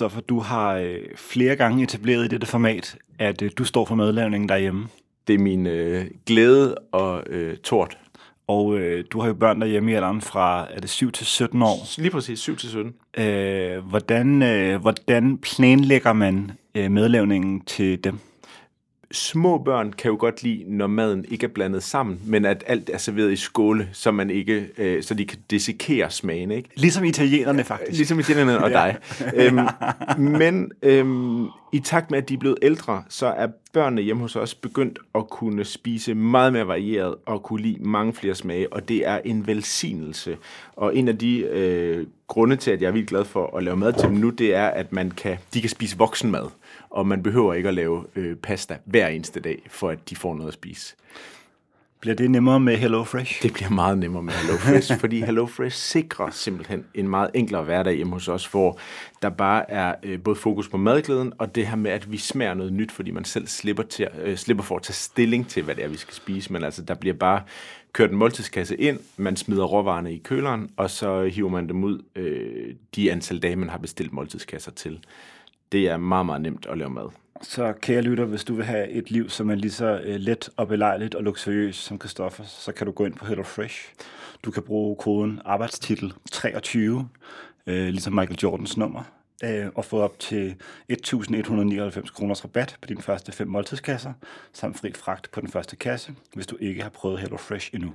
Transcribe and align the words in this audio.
Kristoffer, 0.00 0.20
du 0.20 0.38
har 0.38 0.74
øh, 0.74 0.98
flere 1.16 1.56
gange 1.56 1.82
etableret 1.82 2.24
i 2.24 2.28
dette 2.28 2.46
format, 2.46 2.96
at 3.18 3.42
øh, 3.42 3.50
du 3.58 3.64
står 3.64 3.84
for 3.84 3.94
madlavningen 3.94 4.48
derhjemme. 4.48 4.88
Det 5.26 5.34
er 5.34 5.38
min 5.38 5.66
øh, 5.66 6.06
glæde 6.26 6.74
og 6.92 7.22
øh, 7.26 7.56
tort. 7.56 7.98
Og 8.46 8.78
øh, 8.78 9.04
du 9.10 9.20
har 9.20 9.28
jo 9.28 9.34
børn 9.34 9.60
derhjemme 9.60 9.90
i 9.90 9.94
alderen 9.94 10.20
fra, 10.20 10.66
er 10.70 10.80
det 10.80 10.90
7 10.90 11.12
til 11.12 11.26
17 11.26 11.62
år? 11.62 12.00
Lige 12.00 12.10
præcis, 12.10 12.38
7 12.38 12.56
til 12.56 12.68
17. 12.68 12.94
Øh, 13.18 13.78
hvordan, 13.78 14.42
øh, 14.42 14.80
hvordan 14.80 15.38
planlægger 15.38 16.12
man 16.12 16.50
øh, 16.74 16.90
madlavningen 16.90 17.60
til 17.60 18.04
dem? 18.04 18.18
Små 19.12 19.58
børn 19.58 19.92
kan 19.92 20.10
jo 20.10 20.16
godt 20.20 20.42
lide, 20.42 20.64
når 20.66 20.86
maden 20.86 21.24
ikke 21.28 21.46
er 21.46 21.50
blandet 21.50 21.82
sammen, 21.82 22.20
men 22.24 22.44
at 22.44 22.64
alt 22.66 22.90
er 22.92 22.98
serveret 22.98 23.32
i 23.32 23.36
skåle, 23.36 23.88
så 23.92 24.10
man 24.10 24.30
ikke, 24.30 24.68
øh, 24.78 25.02
så 25.02 25.14
de 25.14 25.26
kan 25.26 25.38
dissekere 25.50 26.10
smagen, 26.10 26.50
ikke? 26.50 26.68
Ligesom 26.76 27.04
italienerne 27.04 27.64
faktisk. 27.64 27.96
Ligesom 27.96 28.18
italienerne 28.18 28.64
og 28.64 28.70
dig. 28.80 28.96
øhm, 29.34 29.66
men 30.18 30.72
øhm, 30.82 31.46
i 31.72 31.78
takt 31.78 32.10
med, 32.10 32.18
at 32.18 32.28
de 32.28 32.34
er 32.34 32.38
blevet 32.38 32.58
ældre, 32.62 33.02
så 33.08 33.26
er 33.26 33.46
børnene 33.72 34.02
hjemme 34.02 34.22
hos 34.22 34.36
os 34.36 34.54
begyndt 34.54 34.98
at 35.14 35.28
kunne 35.30 35.64
spise 35.64 36.14
meget 36.14 36.52
mere 36.52 36.66
varieret 36.66 37.14
og 37.26 37.42
kunne 37.42 37.62
lide 37.62 37.82
mange 37.82 38.12
flere 38.12 38.34
smage, 38.34 38.72
og 38.72 38.88
det 38.88 39.06
er 39.06 39.20
en 39.24 39.46
velsignelse. 39.46 40.36
Og 40.76 40.96
en 40.96 41.08
af 41.08 41.18
de 41.18 41.38
øh, 41.38 42.06
grunde 42.26 42.56
til, 42.56 42.70
at 42.70 42.82
jeg 42.82 42.88
er 42.88 42.92
vildt 42.92 43.08
glad 43.08 43.24
for 43.24 43.56
at 43.56 43.62
lave 43.62 43.76
mad 43.76 43.92
til 43.92 44.08
dem 44.08 44.16
nu, 44.16 44.30
det 44.30 44.54
er, 44.54 44.66
at 44.66 44.92
man 44.92 45.10
kan, 45.10 45.38
de 45.54 45.60
kan 45.60 45.70
spise 45.70 45.98
voksenmad 45.98 46.46
og 46.90 47.06
man 47.06 47.22
behøver 47.22 47.54
ikke 47.54 47.68
at 47.68 47.74
lave 47.74 48.04
øh, 48.16 48.36
pasta 48.36 48.76
hver 48.84 49.08
eneste 49.08 49.40
dag, 49.40 49.62
for 49.68 49.88
at 49.88 50.10
de 50.10 50.16
får 50.16 50.34
noget 50.34 50.48
at 50.48 50.54
spise. 50.54 50.96
Bliver 52.00 52.16
det 52.16 52.30
nemmere 52.30 52.60
med 52.60 52.76
HelloFresh? 52.76 53.42
Det 53.42 53.52
bliver 53.52 53.70
meget 53.70 53.98
nemmere 53.98 54.22
med 54.22 54.32
HelloFresh, 54.32 54.96
fordi 55.00 55.20
HelloFresh 55.20 55.76
sikrer 55.76 56.30
simpelthen 56.30 56.84
en 56.94 57.08
meget 57.08 57.30
enklere 57.34 57.62
hverdag 57.62 57.94
hjemme 57.94 58.12
hos 58.12 58.28
os, 58.28 58.46
hvor 58.46 58.78
der 59.22 59.28
bare 59.28 59.70
er 59.70 59.94
øh, 60.02 60.22
både 60.22 60.36
fokus 60.36 60.68
på 60.68 60.76
madglæden, 60.76 61.32
og 61.38 61.54
det 61.54 61.66
her 61.66 61.76
med, 61.76 61.90
at 61.90 62.12
vi 62.12 62.16
smager 62.16 62.54
noget 62.54 62.72
nyt, 62.72 62.92
fordi 62.92 63.10
man 63.10 63.24
selv 63.24 63.46
slipper, 63.46 63.82
til, 63.82 64.08
øh, 64.22 64.36
slipper 64.36 64.64
for 64.64 64.76
at 64.76 64.82
tage 64.82 64.94
stilling 64.94 65.48
til, 65.48 65.62
hvad 65.62 65.74
det 65.74 65.84
er, 65.84 65.88
vi 65.88 65.96
skal 65.96 66.14
spise. 66.14 66.52
Men 66.52 66.64
altså, 66.64 66.82
der 66.82 66.94
bliver 66.94 67.14
bare 67.14 67.42
kørt 67.92 68.10
en 68.10 68.16
måltidskasse 68.16 68.76
ind, 68.76 68.98
man 69.16 69.36
smider 69.36 69.64
råvarerne 69.64 70.14
i 70.14 70.18
køleren, 70.18 70.70
og 70.76 70.90
så 70.90 71.24
hiver 71.24 71.50
man 71.50 71.68
dem 71.68 71.84
ud 71.84 72.02
øh, 72.16 72.74
de 72.96 73.12
antal 73.12 73.38
dage, 73.38 73.56
man 73.56 73.68
har 73.68 73.78
bestilt 73.78 74.12
måltidskasser 74.12 74.70
til 74.70 75.00
det 75.72 75.88
er 75.88 75.96
meget, 75.96 76.26
meget 76.26 76.42
nemt 76.42 76.66
at 76.66 76.78
lave 76.78 76.90
mad. 76.90 77.08
Så 77.42 77.72
kære 77.72 78.02
lytter, 78.02 78.24
hvis 78.24 78.44
du 78.44 78.54
vil 78.54 78.64
have 78.64 78.88
et 78.88 79.10
liv, 79.10 79.28
som 79.28 79.50
er 79.50 79.54
lige 79.54 79.70
så 79.70 80.00
uh, 80.08 80.14
let 80.14 80.50
og 80.56 80.68
belejligt 80.68 81.14
og 81.14 81.22
luksuriøst 81.22 81.80
som 81.80 81.98
Christoffer, 81.98 82.44
så 82.44 82.72
kan 82.72 82.86
du 82.86 82.92
gå 82.92 83.04
ind 83.04 83.14
på 83.14 83.24
HelloFresh. 83.24 83.92
Du 84.44 84.50
kan 84.50 84.62
bruge 84.62 84.96
koden 84.96 85.40
arbejdstitel 85.44 86.12
23, 86.32 86.96
uh, 86.96 87.04
øh, 87.66 87.88
ligesom 87.88 88.12
Michael 88.12 88.38
Jordans 88.42 88.76
nummer, 88.76 89.02
uh, 89.44 89.66
og 89.74 89.84
få 89.84 90.00
op 90.00 90.18
til 90.18 90.56
1.199 90.92 92.12
kroners 92.12 92.44
rabat 92.44 92.76
på 92.80 92.86
dine 92.86 93.02
første 93.02 93.32
fem 93.32 93.48
måltidskasser, 93.48 94.12
samt 94.52 94.78
fri 94.78 94.92
fragt 94.92 95.30
på 95.32 95.40
den 95.40 95.48
første 95.48 95.76
kasse, 95.76 96.12
hvis 96.34 96.46
du 96.46 96.56
ikke 96.60 96.82
har 96.82 96.90
prøvet 96.90 97.20
HelloFresh 97.20 97.70
endnu. 97.74 97.92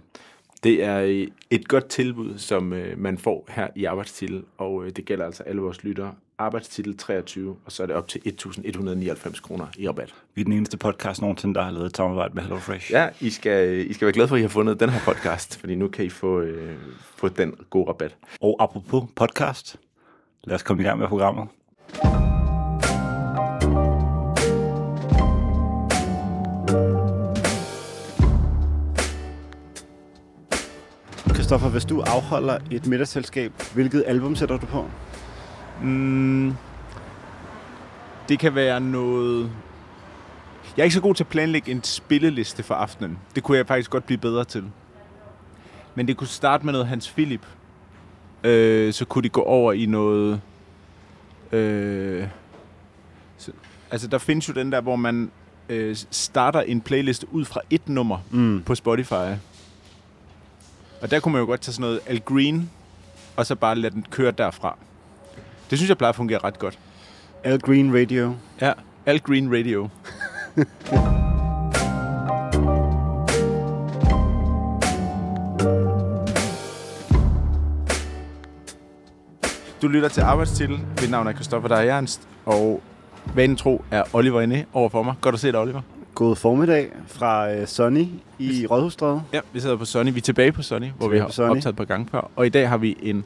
Det 0.64 0.84
er 0.84 1.28
et 1.50 1.68
godt 1.68 1.88
tilbud, 1.88 2.38
som 2.38 2.74
man 2.98 3.18
får 3.18 3.46
her 3.50 3.68
i 3.76 3.86
arbejdstitel, 3.86 4.44
og 4.58 4.96
det 4.96 5.06
gælder 5.06 5.26
altså 5.26 5.44
alle 5.44 5.62
vores 5.62 5.84
lyttere 5.84 6.16
arbejdstitel 6.38 6.98
23, 6.98 7.56
og 7.66 7.72
så 7.72 7.84
er 7.84 7.88
det 7.88 7.96
op 7.96 8.08
til 8.08 8.20
1.199 8.20 9.42
kroner 9.42 9.68
i 9.78 9.90
rabat. 9.90 10.14
Vi 10.36 10.42
er 10.42 10.46
den 10.46 10.54
eneste 10.54 10.78
podcast 10.78 11.22
nogensinde, 11.22 11.56
der 11.56 11.62
har 11.62 11.72
lavet 11.72 11.86
et 11.86 11.98
samarbejde 11.98 12.34
med 12.34 12.44
HelloFresh. 12.44 12.92
Ja, 12.92 13.10
I 13.20 13.30
skal, 13.30 13.90
I 13.90 13.94
skal 13.94 14.06
være 14.06 14.14
glade 14.14 14.28
for, 14.28 14.36
at 14.36 14.40
I 14.40 14.42
har 14.42 14.50
fundet 14.50 14.80
den 14.80 14.90
her 14.90 15.00
podcast, 15.00 15.60
fordi 15.60 15.76
nu 15.76 15.88
kan 15.88 16.06
I 16.06 16.10
få, 16.10 16.40
øh, 16.42 16.76
få 17.16 17.28
den 17.28 17.56
gode 17.70 17.90
rabat. 17.90 18.16
Og 18.42 18.58
apropos 18.60 19.04
podcast, 19.16 19.78
lad 20.44 20.56
os 20.56 20.64
komme 20.64 20.84
i 20.84 20.86
gang 20.86 21.00
med 21.00 21.08
programmet. 21.08 21.48
Christoffer, 31.34 31.70
hvis 31.70 31.86
du 31.86 32.02
afholder 32.02 32.58
et 32.72 32.88
middagsselskab, 32.88 33.52
hvilket 33.74 34.04
album 34.08 34.36
sætter 34.36 34.58
du 34.58 34.66
på? 34.66 34.86
Mm, 35.82 36.56
det 38.30 38.40
kan 38.40 38.56
være 38.56 38.82
noget... 38.82 39.52
Jeg 40.78 40.82
er 40.82 40.84
ikke 40.84 40.94
så 40.94 41.02
god 41.02 41.16
til 41.16 41.24
at 41.24 41.28
planlægge 41.28 41.72
en 41.72 41.84
spilleliste 41.84 42.64
for 42.64 42.76
aftenen. 42.76 43.18
Det 43.36 43.44
kunne 43.44 43.58
jeg 43.58 43.68
faktisk 43.68 43.90
godt 43.90 44.06
blive 44.06 44.18
bedre 44.18 44.44
til. 44.44 44.64
Men 45.96 46.08
det 46.08 46.18
kunne 46.18 46.28
starte 46.28 46.66
med 46.66 46.74
noget 46.74 46.88
Hans 46.88 47.10
Philip. 47.10 47.46
Øh, 48.44 48.94
så 48.94 49.06
kunne 49.06 49.22
det 49.22 49.32
gå 49.32 49.42
over 49.42 49.74
i 49.74 49.86
noget... 49.86 50.42
Øh, 51.52 52.28
så, 53.38 53.52
altså, 53.92 54.08
der 54.08 54.18
findes 54.18 54.50
jo 54.50 54.54
den 54.54 54.72
der, 54.72 54.82
hvor 54.82 54.96
man 54.96 55.32
øh, 55.70 55.96
starter 56.12 56.62
en 56.62 56.82
playliste 56.82 57.34
ud 57.34 57.46
fra 57.46 57.62
et 57.70 57.90
nummer 57.90 58.18
mm. 58.32 58.64
på 58.66 58.76
Spotify. 58.76 59.36
Og 61.02 61.12
der 61.12 61.20
kunne 61.20 61.32
man 61.32 61.40
jo 61.40 61.46
godt 61.46 61.62
tage 61.62 61.74
sådan 61.74 61.82
noget 61.82 62.00
Al 62.06 62.22
Green, 62.22 62.70
og 63.36 63.46
så 63.46 63.56
bare 63.56 63.76
lade 63.76 63.94
den 63.94 64.06
køre 64.10 64.32
derfra. 64.32 64.78
Det 65.70 65.78
synes 65.78 65.90
jeg 65.90 65.98
plejer 65.98 66.10
at 66.10 66.16
fungere 66.16 66.40
ret 66.44 66.60
godt. 66.60 66.80
Al 67.44 67.60
Green 67.60 67.96
Radio. 67.96 68.36
Ja, 68.62 68.74
Al 69.06 69.20
Green 69.20 69.54
Radio. 69.54 69.90
Du 79.82 79.88
lytter 79.88 80.10
til 80.10 80.22
Arbejdstitel. 80.22 80.80
Mit 81.02 81.10
navn 81.10 81.28
er 81.28 81.34
Christoffer 81.34 81.68
Dej 81.70 81.88
Ernst, 81.88 82.28
og 82.46 82.82
vanen 83.36 83.56
tro 83.56 83.86
er 83.92 84.04
Oliver 84.14 84.42
inde 84.42 84.66
over 84.74 84.90
for 84.90 85.04
mig. 85.04 85.14
Godt 85.22 85.36
at 85.36 85.42
se 85.42 85.52
dig, 85.52 85.60
Oliver. 85.60 85.82
God 86.16 86.36
formiddag 86.36 86.92
fra 87.08 87.54
uh, 87.54 87.68
Sonny 87.68 88.08
i 88.40 88.68
Rådhusstræde. 88.68 89.22
Ja, 89.34 89.40
vi 89.54 89.60
sidder 89.60 89.78
på 89.78 89.86
Sonny. 89.86 90.12
Vi 90.12 90.18
er 90.18 90.22
tilbage 90.22 90.52
på 90.52 90.62
Sonny, 90.62 90.88
hvor 90.98 91.08
vi 91.08 91.18
har 91.18 91.26
optaget 91.26 91.66
et 91.66 91.76
par 91.76 91.86
gange 91.86 92.08
før. 92.12 92.32
Og 92.36 92.46
i 92.46 92.50
dag 92.50 92.70
har 92.70 92.78
vi 92.78 92.98
en 93.02 93.26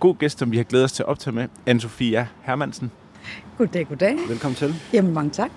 god 0.00 0.16
gæst, 0.16 0.38
som 0.38 0.52
vi 0.52 0.56
har 0.56 0.64
glædet 0.64 0.84
os 0.84 0.92
til 0.92 1.02
at 1.02 1.06
optage 1.06 1.34
med, 1.34 1.48
Anne-Sophia 1.68 2.24
Hermansen. 2.42 2.90
Goddag, 3.58 3.88
goddag. 3.88 4.16
Velkommen 4.28 4.56
til. 4.56 4.74
Jamen, 4.92 5.14
mange 5.14 5.30
tak. 5.30 5.50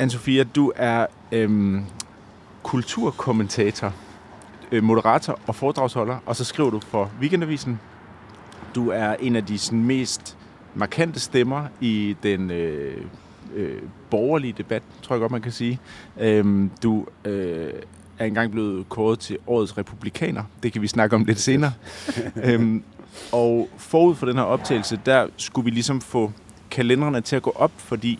Anne-Sophia, 0.00 0.42
du 0.54 0.72
er 0.76 1.06
øhm, 1.32 1.84
kulturkommentator, 2.62 3.92
øh, 4.72 4.82
moderator 4.82 5.38
og 5.46 5.54
foredragsholder, 5.54 6.16
og 6.26 6.36
så 6.36 6.44
skriver 6.44 6.70
du 6.70 6.80
for 6.80 7.10
Weekendavisen. 7.20 7.80
Du 8.74 8.90
er 8.90 9.14
en 9.20 9.36
af 9.36 9.44
de 9.44 9.58
sådan, 9.58 9.84
mest 9.84 10.36
markante 10.74 11.20
stemmer 11.20 11.66
i 11.80 12.16
den 12.22 12.50
øh, 12.50 13.02
øh, 13.54 13.82
borgerlige 14.10 14.54
debat, 14.58 14.82
tror 15.02 15.14
jeg 15.14 15.20
godt, 15.20 15.32
man 15.32 15.42
kan 15.42 15.52
sige. 15.52 15.80
Øhm, 16.20 16.70
du 16.82 17.06
øh, 17.24 17.72
er 18.18 18.24
engang 18.24 18.50
blevet 18.50 18.88
kåret 18.88 19.18
til 19.18 19.38
årets 19.46 19.78
republikaner. 19.78 20.42
Det 20.62 20.72
kan 20.72 20.82
vi 20.82 20.86
snakke 20.86 21.16
om 21.16 21.24
lidt 21.24 21.40
senere. 21.40 21.72
øhm, 22.44 22.82
og 23.32 23.68
forud 23.76 24.14
for 24.14 24.26
den 24.26 24.36
her 24.36 24.42
optagelse, 24.42 25.00
der 25.06 25.26
skulle 25.36 25.64
vi 25.64 25.70
ligesom 25.70 26.00
få 26.00 26.32
kalenderne 26.70 27.20
til 27.20 27.36
at 27.36 27.42
gå 27.42 27.52
op, 27.56 27.72
fordi 27.76 28.18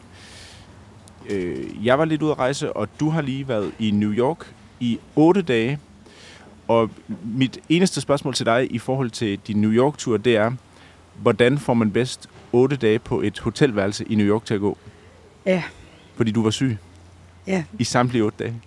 øh, 1.30 1.86
jeg 1.86 1.98
var 1.98 2.04
lidt 2.04 2.22
ude 2.22 2.30
at 2.30 2.38
rejse, 2.38 2.72
og 2.72 2.88
du 3.00 3.10
har 3.10 3.22
lige 3.22 3.48
været 3.48 3.72
i 3.78 3.90
New 3.90 4.12
York 4.12 4.54
i 4.80 4.98
otte 5.16 5.42
dage. 5.42 5.78
Og 6.68 6.90
mit 7.24 7.58
eneste 7.68 8.00
spørgsmål 8.00 8.34
til 8.34 8.46
dig 8.46 8.74
i 8.74 8.78
forhold 8.78 9.10
til 9.10 9.38
din 9.46 9.60
New 9.60 9.70
York-tur, 9.70 10.16
det 10.16 10.36
er, 10.36 10.52
hvordan 11.22 11.58
får 11.58 11.74
man 11.74 11.90
bedst 11.90 12.28
otte 12.52 12.76
dage 12.76 12.98
på 12.98 13.20
et 13.20 13.38
hotelværelse 13.38 14.04
i 14.04 14.14
New 14.14 14.26
York 14.26 14.44
til 14.44 14.54
at 14.54 14.60
gå? 14.60 14.78
Ja. 15.46 15.62
Fordi 16.16 16.30
du 16.30 16.42
var 16.42 16.50
syg? 16.50 16.76
Ja. 17.46 17.64
I 17.78 17.84
samtlige 17.84 18.22
otte 18.22 18.44
dage? 18.44 18.60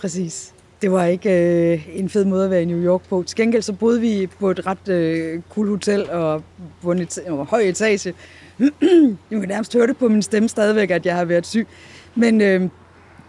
Præcis 0.00 0.55
det 0.86 0.92
var 0.92 1.04
ikke 1.04 1.30
øh, 1.30 1.98
en 1.98 2.08
fed 2.08 2.24
måde 2.24 2.44
at 2.44 2.50
være 2.50 2.62
i 2.62 2.64
New 2.64 2.84
York 2.84 3.00
på. 3.08 3.24
Til 3.26 3.36
gengæld 3.36 3.62
så 3.62 3.72
boede 3.72 4.00
vi 4.00 4.28
på 4.40 4.50
et 4.50 4.66
ret 4.66 4.88
øh, 4.88 5.40
cool 5.54 5.68
hotel 5.68 6.10
og 6.10 6.42
på 6.82 6.92
en, 6.92 6.98
et, 6.98 7.18
en 7.26 7.46
høj 7.46 7.60
etage. 7.60 8.14
jeg 9.30 9.40
kan 9.40 9.48
nærmest 9.48 9.72
høre 9.72 9.86
det 9.86 9.96
på 9.96 10.08
min 10.08 10.22
stemme 10.22 10.48
stadigvæk, 10.48 10.90
at 10.90 11.06
jeg 11.06 11.16
har 11.16 11.24
været 11.24 11.46
syg. 11.46 11.66
Men 12.14 12.40
øh, 12.40 12.68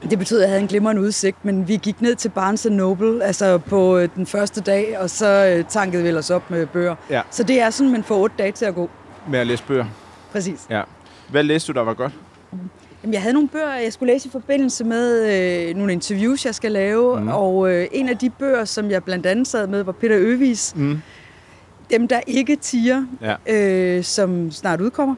det 0.10 0.20
betød, 0.20 0.38
at 0.38 0.42
jeg 0.42 0.50
havde 0.50 0.62
en 0.62 0.68
glimrende 0.68 1.02
udsigt, 1.02 1.46
men 1.46 1.68
vi 1.68 1.80
gik 1.84 2.02
ned 2.02 2.16
til 2.16 2.30
Barnes 2.30 2.66
Noble 2.66 3.24
altså 3.24 3.58
på 3.58 3.98
øh, 3.98 4.10
den 4.16 4.26
første 4.26 4.62
dag, 4.62 5.00
og 5.00 5.10
så 5.10 5.56
øh, 5.58 5.66
tankede 5.66 6.04
vi 6.04 6.12
os 6.12 6.30
op 6.30 6.52
med 6.52 6.66
bøger. 6.66 6.96
Ja. 7.10 7.22
Så 7.32 7.44
det 7.44 7.62
er 7.62 7.70
sådan, 7.70 7.92
man 7.92 8.04
får 8.04 8.18
otte 8.18 8.36
dage 8.38 8.52
til 8.52 8.66
at 8.66 8.76
gå. 8.76 8.90
Med 9.30 9.40
at 9.40 9.48
læse 9.48 9.64
bøger? 9.64 9.86
Præcis. 10.32 10.68
Ja. 10.70 10.82
Hvad 11.30 11.44
læste 11.44 11.74
du, 11.74 11.78
der 11.78 11.84
var 11.84 11.94
godt? 11.94 12.14
Jeg 13.14 13.22
havde 13.22 13.34
nogle 13.34 13.50
bøger, 13.50 13.76
jeg 13.76 13.94
skulle 13.94 14.14
læse 14.14 14.28
i 14.28 14.32
forbindelse 14.32 14.84
med 14.84 15.26
øh, 15.70 15.76
nogle 15.76 15.94
interviews, 15.94 16.46
jeg 16.46 16.56
skal 16.56 16.72
lave. 16.72 17.22
Mm. 17.22 17.28
Og 17.28 17.72
øh, 17.72 17.88
en 17.92 18.10
af 18.10 18.18
de 18.18 18.30
bøger, 18.30 18.66
som 18.66 18.92
jeg 18.92 19.04
blandt 19.04 19.26
andet 19.26 19.48
sad 19.48 19.68
med, 19.68 19.84
var 19.84 19.92
Peter 19.92 20.18
Øvis. 20.20 20.74
Mm. 20.76 21.02
Dem, 21.90 22.08
der 22.08 22.20
ikke 22.28 22.56
tiger, 22.56 23.06
ja. 23.22 23.36
øh, 23.98 24.04
som 24.04 24.52
snart 24.52 24.82
udkommer. 24.82 25.16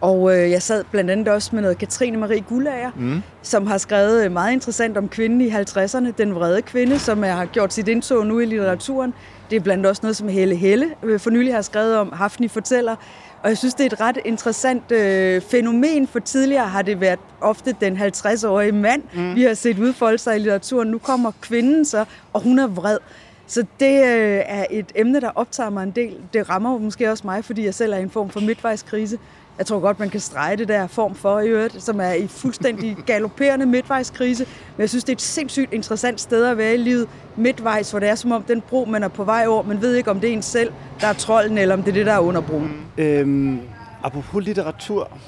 Og 0.00 0.36
øh, 0.36 0.50
jeg 0.50 0.62
sad 0.62 0.84
blandt 0.90 1.10
andet 1.10 1.28
også 1.28 1.50
med 1.52 1.62
noget 1.62 1.78
Katrine 1.78 2.16
Marie 2.16 2.40
Gullager, 2.40 2.90
mm. 2.96 3.22
som 3.42 3.66
har 3.66 3.78
skrevet 3.78 4.24
øh, 4.24 4.32
meget 4.32 4.52
interessant 4.52 4.96
om 4.96 5.08
kvinden 5.08 5.40
i 5.40 5.48
50'erne, 5.48 6.10
den 6.18 6.34
vrede 6.34 6.62
kvinde, 6.62 6.98
som 6.98 7.24
er, 7.24 7.32
har 7.32 7.46
gjort 7.46 7.72
sit 7.72 7.88
indtog 7.88 8.26
nu 8.26 8.38
i 8.38 8.44
litteraturen. 8.44 9.14
Det 9.50 9.56
er 9.56 9.60
blandt 9.60 9.86
også 9.86 10.00
noget, 10.02 10.16
som 10.16 10.28
Helle 10.28 10.54
Helle 10.54 10.86
øh, 11.02 11.20
for 11.20 11.30
nylig 11.30 11.54
har 11.54 11.62
skrevet 11.62 11.96
om. 11.96 12.12
Hafni 12.12 12.48
fortæller, 12.48 12.96
Og 13.42 13.48
jeg 13.48 13.58
synes, 13.58 13.74
det 13.74 13.86
er 13.86 13.90
et 13.90 14.00
ret 14.00 14.18
interessant 14.24 14.92
øh, 14.92 15.42
fænomen, 15.42 16.06
for 16.06 16.18
tidligere 16.18 16.68
har 16.68 16.82
det 16.82 17.00
været 17.00 17.18
ofte 17.40 17.74
den 17.80 17.96
50-årige 17.96 18.72
mand, 18.72 19.02
mm. 19.14 19.34
vi 19.34 19.42
har 19.42 19.54
set 19.54 19.78
udfolde 19.78 20.18
sig 20.18 20.36
i 20.36 20.38
litteraturen. 20.38 20.88
Nu 20.88 20.98
kommer 20.98 21.32
kvinden 21.40 21.84
så, 21.84 22.04
og 22.32 22.40
hun 22.40 22.58
er 22.58 22.66
vred. 22.66 22.98
Så 23.46 23.64
det 23.80 24.04
øh, 24.04 24.42
er 24.46 24.64
et 24.70 24.92
emne, 24.94 25.20
der 25.20 25.30
optager 25.34 25.70
mig 25.70 25.82
en 25.82 25.90
del. 25.90 26.16
Det 26.32 26.50
rammer 26.50 26.78
måske 26.78 27.10
også 27.10 27.26
mig, 27.26 27.44
fordi 27.44 27.64
jeg 27.64 27.74
selv 27.74 27.92
er 27.92 27.96
i 27.96 28.02
en 28.02 28.10
form 28.10 28.30
for 28.30 28.40
midtvejskrise. 28.40 29.18
Jeg 29.58 29.66
tror 29.66 29.80
godt, 29.80 29.98
man 29.98 30.10
kan 30.10 30.20
strege 30.20 30.56
det 30.56 30.68
der 30.68 30.86
form 30.86 31.14
for 31.14 31.40
i 31.40 31.48
øvrigt, 31.48 31.82
som 31.82 32.00
er 32.00 32.12
i 32.12 32.26
fuldstændig 32.26 32.96
galopperende 33.06 33.66
midtvejskrise. 33.66 34.46
Men 34.76 34.80
jeg 34.80 34.88
synes, 34.88 35.04
det 35.04 35.12
er 35.12 35.16
et 35.16 35.22
sindssygt 35.22 35.72
interessant 35.72 36.20
sted 36.20 36.44
at 36.44 36.58
være 36.58 36.74
i 36.74 36.76
livet 36.76 37.08
midtvejs, 37.36 37.90
hvor 37.90 38.00
det 38.00 38.08
er 38.08 38.14
som 38.14 38.32
om 38.32 38.42
den 38.42 38.60
bro, 38.60 38.84
man 38.84 39.02
er 39.02 39.08
på 39.08 39.24
vej 39.24 39.46
over, 39.46 39.62
man 39.62 39.80
ved 39.80 39.94
ikke, 39.94 40.10
om 40.10 40.20
det 40.20 40.28
er 40.28 40.32
en 40.32 40.42
selv, 40.42 40.72
der 41.00 41.06
er 41.06 41.12
trolden, 41.12 41.58
eller 41.58 41.74
om 41.74 41.82
det 41.82 41.90
er 41.90 41.94
det, 41.94 42.06
der 42.06 42.12
er 42.12 42.18
under 42.18 42.40
broen. 42.40 42.86
Øhm, 42.98 43.60
apropos 44.02 44.44
litteratur, 44.44 45.18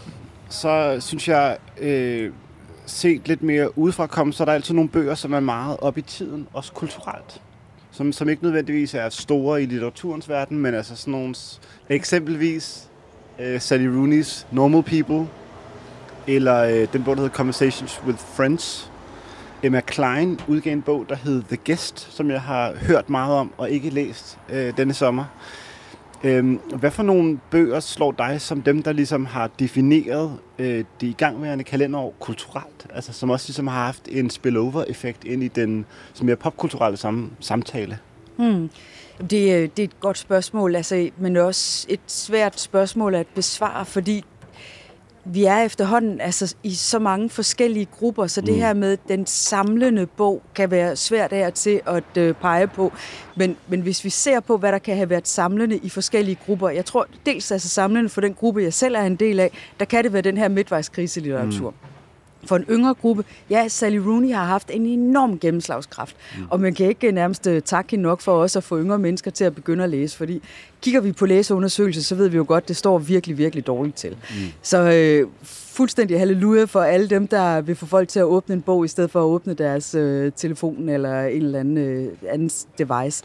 så 0.49 0.97
synes 1.01 1.29
jeg, 1.29 1.57
øh, 1.81 2.33
set 2.87 3.29
lidt 3.29 3.43
mere 3.43 3.79
udefra 3.79 4.07
komme, 4.07 4.33
så 4.33 4.43
er 4.43 4.45
der 4.45 4.53
altid 4.53 4.75
nogle 4.75 4.91
bøger, 4.91 5.15
som 5.15 5.33
er 5.33 5.41
meget 5.41 5.77
op 5.81 5.99
i 5.99 6.03
tiden, 6.03 6.47
også 6.53 6.73
kulturelt. 6.73 7.43
Som, 7.91 8.13
som 8.13 8.29
ikke 8.29 8.43
nødvendigvis 8.43 8.95
er 8.95 9.09
store 9.09 9.63
i 9.63 9.67
litteraturens 9.67 10.29
verden, 10.29 10.59
men 10.59 10.75
altså 10.75 10.97
sådan 10.97 11.13
nogle, 11.13 11.35
eksempelvis 11.89 12.90
øh, 13.41 13.61
Sally 13.61 13.87
Rooney's 13.87 14.47
Normal 14.51 14.83
People, 14.83 15.29
eller 16.27 16.57
øh, 16.57 16.87
den 16.93 17.05
bog, 17.05 17.17
der 17.17 17.23
hedder 17.23 17.37
Conversations 17.37 18.01
with 18.07 18.19
Friends. 18.19 18.91
Emma 19.63 19.81
Klein 19.81 20.41
udgav 20.49 20.73
en 20.73 20.83
bog, 20.83 21.07
der 21.09 21.17
hed 21.17 21.43
The 21.43 21.59
Guest, 21.67 22.15
som 22.17 22.31
jeg 22.31 22.41
har 22.41 22.75
hørt 22.87 23.11
meget 23.11 23.35
om 23.35 23.53
og 23.59 23.71
ikke 23.71 23.91
læst 23.91 24.39
øh, 24.49 24.77
denne 24.77 24.95
sommer. 24.95 25.25
Øhm, 26.25 26.61
hvad 26.75 26.91
for 26.91 27.03
nogle 27.03 27.39
bøger 27.51 27.81
slår 27.81 28.13
dig 28.13 28.41
som 28.41 28.63
dem, 28.63 28.83
der 28.83 28.93
ligesom 28.93 29.27
har 29.27 29.51
defineret 29.59 30.33
øh, 30.59 30.85
det 31.01 31.07
igangværende 31.07 31.65
kalenderår 31.65 32.15
kulturelt? 32.21 32.87
Altså 32.95 33.13
som 33.13 33.31
også 33.31 33.49
ligesom 33.49 33.67
har 33.67 33.85
haft 33.85 34.09
en 34.09 34.31
spillover-effekt 34.31 35.25
ind 35.25 35.43
i 35.43 35.49
den 35.49 35.87
som 36.13 36.27
mere 36.27 36.37
popkulturelle 36.37 36.97
sam- 36.99 37.31
samtale? 37.41 37.99
Hmm. 38.37 38.71
Det, 39.21 39.55
øh, 39.55 39.69
det 39.77 39.79
er 39.79 39.85
et 39.85 40.01
godt 40.01 40.19
spørgsmål, 40.19 40.77
altså, 40.77 41.11
men 41.19 41.37
også 41.37 41.87
et 41.89 42.01
svært 42.07 42.61
spørgsmål 42.61 43.15
at 43.15 43.27
besvare, 43.35 43.87
fordi 43.87 44.25
vi 45.25 45.45
er 45.45 45.59
efterhånden 45.59 46.21
altså, 46.21 46.55
i 46.63 46.75
så 46.75 46.99
mange 46.99 47.31
forskellige 47.31 47.87
grupper, 47.87 48.27
så 48.27 48.41
det 48.41 48.55
mm. 48.55 48.61
her 48.61 48.75
med 48.75 48.97
den 49.09 49.27
samlende 49.27 50.07
bog 50.07 50.43
kan 50.55 50.71
være 50.71 50.97
svært 50.97 51.33
af 51.33 51.53
til 51.53 51.81
at 51.87 52.17
øh, 52.19 52.35
pege 52.35 52.67
på. 52.67 52.93
Men, 53.37 53.57
men 53.69 53.81
hvis 53.81 54.05
vi 54.05 54.11
ser 54.11 54.41
på, 54.41 54.57
hvad 54.57 54.73
der 54.73 54.79
kan 54.79 54.97
have 54.97 55.11
været 55.11 55.29
samlende 55.29 55.77
i 55.77 55.89
forskellige 55.89 56.39
grupper, 56.47 56.69
jeg 56.69 56.85
tror 56.85 57.07
dels 57.27 57.53
altså 57.53 57.69
samlende 57.69 58.09
for 58.09 58.21
den 58.21 58.35
gruppe, 58.35 58.63
jeg 58.63 58.75
selv 58.75 58.95
er 58.95 59.03
en 59.03 59.17
del 59.17 59.41
af, 59.41 59.51
der 59.79 59.85
kan 59.85 60.05
det 60.05 60.13
være 60.13 60.23
den 60.23 60.37
her 60.37 60.49
midtvejskriselitteratur. 60.49 61.71
Mm 61.71 61.90
for 62.51 62.57
en 62.57 62.65
yngre 62.71 62.95
gruppe, 62.95 63.25
ja, 63.51 63.69
Sally 63.69 63.97
Rooney 63.97 64.33
har 64.33 64.45
haft 64.45 64.71
en 64.73 64.87
enorm 64.87 65.39
gennemslagskraft, 65.39 66.17
mm. 66.39 66.45
og 66.51 66.61
man 66.61 66.75
kan 66.75 66.87
ikke 66.87 67.13
nærmest 67.13 67.47
øh, 67.47 67.63
takke 67.63 67.91
hende 67.91 68.03
nok 68.03 68.21
for 68.21 68.43
også 68.43 68.59
at 68.59 68.65
få 68.65 68.79
yngre 68.79 68.99
mennesker 68.99 69.31
til 69.31 69.45
at 69.45 69.55
begynde 69.55 69.85
at 69.85 69.91
læse, 69.91 70.17
fordi 70.17 70.43
kigger 70.83 71.01
vi 71.01 71.13
på 71.13 71.27
læseundersøgelser, 71.27 72.03
så 72.03 72.15
ved 72.15 72.29
vi 72.29 72.37
jo 72.37 72.45
godt, 72.49 72.69
det 72.69 72.77
står 72.77 72.99
virkelig, 72.99 73.39
virkelig 73.39 73.67
dårligt 73.67 73.97
til. 73.97 74.11
Mm. 74.11 74.37
Så 74.63 74.79
øh, 74.79 75.29
fuldstændig 75.43 76.19
halleluja 76.19 76.65
for 76.65 76.81
alle 76.81 77.09
dem, 77.09 77.27
der 77.27 77.61
vil 77.61 77.77
få 77.77 77.87
folk 77.87 78.09
til 78.09 78.19
at 78.19 78.25
åbne 78.25 78.55
en 78.55 78.63
bog, 78.63 78.85
i 78.85 78.89
stedet 78.89 79.11
for 79.11 79.21
at 79.21 79.25
åbne 79.25 79.55
deres 79.55 79.95
øh, 79.95 80.33
telefon 80.37 80.89
eller 80.89 81.25
en 81.25 81.43
eller 81.43 81.61
anden, 81.61 81.79
øh, 81.79 82.13
anden 82.29 82.51
device. 82.79 83.25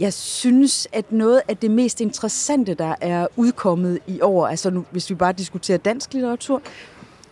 Jeg 0.00 0.12
synes, 0.12 0.88
at 0.92 1.12
noget 1.12 1.42
af 1.48 1.56
det 1.56 1.70
mest 1.70 2.00
interessante, 2.00 2.74
der 2.74 2.94
er 3.00 3.26
udkommet 3.36 3.98
i 4.06 4.20
år, 4.20 4.46
altså 4.46 4.70
nu, 4.70 4.84
hvis 4.90 5.10
vi 5.10 5.14
bare 5.14 5.32
diskuterer 5.32 5.78
dansk 5.78 6.12
litteratur, 6.12 6.62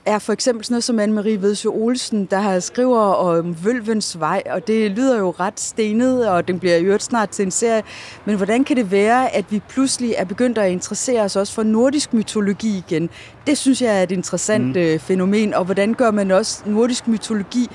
er 0.06 0.18
for 0.18 0.32
eksempel 0.32 0.64
sådan 0.64 0.74
noget 0.74 0.84
som 0.84 0.98
Anne-Marie 0.98 1.40
Vedsø 1.40 1.68
Olsen, 1.68 2.24
der 2.24 2.38
har 2.38 2.60
skriver 2.60 3.00
om 3.00 3.64
Vølvens 3.64 4.20
Vej, 4.20 4.42
og 4.50 4.66
det 4.66 4.90
lyder 4.90 5.18
jo 5.18 5.30
ret 5.30 5.60
stenet, 5.60 6.28
og 6.28 6.48
den 6.48 6.58
bliver 6.58 6.76
jo 6.76 6.98
snart 6.98 7.28
til 7.28 7.44
en 7.44 7.50
serie. 7.50 7.82
Men 8.24 8.36
hvordan 8.36 8.64
kan 8.64 8.76
det 8.76 8.90
være, 8.90 9.34
at 9.34 9.44
vi 9.50 9.60
pludselig 9.68 10.14
er 10.18 10.24
begyndt 10.24 10.58
at 10.58 10.70
interessere 10.70 11.22
os 11.22 11.36
også 11.36 11.52
for 11.52 11.62
nordisk 11.62 12.14
mytologi 12.14 12.78
igen? 12.78 13.10
Det 13.46 13.58
synes 13.58 13.82
jeg 13.82 13.98
er 13.98 14.02
et 14.02 14.12
interessant 14.12 14.66
mm. 14.66 14.76
Øh, 14.76 14.98
fænomen, 14.98 15.54
og 15.54 15.64
hvordan 15.64 15.94
gør 15.94 16.10
man 16.10 16.30
også 16.30 16.62
nordisk 16.66 17.08
mytologi 17.08 17.70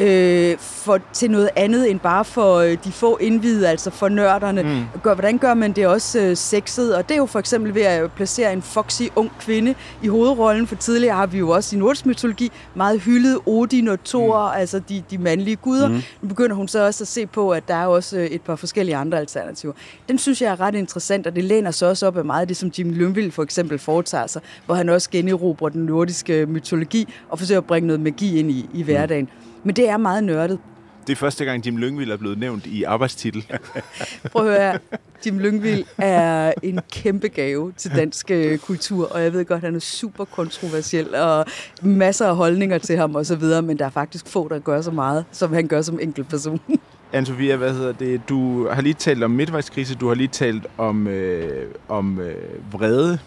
øh, 0.00 0.58
for, 0.58 0.98
til 1.12 1.30
noget 1.30 1.50
andet 1.56 1.90
end 1.90 2.00
bare 2.00 2.24
for 2.24 2.56
øh, 2.56 2.76
de 2.84 2.92
få 2.92 3.16
indvidede, 3.16 3.68
altså 3.68 3.90
for 3.90 4.08
nørderne. 4.08 4.62
Mm. 4.62 5.00
Gør, 5.02 5.14
hvordan 5.14 5.38
gør 5.38 5.54
man 5.54 5.72
det 5.72 5.86
også 5.86 6.20
øh, 6.20 6.36
sexet? 6.36 6.96
Og 6.96 7.08
det 7.08 7.14
er 7.14 7.18
jo 7.18 7.26
for 7.26 7.38
eksempel 7.38 7.74
ved 7.74 7.82
at 7.82 8.12
placere 8.12 8.52
en 8.52 8.62
foxy 8.62 9.02
ung 9.16 9.30
kvinde 9.40 9.74
i 10.02 10.08
hovedrollen, 10.08 10.66
for 10.66 10.74
tidligere 10.74 11.16
har 11.16 11.26
vi 11.26 11.38
jo 11.38 11.50
også 11.50 11.76
i 11.76 11.78
nordisk 11.78 12.06
mytologi 12.06 12.52
meget 12.74 13.00
hyldet 13.00 13.38
Odin 13.46 13.88
og 13.88 14.04
Thor, 14.04 14.52
mm. 14.54 14.60
altså 14.60 14.78
de, 14.88 15.02
de 15.10 15.18
mandlige 15.18 15.56
guder. 15.56 15.88
Mm. 15.88 16.02
Nu 16.22 16.28
begynder 16.28 16.56
hun 16.56 16.68
så 16.68 16.86
også 16.86 17.04
at 17.04 17.08
se 17.08 17.26
på, 17.26 17.50
at 17.50 17.68
der 17.68 17.74
er 17.74 17.86
også 17.86 18.18
øh, 18.18 18.26
et 18.26 18.42
par 18.42 18.56
forskellige 18.56 18.96
andre 18.96 19.18
alternativer. 19.18 19.72
Den 20.08 20.18
synes 20.18 20.42
jeg 20.42 20.52
er 20.52 20.60
ret 20.60 20.74
interessant, 20.74 21.26
og 21.26 21.36
det 21.36 21.44
læner 21.44 21.70
sig 21.70 21.88
også 21.88 22.06
op 22.06 22.16
af 22.16 22.24
meget 22.24 22.40
af 22.40 22.48
det, 22.48 22.56
som 22.56 22.72
Jim 22.78 22.90
Lønvild 22.90 23.30
for 23.30 23.42
eksempel 23.42 23.78
foretager 23.78 24.26
sig, 24.26 24.42
hvor 24.66 24.74
han 24.74 24.88
også 24.88 25.10
generobrer 25.10 25.68
den 25.68 25.82
nordiske 25.82 26.46
mytologi 26.46 27.14
og 27.28 27.38
forsøger 27.38 27.60
at 27.60 27.66
bringe 27.66 27.86
noget 27.86 28.00
magi 28.00 28.38
ind 28.38 28.50
i, 28.50 28.68
i 28.74 28.82
hverdagen. 28.82 29.24
Mm. 29.24 29.49
Men 29.64 29.76
det 29.76 29.88
er 29.88 29.96
meget 29.96 30.24
nørdet. 30.24 30.58
Det 31.06 31.12
er 31.12 31.16
første 31.16 31.44
gang, 31.44 31.66
Jim 31.66 31.76
Lyngvild 31.76 32.10
er 32.10 32.16
blevet 32.16 32.38
nævnt 32.38 32.66
i 32.66 32.82
arbejdstitel. 32.82 33.46
Prøv 34.32 34.48
at 34.48 34.62
høre. 34.62 34.78
Jim 35.26 35.38
Lyngvild 35.38 35.84
er 35.98 36.52
en 36.62 36.80
kæmpe 36.92 37.28
gave 37.28 37.72
til 37.76 37.90
dansk 37.96 38.30
øh, 38.30 38.58
kultur, 38.58 39.12
og 39.12 39.22
jeg 39.22 39.32
ved 39.32 39.44
godt, 39.44 39.56
at 39.56 39.62
han 39.68 39.74
er 39.74 39.80
super 39.80 40.24
kontroversiel, 40.24 41.14
og 41.14 41.46
masser 41.82 42.26
af 42.26 42.36
holdninger 42.36 42.78
til 42.78 42.96
ham 42.96 43.16
osv., 43.16 43.42
men 43.62 43.78
der 43.78 43.84
er 43.84 43.90
faktisk 43.90 44.26
få, 44.26 44.48
der 44.48 44.58
gør 44.58 44.80
så 44.80 44.90
meget, 44.90 45.24
som 45.32 45.52
han 45.52 45.66
gør 45.68 45.82
som 45.82 45.98
person. 46.30 46.60
Anne-Sophia, 47.14 47.54
hvad 47.56 47.72
hedder 47.72 47.92
det? 47.92 48.20
Du 48.28 48.68
har 48.68 48.82
lige 48.82 48.94
talt 48.94 49.24
om 49.24 49.30
midtvejskrise, 49.30 49.94
du 49.94 50.08
har 50.08 50.14
lige 50.14 50.28
talt 50.28 50.66
om, 50.78 51.06
øh, 51.06 51.66
om 51.88 52.20
øh, 52.20 52.34
vrede. 52.72 53.18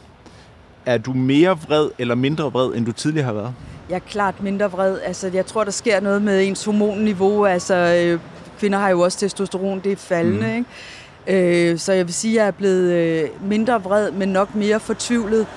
Er 0.86 0.98
du 0.98 1.14
mere 1.14 1.58
vred 1.68 1.90
eller 2.00 2.16
mindre 2.16 2.52
vred, 2.52 2.76
end 2.76 2.86
du 2.86 2.92
tidligere 2.92 3.26
har 3.26 3.34
været? 3.34 3.54
Jeg 3.94 4.00
er 4.06 4.10
klart 4.10 4.44
mindre 4.44 4.72
vred. 4.72 5.00
Altså, 5.04 5.32
jeg 5.34 5.46
tror, 5.46 5.64
der 5.64 5.72
sker 5.72 6.00
noget 6.00 6.22
med 6.22 6.48
ens 6.48 6.66
hormonniveau. 6.66 7.46
Altså, 7.46 7.76
øh, 7.76 8.20
kvinder 8.60 8.80
har 8.80 8.90
jo 8.90 9.00
også 9.00 9.18
testosteron, 9.18 9.80
det 9.80 9.92
er 9.92 9.96
faldende, 9.96 10.48
mm. 10.48 10.66
ikke? 11.28 11.72
Øh, 11.72 11.80
så 11.80 11.94
jeg 11.94 12.06
vil 12.06 12.14
sige, 12.14 12.32
at 12.32 12.42
jeg 12.42 12.48
er 12.48 12.52
blevet 12.52 12.92
øh, 12.92 13.50
mindre 13.50 13.84
vred, 13.84 14.12
men 14.12 14.30
nok 14.30 14.56
mere 14.56 14.80
fortvivlet, 14.80 15.48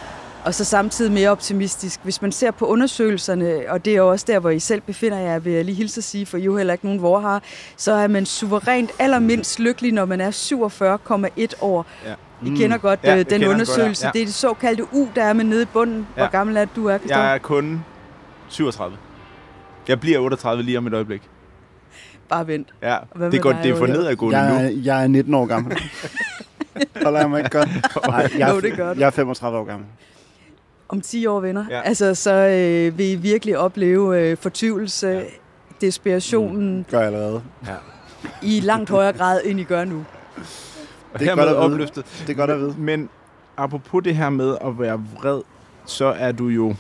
og 0.45 0.55
så 0.55 0.65
samtidig 0.65 1.13
mere 1.13 1.31
optimistisk. 1.31 2.01
Hvis 2.03 2.23
man 2.23 2.33
ser 2.33 2.51
på 2.51 2.67
undersøgelserne, 2.67 3.61
og 3.69 3.85
det 3.85 3.93
er 3.93 3.97
jo 3.97 4.11
også 4.11 4.25
der, 4.29 4.39
hvor 4.39 4.51
I 4.51 4.59
selv 4.59 4.81
befinder 4.81 5.19
jer, 5.19 5.39
vil 5.39 5.53
jeg 5.53 5.65
lige 5.65 5.77
hilse 5.77 5.99
at 5.99 6.05
sige, 6.05 6.27
for 6.27 6.37
I 6.39 6.43
jo 6.43 6.57
heller 6.57 6.73
ikke 6.73 6.85
nogen 6.85 7.03
vorhar, 7.03 7.43
så 7.77 7.93
er 7.93 8.09
man 8.09 8.27
suverænt 8.27 8.91
allermindst 8.99 9.61
lykkelig, 9.61 9.93
når 9.93 10.05
man 10.05 10.21
er 10.21 10.31
47,1 10.31 11.65
år. 11.65 11.87
Ja. 12.07 12.15
I 12.47 12.57
kender 12.57 12.79
godt 12.79 13.01
ja, 13.05 13.19
øh, 13.19 13.31
den 13.31 13.45
undersøgelse. 13.45 14.07
Godt, 14.07 14.15
ja. 14.15 14.19
Det 14.19 14.23
er 14.23 14.27
det 14.27 14.35
såkaldte 14.35 14.85
U, 14.95 15.09
der 15.15 15.23
er 15.23 15.33
med 15.33 15.45
nede 15.45 15.63
i 15.63 15.67
bunden. 15.73 16.07
Ja. 16.17 16.21
Hvor 16.21 16.31
gammel 16.31 16.57
er 16.57 16.65
du, 16.77 16.87
er, 16.87 16.99
Jeg 17.09 17.35
er 17.35 17.39
kun 17.39 17.85
37. 18.49 18.97
Jeg 19.89 20.01
bliver 20.01 20.19
38 20.19 20.63
lige 20.63 20.79
om 20.79 20.87
et 20.87 20.95
øjeblik. 20.95 21.23
Bare 22.29 22.47
vent. 22.47 22.75
Ja, 22.83 22.97
det, 23.31 23.43
går, 23.43 23.53
det 23.53 23.71
er 23.71 23.77
for 23.77 23.87
nedadgående 23.87 24.39
jeg, 24.39 24.73
nu. 24.73 24.81
Jeg 24.83 25.03
er 25.03 25.07
19 25.07 25.35
år 25.35 25.47
gammel. 25.47 25.79
Holder 27.05 27.21
jeg 27.21 27.31
mig 27.31 27.39
ikke 27.39 27.51
godt? 27.51 27.69
Nej, 28.09 28.31
jeg, 28.39 28.49
er, 28.51 28.55
jo, 28.55 28.61
det 28.61 28.77
gør 28.77 28.95
jeg 28.95 29.07
er 29.07 29.11
35 29.11 29.59
år 29.59 29.65
gammel. 29.65 29.89
Om 30.89 31.01
10 31.01 31.27
år, 31.27 31.41
venner. 31.41 31.65
Ja. 31.71 31.81
Altså, 31.81 32.15
så 32.15 32.33
øh, 32.33 32.99
vil 32.99 33.13
I 33.13 33.15
virkelig 33.15 33.59
opleve 33.59 34.21
øh, 34.21 34.37
fortvivlelse, 34.37 35.09
ja. 35.09 35.23
desperationen. 35.81 36.77
Mm, 36.77 36.85
gør 36.91 36.99
jeg 36.99 37.07
allerede. 37.07 37.43
Ja. 37.67 37.75
I 38.43 38.61
langt 38.61 38.91
højere 38.91 39.13
grad, 39.13 39.41
end 39.45 39.61
I 39.61 39.65
gør 39.65 39.85
nu. 39.85 40.05
Det 41.19 41.29
er 41.29 41.35
godt 41.37 41.49
at 41.49 41.57
opløftet. 41.57 42.25
Det 42.27 42.33
er 42.33 42.37
godt 42.37 42.51
at 42.51 42.59
vide. 42.59 42.75
Men 42.79 43.09
apropos 43.57 44.05
det 44.05 44.17
her 44.17 44.31
med 44.31 44.57
at 44.61 44.79
være 44.79 45.05
vred, 45.21 45.41
så 45.85 46.07
er 46.07 46.33
du 46.33 46.47
jo 46.47 46.75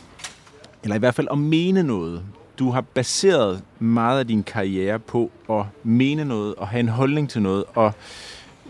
eller 0.82 0.96
i 0.96 0.98
hvert 0.98 1.14
fald 1.14 1.28
at 1.30 1.38
mene 1.38 1.82
noget. 1.82 2.22
Du 2.58 2.70
har 2.70 2.80
baseret 2.80 3.62
meget 3.78 4.18
af 4.18 4.26
din 4.26 4.42
karriere 4.42 4.98
på 4.98 5.30
at 5.50 5.64
mene 5.82 6.24
noget 6.24 6.54
og 6.54 6.68
have 6.68 6.80
en 6.80 6.88
holdning 6.88 7.30
til 7.30 7.42
noget, 7.42 7.64
og 7.74 7.92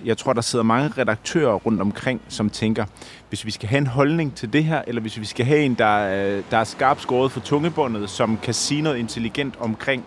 jeg 0.04 0.18
tror, 0.18 0.32
der 0.32 0.40
sidder 0.40 0.62
mange 0.62 0.88
redaktører 0.98 1.54
rundt 1.54 1.80
omkring, 1.80 2.20
som 2.28 2.50
tænker, 2.50 2.84
hvis 3.28 3.44
vi 3.44 3.50
skal 3.50 3.68
have 3.68 3.78
en 3.78 3.86
holdning 3.86 4.34
til 4.34 4.52
det 4.52 4.64
her, 4.64 4.82
eller 4.86 5.00
hvis 5.00 5.20
vi 5.20 5.24
skal 5.24 5.46
have 5.46 5.60
en, 5.60 5.74
der, 5.74 5.98
øh, 5.98 6.42
der 6.50 6.56
er 6.58 6.64
skarpt 6.64 7.02
skåret 7.02 7.32
for 7.32 7.40
tungebåndet, 7.40 8.10
som 8.10 8.38
kan 8.42 8.54
sige 8.54 8.82
noget 8.82 8.98
intelligent 8.98 9.54
omkring 9.60 10.04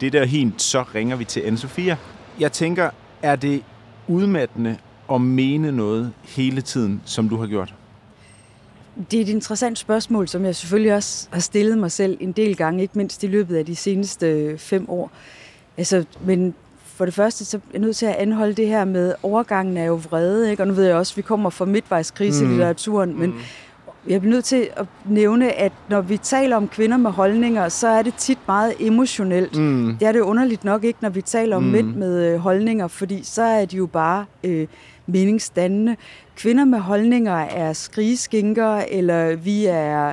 det 0.00 0.12
der 0.12 0.24
hint, 0.24 0.62
så 0.62 0.82
ringer 0.94 1.16
vi 1.16 1.24
til 1.24 1.40
Anne-Sophia. 1.40 1.94
Jeg 2.40 2.52
tænker, 2.52 2.90
er 3.22 3.36
det 3.36 3.62
udmattende 4.08 4.76
at 5.12 5.20
mene 5.20 5.72
noget 5.72 6.12
hele 6.22 6.60
tiden, 6.60 7.02
som 7.04 7.28
du 7.28 7.36
har 7.36 7.46
gjort? 7.46 7.74
Det 9.10 9.16
er 9.18 9.22
et 9.22 9.28
interessant 9.28 9.78
spørgsmål, 9.78 10.28
som 10.28 10.44
jeg 10.44 10.56
selvfølgelig 10.56 10.94
også 10.94 11.28
har 11.30 11.40
stillet 11.40 11.78
mig 11.78 11.92
selv 11.92 12.16
en 12.20 12.32
del 12.32 12.56
gange, 12.56 12.82
ikke 12.82 12.98
mindst 12.98 13.22
i 13.22 13.26
løbet 13.26 13.56
af 13.56 13.66
de 13.66 13.76
seneste 13.76 14.58
fem 14.58 14.90
år. 14.90 15.10
Altså, 15.76 16.04
men 16.26 16.54
for 16.84 17.04
det 17.04 17.14
første, 17.14 17.44
så 17.44 17.56
er 17.56 17.60
jeg 17.72 17.80
nødt 17.80 17.96
til 17.96 18.06
at 18.06 18.14
anholde 18.14 18.54
det 18.54 18.66
her 18.66 18.84
med, 18.84 19.14
overgangen 19.22 19.76
er 19.76 19.84
jo 19.84 19.94
vrede, 19.94 20.50
ikke? 20.50 20.62
og 20.62 20.66
nu 20.66 20.74
ved 20.74 20.84
jeg 20.84 20.94
også, 20.96 21.12
at 21.12 21.16
vi 21.16 21.22
kommer 21.22 21.50
fra 21.50 21.64
midtvejskrise 21.64 22.44
mm. 22.44 22.50
i 22.50 22.52
litteraturen, 22.52 23.18
men 23.18 23.30
mm. 23.30 23.38
jeg 24.08 24.20
bliver 24.20 24.34
nødt 24.34 24.44
til 24.44 24.68
at 24.76 24.86
nævne, 25.04 25.52
at 25.52 25.72
når 25.88 26.00
vi 26.00 26.16
taler 26.16 26.56
om 26.56 26.68
kvinder 26.68 26.96
med 26.96 27.10
holdninger, 27.10 27.68
så 27.68 27.88
er 27.88 28.02
det 28.02 28.14
tit 28.14 28.38
meget 28.46 28.74
emotionelt. 28.80 29.56
Mm. 29.58 29.96
Det 30.00 30.08
er 30.08 30.12
det 30.12 30.20
underligt 30.20 30.64
nok 30.64 30.84
ikke, 30.84 30.98
når 31.02 31.08
vi 31.08 31.22
taler 31.22 31.56
om 31.56 31.62
Mm. 31.62 31.68
mm. 31.68 31.72
mænd 31.72 31.94
med 31.94 32.32
øh, 32.32 32.38
holdninger, 32.38 32.88
fordi 32.88 33.20
så 33.24 33.42
er 33.42 33.64
de 33.64 33.76
jo 33.76 33.86
bare 33.86 34.24
øh, 34.44 34.66
meningsdannende. 35.12 35.96
Kvinder 36.36 36.64
med 36.64 36.78
holdninger 36.78 37.34
er 37.36 37.72
skrigeskinker, 37.72 38.76
eller 38.76 39.36
vi 39.36 39.66
er 39.66 40.12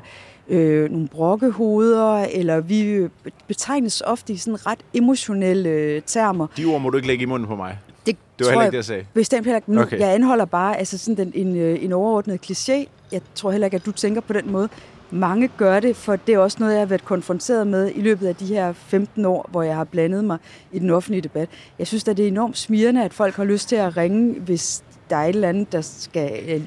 øh, 0.50 0.92
nogle 0.92 1.08
brokkehoveder, 1.08 2.16
eller 2.34 2.60
vi 2.60 2.82
øh, 2.82 3.10
betegnes 3.48 4.02
ofte 4.06 4.34
i 4.34 4.38
sådan 4.38 4.66
ret 4.68 4.80
emotionelle 4.94 5.70
øh, 5.70 6.02
termer. 6.06 6.48
De 6.58 6.66
ord 6.66 6.82
må 6.82 6.90
du 6.90 6.98
ikke 6.98 7.08
lægge 7.08 7.24
i 7.24 7.26
munden 7.26 7.48
på 7.48 7.56
mig. 7.56 7.78
Det, 8.06 8.16
Det 8.40 8.46
var 8.46 8.52
heller 8.52 8.64
ikke 8.66 8.72
det, 8.72 8.78
jeg 8.78 8.86
sagde. 8.86 9.06
Bestemt 9.14 9.46
heller 9.46 9.58
ikke. 9.58 9.72
Nu, 9.74 9.82
Okay. 9.82 9.88
okay. 9.96 10.00
Jeg 10.06 10.14
anholder 10.16 10.46
bare 10.46 10.78
altså 10.78 10.98
sådan 10.98 11.18
den, 11.18 11.48
en, 11.48 11.56
øh, 11.56 11.84
en 11.84 11.92
overordnet 11.92 12.40
kliché. 12.52 12.86
Jeg 13.12 13.22
tror 13.36 13.52
heller 13.52 13.68
ikke, 13.68 13.76
at 13.76 13.86
du 13.86 13.92
tænker 13.92 14.22
på 14.22 14.34
den 14.34 14.52
måde. 14.52 14.70
Mange 15.12 15.50
gør 15.58 15.80
det, 15.80 15.96
for 15.96 16.16
det 16.16 16.34
er 16.36 16.40
også 16.40 16.58
noget, 16.60 16.74
jeg 16.74 16.82
har 16.82 16.86
været 16.86 17.06
konfronteret 17.06 17.68
med 17.68 17.92
i 17.96 18.02
løbet 18.02 18.28
af 18.28 18.36
de 18.36 18.46
her 18.46 18.74
15 18.74 19.26
år, 19.26 19.48
hvor 19.52 19.64
jeg 19.64 19.76
har 19.76 19.84
blandet 19.84 20.24
mig 20.24 20.38
i 20.72 20.80
den 20.80 20.90
offentlige 20.90 21.22
debat. 21.22 21.50
Jeg 21.80 21.88
synes, 21.88 22.08
at 22.08 22.18
det 22.18 22.24
er 22.24 22.28
enormt 22.28 22.58
smirrende, 22.58 23.04
at 23.04 23.14
folk 23.14 23.36
har 23.36 23.44
lyst 23.44 23.70
til 23.70 23.76
at 23.76 23.98
ringe, 23.98 24.40
hvis 24.40 24.84
der 25.10 25.16
er 25.16 25.26
et 25.26 25.36
eller 25.36 25.50
andet, 25.50 25.72
der, 25.72 25.82
skal, 25.82 26.62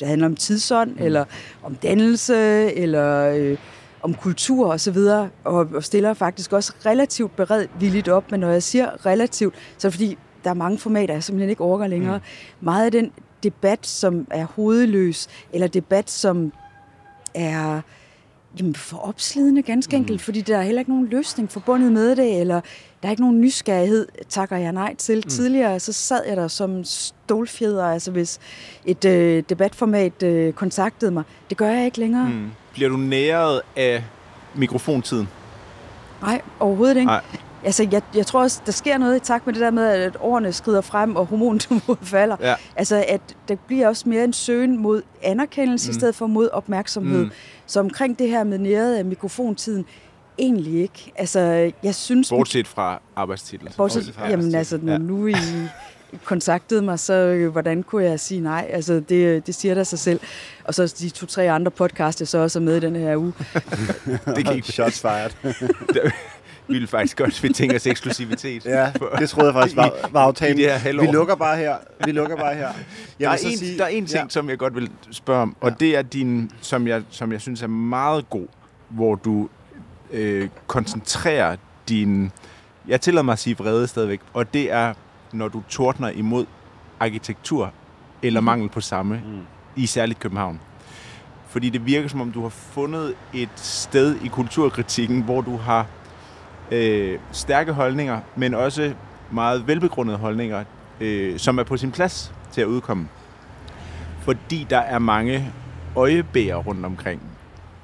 der 0.00 0.06
handler 0.06 0.26
om 0.26 0.36
tidsånd, 0.36 0.90
mm. 0.90 1.04
eller 1.04 1.24
om 1.62 1.74
dannelse, 1.74 2.36
eller 2.74 3.34
øh, 3.34 3.58
om 4.02 4.14
kultur 4.14 4.66
osv., 4.66 4.72
og, 4.72 4.80
så 4.80 4.90
videre, 4.90 5.28
og, 5.44 5.68
og 5.74 5.84
stiller 5.84 6.14
faktisk 6.14 6.52
også 6.52 6.72
relativt 6.86 7.36
beredvilligt 7.36 8.08
op. 8.08 8.30
Men 8.30 8.40
når 8.40 8.50
jeg 8.50 8.62
siger 8.62 9.06
relativt, 9.06 9.54
så 9.78 9.88
er 9.88 9.90
det 9.90 9.94
fordi, 9.94 10.18
der 10.44 10.50
er 10.50 10.54
mange 10.54 10.78
formater, 10.78 11.14
jeg 11.14 11.24
simpelthen 11.24 11.50
ikke 11.50 11.64
overgår 11.64 11.86
længere. 11.86 12.18
Mm. 12.18 12.64
Meget 12.64 12.84
af 12.84 12.92
den 12.92 13.12
debat, 13.42 13.86
som 13.86 14.26
er 14.30 14.44
hovedløs, 14.44 15.28
eller 15.52 15.66
debat, 15.66 16.10
som 16.10 16.52
er 17.34 17.80
jamen, 18.58 18.74
for 18.74 18.96
opslidende 18.96 19.62
ganske 19.62 19.96
enkelt, 19.96 20.20
fordi 20.22 20.40
der 20.40 20.56
er 20.58 20.62
heller 20.62 20.80
ikke 20.80 20.90
nogen 20.90 21.06
løsning 21.06 21.50
forbundet 21.50 21.92
med 21.92 22.16
det, 22.16 22.40
eller 22.40 22.60
der 23.02 23.08
er 23.08 23.10
ikke 23.10 23.22
nogen 23.22 23.40
nysgerrighed, 23.40 24.06
takker 24.28 24.56
jeg 24.56 24.72
nej 24.72 24.94
til. 24.94 25.16
Mm. 25.16 25.30
Tidligere 25.30 25.80
så 25.80 25.92
sad 25.92 26.20
jeg 26.28 26.36
der 26.36 26.48
som 26.48 26.84
stolfjeder, 26.84 27.84
altså 27.84 28.10
hvis 28.10 28.38
et 28.84 29.04
øh, 29.04 29.42
debatformat 29.48 30.22
øh, 30.22 30.52
kontaktede 30.52 31.10
mig. 31.10 31.24
Det 31.50 31.56
gør 31.56 31.68
jeg 31.68 31.84
ikke 31.84 31.98
længere. 31.98 32.28
Mm. 32.28 32.34
Mm. 32.34 32.50
Bliver 32.72 32.88
du 32.88 32.96
næret 32.96 33.60
af 33.76 34.04
mikrofontiden? 34.54 35.28
Nej, 36.22 36.40
overhovedet 36.60 36.96
ikke. 36.96 37.06
Nej. 37.06 37.22
Altså, 37.64 37.88
jeg, 37.92 38.02
jeg 38.14 38.26
tror 38.26 38.40
også, 38.42 38.60
der 38.66 38.72
sker 38.72 38.98
noget 38.98 39.16
i 39.16 39.20
takt 39.20 39.46
med 39.46 39.54
det 39.54 39.60
der 39.62 39.70
med, 39.70 39.84
at 39.84 40.16
årene 40.20 40.52
skrider 40.52 40.80
frem, 40.80 41.16
og 41.16 41.26
hormonniveauet 41.26 41.98
falder. 42.14 42.36
Ja. 42.40 42.54
Altså, 42.76 43.04
at 43.08 43.20
der 43.48 43.56
bliver 43.66 43.88
også 43.88 44.08
mere 44.08 44.24
en 44.24 44.32
søgen 44.32 44.78
mod 44.78 45.02
anerkendelse, 45.22 45.88
mm. 45.88 45.90
i 45.90 45.94
stedet 45.94 46.14
for 46.14 46.26
mod 46.26 46.48
opmærksomhed. 46.52 47.24
Mm. 47.24 47.30
Så 47.66 47.80
omkring 47.80 48.18
det 48.18 48.28
her 48.28 48.44
med 48.44 48.58
næret 48.58 48.94
af 48.96 49.04
mikrofontiden, 49.04 49.84
egentlig 50.38 50.82
ikke. 50.82 51.12
Altså, 51.16 51.72
jeg 51.82 51.94
synes... 51.94 52.28
Bortset 52.28 52.68
fra 52.68 53.00
arbejdstitel. 53.16 53.66
Bortset, 53.76 53.76
Bortset 54.00 54.14
fra 54.14 54.28
jamen 54.28 54.54
altså, 54.54 54.78
når 54.82 54.92
Ja. 54.92 54.98
nu 54.98 55.26
I 55.26 55.34
kontaktede 56.24 56.82
mig, 56.82 56.98
så 56.98 57.12
øh, 57.12 57.52
hvordan 57.52 57.82
kunne 57.82 58.04
jeg 58.04 58.20
sige 58.20 58.40
nej? 58.40 58.66
Altså, 58.70 59.00
det, 59.08 59.46
det 59.46 59.54
siger 59.54 59.74
der 59.74 59.84
sig 59.84 59.98
selv. 59.98 60.20
Og 60.64 60.74
så 60.74 60.94
de 60.98 61.10
to-tre 61.10 61.50
andre 61.50 61.70
podcasts, 61.70 62.20
jeg 62.20 62.28
så 62.28 62.38
også 62.38 62.58
er 62.58 62.62
med 62.62 62.76
i 62.76 62.80
den 62.80 62.96
her 62.96 63.16
uge. 63.16 63.32
Det 64.36 64.54
ikke 64.54 64.72
Shots 64.72 65.00
fired. 65.00 65.30
Vi 66.68 66.72
ville 66.74 66.88
faktisk 66.88 67.16
godt 67.16 67.42
vi 67.42 67.52
tænker 67.52 67.76
os 67.76 67.86
eksklusivitet. 67.86 68.64
ja, 68.64 68.92
det 69.18 69.28
troede 69.30 69.46
jeg 69.46 69.54
faktisk 69.54 69.76
var, 69.76 69.92
var 70.10 70.20
aftalen. 70.20 70.58
I 70.58 70.62
det 70.62 70.70
halvår. 70.72 71.02
Vi 71.04 71.12
lukker 71.12 71.34
bare 71.34 71.56
her. 71.56 71.76
Vi 72.04 72.12
lukker 72.12 72.36
bare 72.36 72.54
her. 72.54 72.68
Der 72.68 72.74
Jeg 73.18 73.26
er, 73.26 73.30
vil 73.30 73.38
så 73.40 73.48
en, 73.48 73.56
sige- 73.58 73.78
der 73.78 73.84
er 73.84 73.88
en 73.88 74.06
ting, 74.06 74.16
Ja. 74.16 74.22
ja. 74.22 74.28
som 74.28 74.48
jeg 74.48 74.58
godt 74.58 74.74
vil 74.74 74.90
spørge 75.10 75.42
om, 75.42 75.56
og 75.60 75.70
Ja. 75.70 75.74
det 75.80 75.96
er 75.96 76.02
din, 76.02 76.50
som 76.60 76.86
jeg, 76.86 77.02
som 77.10 77.32
jeg 77.32 77.40
synes 77.40 77.62
er 77.62 77.66
meget 77.66 78.30
god, 78.30 78.46
hvor 78.88 79.14
du 79.14 79.48
øh, 80.12 80.48
koncentrerer 80.66 81.56
din, 81.88 82.32
jeg 82.88 83.00
tillader 83.00 83.22
mig 83.22 83.32
at 83.32 83.38
sige 83.38 83.58
vrede 83.58 83.86
stadigvæk, 83.86 84.20
og 84.34 84.54
det 84.54 84.72
er, 84.72 84.94
når 85.32 85.48
du 85.48 85.62
tordner 85.68 86.08
imod 86.08 86.46
arkitektur 87.00 87.72
eller 88.22 88.40
mangel 88.40 88.68
på 88.68 88.80
samme, 88.80 89.22
Mm. 89.26 89.38
i 89.76 89.86
særligt 89.86 90.20
København. 90.20 90.60
Fordi 91.48 91.70
det 91.70 91.86
virker 91.86 92.08
som 92.08 92.20
om, 92.20 92.32
du 92.32 92.42
har 92.42 92.48
fundet 92.48 93.14
et 93.34 93.48
sted 93.56 94.16
i 94.24 94.28
kulturkritikken, 94.28 95.22
hvor 95.22 95.40
du 95.40 95.56
har 95.56 95.86
øh, 96.70 97.18
stærke 97.32 97.72
holdninger, 97.72 98.20
men 98.36 98.54
også 98.54 98.94
meget 99.30 99.66
velbegrundede 99.66 100.18
holdninger, 100.18 100.64
øh, 101.00 101.38
som 101.38 101.58
er 101.58 101.62
på 101.62 101.76
sin 101.76 101.92
plads 101.92 102.32
til 102.52 102.60
at 102.60 102.66
udkomme. 102.66 103.08
Fordi 104.20 104.66
der 104.70 104.78
er 104.78 104.98
mange 104.98 105.52
øjebæger 105.96 106.56
rundt 106.56 106.86
omkring. 106.86 107.22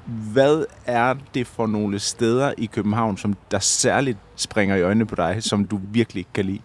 Hvad 0.05 0.65
er 0.85 1.15
det 1.33 1.47
for 1.47 1.67
nogle 1.67 1.99
steder 1.99 2.53
i 2.57 2.65
København, 2.65 3.17
som 3.17 3.35
der 3.51 3.59
særligt 3.59 4.17
springer 4.35 4.75
i 4.75 4.81
øjnene 4.81 5.05
på 5.05 5.15
dig, 5.15 5.37
som 5.39 5.65
du 5.65 5.79
virkelig 5.91 6.21
ikke 6.21 6.33
kan 6.33 6.45
lide? 6.45 6.61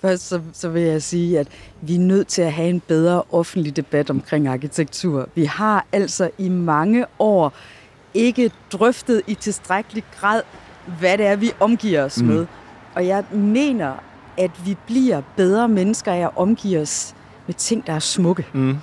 Først 0.00 0.28
så, 0.28 0.40
så 0.52 0.68
vil 0.68 0.82
jeg 0.82 1.02
sige, 1.02 1.38
at 1.38 1.48
vi 1.80 1.94
er 1.94 1.98
nødt 1.98 2.26
til 2.26 2.42
at 2.42 2.52
have 2.52 2.68
en 2.68 2.80
bedre 2.80 3.22
offentlig 3.32 3.76
debat 3.76 4.10
omkring 4.10 4.48
arkitektur. 4.48 5.28
Vi 5.34 5.44
har 5.44 5.86
altså 5.92 6.30
i 6.38 6.48
mange 6.48 7.06
år 7.18 7.52
ikke 8.14 8.50
drøftet 8.72 9.22
i 9.26 9.34
tilstrækkelig 9.34 10.04
grad, 10.20 10.42
hvad 10.98 11.18
det 11.18 11.26
er, 11.26 11.36
vi 11.36 11.52
omgiver 11.60 12.04
os 12.04 12.22
Mm. 12.22 12.28
med. 12.28 12.46
Og 12.94 13.06
jeg 13.06 13.24
mener, 13.32 13.92
at 14.38 14.50
vi 14.66 14.76
bliver 14.86 15.22
bedre 15.36 15.68
mennesker 15.68 16.12
af 16.12 16.18
at 16.20 16.30
omgive 16.36 16.80
os 16.80 17.14
med 17.46 17.54
ting, 17.54 17.86
der 17.86 17.92
er 17.92 17.98
smukke. 17.98 18.46
Mm. 18.52 18.76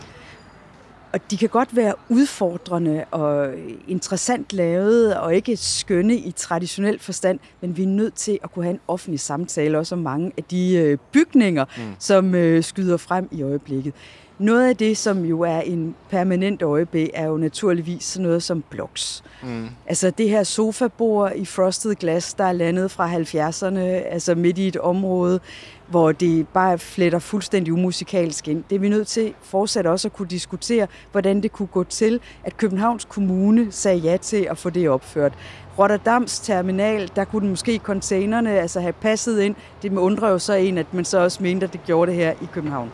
Og 1.13 1.19
de 1.31 1.37
kan 1.37 1.49
godt 1.49 1.75
være 1.75 1.93
udfordrende 2.09 3.05
og 3.11 3.49
interessant 3.87 4.53
lavet, 4.53 5.15
og 5.17 5.35
ikke 5.35 5.57
skønne 5.57 6.15
i 6.15 6.31
traditionel 6.31 6.99
forstand, 6.99 7.39
men 7.61 7.77
vi 7.77 7.83
er 7.83 7.87
nødt 7.87 8.13
til 8.13 8.39
at 8.43 8.51
kunne 8.53 8.65
have 8.65 8.73
en 8.73 8.79
offentlig 8.87 9.19
samtale 9.19 9.77
også 9.77 9.95
om 9.95 10.01
mange 10.01 10.31
af 10.37 10.43
de 10.43 10.75
øh, 10.75 10.97
bygninger, 11.11 11.65
mm. 11.77 11.83
som 11.99 12.35
øh, 12.35 12.63
skyder 12.63 12.97
frem 12.97 13.27
i 13.31 13.41
øjeblikket. 13.43 13.93
Noget 14.39 14.69
af 14.69 14.77
det, 14.77 14.97
som 14.97 15.25
jo 15.25 15.41
er 15.41 15.59
en 15.59 15.95
permanent 16.09 16.61
øjebæg, 16.61 17.09
er 17.13 17.25
jo 17.25 17.37
naturligvis 17.37 18.03
sådan 18.03 18.23
noget 18.23 18.43
som 18.43 18.63
bloks. 18.69 19.23
Mm. 19.43 19.67
Altså 19.87 20.09
det 20.09 20.29
her 20.29 20.43
sofabord 20.43 21.31
i 21.35 21.45
frosted 21.45 21.95
glas, 21.95 22.33
der 22.33 22.43
er 22.43 22.51
landet 22.51 22.91
fra 22.91 23.13
70'erne, 23.13 23.79
altså 23.79 24.35
midt 24.35 24.57
i 24.57 24.67
et 24.67 24.77
område, 24.77 25.39
hvor 25.87 26.11
det 26.11 26.47
bare 26.47 26.77
fletter 26.77 27.19
fuldstændig 27.19 27.73
umusikalsk 27.73 28.47
ind. 28.47 28.63
Det 28.69 28.75
er 28.75 28.79
vi 28.79 28.89
nødt 28.89 29.07
til 29.07 29.33
fortsat 29.41 29.85
også 29.85 30.07
at 30.07 30.13
kunne 30.13 30.27
diskutere, 30.27 30.87
hvordan 31.11 31.43
det 31.43 31.51
kunne 31.51 31.67
gå 31.67 31.83
til, 31.83 32.19
at 32.43 32.57
Københavns 32.57 33.05
Kommune 33.05 33.71
sagde 33.71 33.97
ja 33.97 34.17
til 34.17 34.47
at 34.51 34.57
få 34.57 34.69
det 34.69 34.89
opført. 34.89 35.33
Rotterdams 35.79 36.39
terminal, 36.39 37.11
der 37.15 37.23
kunne 37.23 37.49
måske 37.49 37.79
containerne 37.83 38.51
altså 38.51 38.79
have 38.79 38.93
passet 38.93 39.41
ind. 39.41 39.55
Det 39.81 39.93
undrer 39.93 40.29
jo 40.29 40.39
så 40.39 40.53
en, 40.53 40.77
at 40.77 40.93
man 40.93 41.05
så 41.05 41.19
også 41.19 41.43
mente, 41.43 41.65
at 41.65 41.73
det 41.73 41.81
gjorde 41.85 42.11
det 42.11 42.19
her 42.19 42.31
i 42.31 42.47
København. 42.53 42.91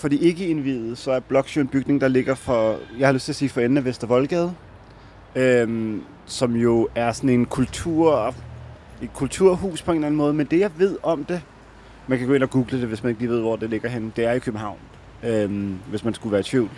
For 0.00 0.08
de 0.08 0.16
ikke 0.16 0.46
indvidede, 0.46 0.96
så 0.96 1.12
er 1.12 1.20
Bloks 1.20 1.56
jo 1.56 1.60
en 1.60 1.68
bygning, 1.68 2.00
der 2.00 2.08
ligger 2.08 2.34
for, 2.34 2.78
jeg 2.98 3.08
har 3.08 3.12
lyst 3.12 3.24
til 3.24 3.32
at 3.32 3.36
sige, 3.36 3.48
for 3.48 3.60
enden 3.60 3.76
af 3.76 3.84
Vestervoldgade, 3.84 4.54
øhm, 5.36 6.02
som 6.26 6.56
jo 6.56 6.88
er 6.94 7.12
sådan 7.12 7.30
en 7.30 7.46
kultur, 7.46 8.34
et 9.02 9.12
kulturhus 9.12 9.82
på 9.82 9.90
en 9.90 9.96
eller 9.96 10.06
anden 10.06 10.16
måde. 10.16 10.32
Men 10.32 10.46
det, 10.46 10.60
jeg 10.60 10.70
ved 10.78 10.98
om 11.02 11.24
det, 11.24 11.42
man 12.06 12.18
kan 12.18 12.26
gå 12.26 12.34
ind 12.34 12.42
og 12.42 12.50
google 12.50 12.80
det, 12.80 12.88
hvis 12.88 13.02
man 13.02 13.10
ikke 13.10 13.22
lige 13.22 13.30
ved, 13.30 13.40
hvor 13.40 13.56
det 13.56 13.70
ligger 13.70 13.88
henne, 13.88 14.12
det 14.16 14.24
er 14.24 14.32
i 14.32 14.38
København, 14.38 14.78
øhm, 15.24 15.78
hvis 15.90 16.04
man 16.04 16.14
skulle 16.14 16.32
være 16.32 16.40
i 16.40 16.44
tvivl. 16.44 16.70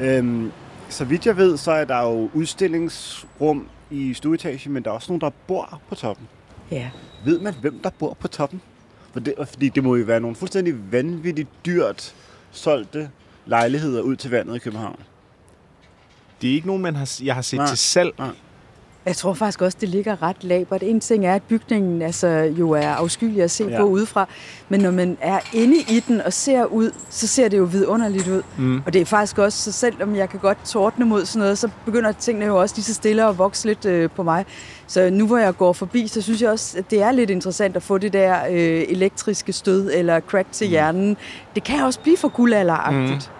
Øhm, 0.00 0.52
så 0.88 1.04
vidt 1.04 1.26
jeg 1.26 1.36
ved, 1.36 1.56
så 1.56 1.72
er 1.72 1.84
der 1.84 2.02
jo 2.02 2.30
udstillingsrum 2.34 3.68
i 3.90 4.14
stueetagen, 4.14 4.72
men 4.72 4.82
der 4.82 4.90
er 4.90 4.94
også 4.94 5.12
nogen, 5.12 5.20
der 5.20 5.30
bor 5.46 5.80
på 5.88 5.94
toppen. 5.94 6.28
Ja. 6.70 6.90
Ved 7.24 7.40
man, 7.40 7.54
hvem 7.60 7.80
der 7.82 7.90
bor 7.98 8.16
på 8.20 8.28
toppen? 8.28 8.60
For 9.12 9.20
det, 9.20 9.34
fordi 9.48 9.68
det 9.68 9.84
må 9.84 9.96
jo 9.96 10.04
være 10.04 10.20
nogle 10.20 10.36
fuldstændig 10.36 10.92
vanvittigt 10.92 11.48
dyrt 11.66 12.14
solgte 12.50 13.10
lejligheder 13.46 14.00
ud 14.02 14.16
til 14.16 14.30
vandet 14.30 14.56
i 14.56 14.58
København. 14.58 15.00
Det 16.42 16.50
er 16.50 16.54
ikke 16.54 16.66
nogen, 16.66 16.82
man 16.82 16.96
har, 16.96 17.18
jeg 17.22 17.34
har 17.34 17.42
set 17.42 17.56
Nej. 17.56 17.66
til 17.66 17.78
salg. 17.78 18.14
Jeg 19.08 19.16
tror 19.16 19.34
faktisk 19.34 19.62
også, 19.62 19.78
det 19.80 19.88
ligger 19.88 20.22
ret 20.22 20.44
labert. 20.44 20.82
En 20.82 21.00
ting 21.00 21.26
er, 21.26 21.34
at 21.34 21.42
bygningen 21.42 22.02
altså, 22.02 22.28
jo 22.28 22.70
er 22.70 22.88
afskyelig 22.88 23.42
at 23.42 23.50
se 23.50 23.64
Ja. 23.64 23.80
på 23.80 23.84
udefra, 23.86 24.28
men 24.68 24.80
når 24.80 24.90
man 24.90 25.16
er 25.20 25.38
inde 25.52 25.76
i 25.76 26.04
den 26.08 26.20
og 26.20 26.32
ser 26.32 26.64
ud, 26.64 26.90
så 27.10 27.26
ser 27.26 27.48
det 27.48 27.58
jo 27.58 27.64
vidunderligt 27.64 28.28
ud. 28.28 28.42
Mm. 28.58 28.82
Og 28.86 28.92
det 28.92 29.00
er 29.00 29.04
faktisk 29.04 29.38
også, 29.38 29.62
så 29.62 29.72
selvom 29.72 30.16
jeg 30.16 30.28
kan 30.28 30.40
godt 30.40 30.58
tordne 30.64 31.04
mod 31.04 31.24
sådan 31.24 31.40
noget, 31.40 31.58
så 31.58 31.68
begynder 31.84 32.12
tingene 32.12 32.46
jo 32.46 32.60
også 32.60 32.74
lige 32.76 32.84
så 32.84 32.94
stille 32.94 33.24
at 33.28 33.38
vokse 33.38 33.66
lidt 33.66 33.84
øh, 33.84 34.10
på 34.10 34.22
mig. 34.22 34.44
Så 34.86 35.10
nu 35.10 35.26
hvor 35.26 35.38
jeg 35.38 35.56
går 35.56 35.72
forbi, 35.72 36.06
så 36.08 36.22
synes 36.22 36.42
jeg 36.42 36.50
også, 36.50 36.78
at 36.78 36.90
det 36.90 37.02
er 37.02 37.12
lidt 37.12 37.30
interessant 37.30 37.76
at 37.76 37.82
få 37.82 37.98
det 37.98 38.12
der 38.12 38.36
øh, 38.50 38.84
elektriske 38.88 39.52
stød 39.52 39.90
eller 39.94 40.20
crack 40.20 40.52
til 40.52 40.66
hjernen. 40.68 41.16
Det 41.54 41.64
kan 41.64 41.84
også 41.84 42.00
blive 42.00 42.16
for 42.16 42.28
guldalderagtigt. 42.28 43.30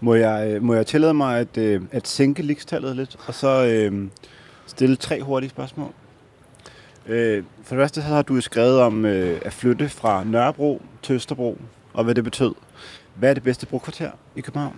Må 0.00 0.14
jeg, 0.14 0.50
øh, 0.50 0.62
må 0.62 0.74
jeg 0.74 0.86
tillade 0.86 1.14
mig 1.14 1.38
at, 1.38 1.58
øh, 1.58 1.82
at 1.92 2.08
sænke 2.08 2.42
ligestallet 2.42 2.96
lidt, 2.96 3.16
og 3.26 3.34
så 3.34 3.66
øh, 3.66 4.08
stille 4.66 4.96
tre 4.96 5.22
hurtige 5.22 5.50
spørgsmål? 5.50 5.90
Øh, 7.06 7.44
for 7.62 7.76
det 7.76 7.82
første 7.82 8.02
så 8.02 8.08
har 8.08 8.22
du 8.22 8.40
skrevet 8.40 8.80
om 8.80 9.04
øh, 9.04 9.40
at 9.44 9.52
flytte 9.52 9.88
fra 9.88 10.24
Nørrebro 10.24 10.82
til 11.02 11.14
Østerbro, 11.14 11.58
og 11.92 12.04
hvad 12.04 12.14
det 12.14 12.24
betød. 12.24 12.54
Hvad 13.14 13.30
er 13.30 13.34
det 13.34 13.42
bedste 13.42 13.66
brokvarter 13.66 14.10
i 14.36 14.40
København? 14.40 14.76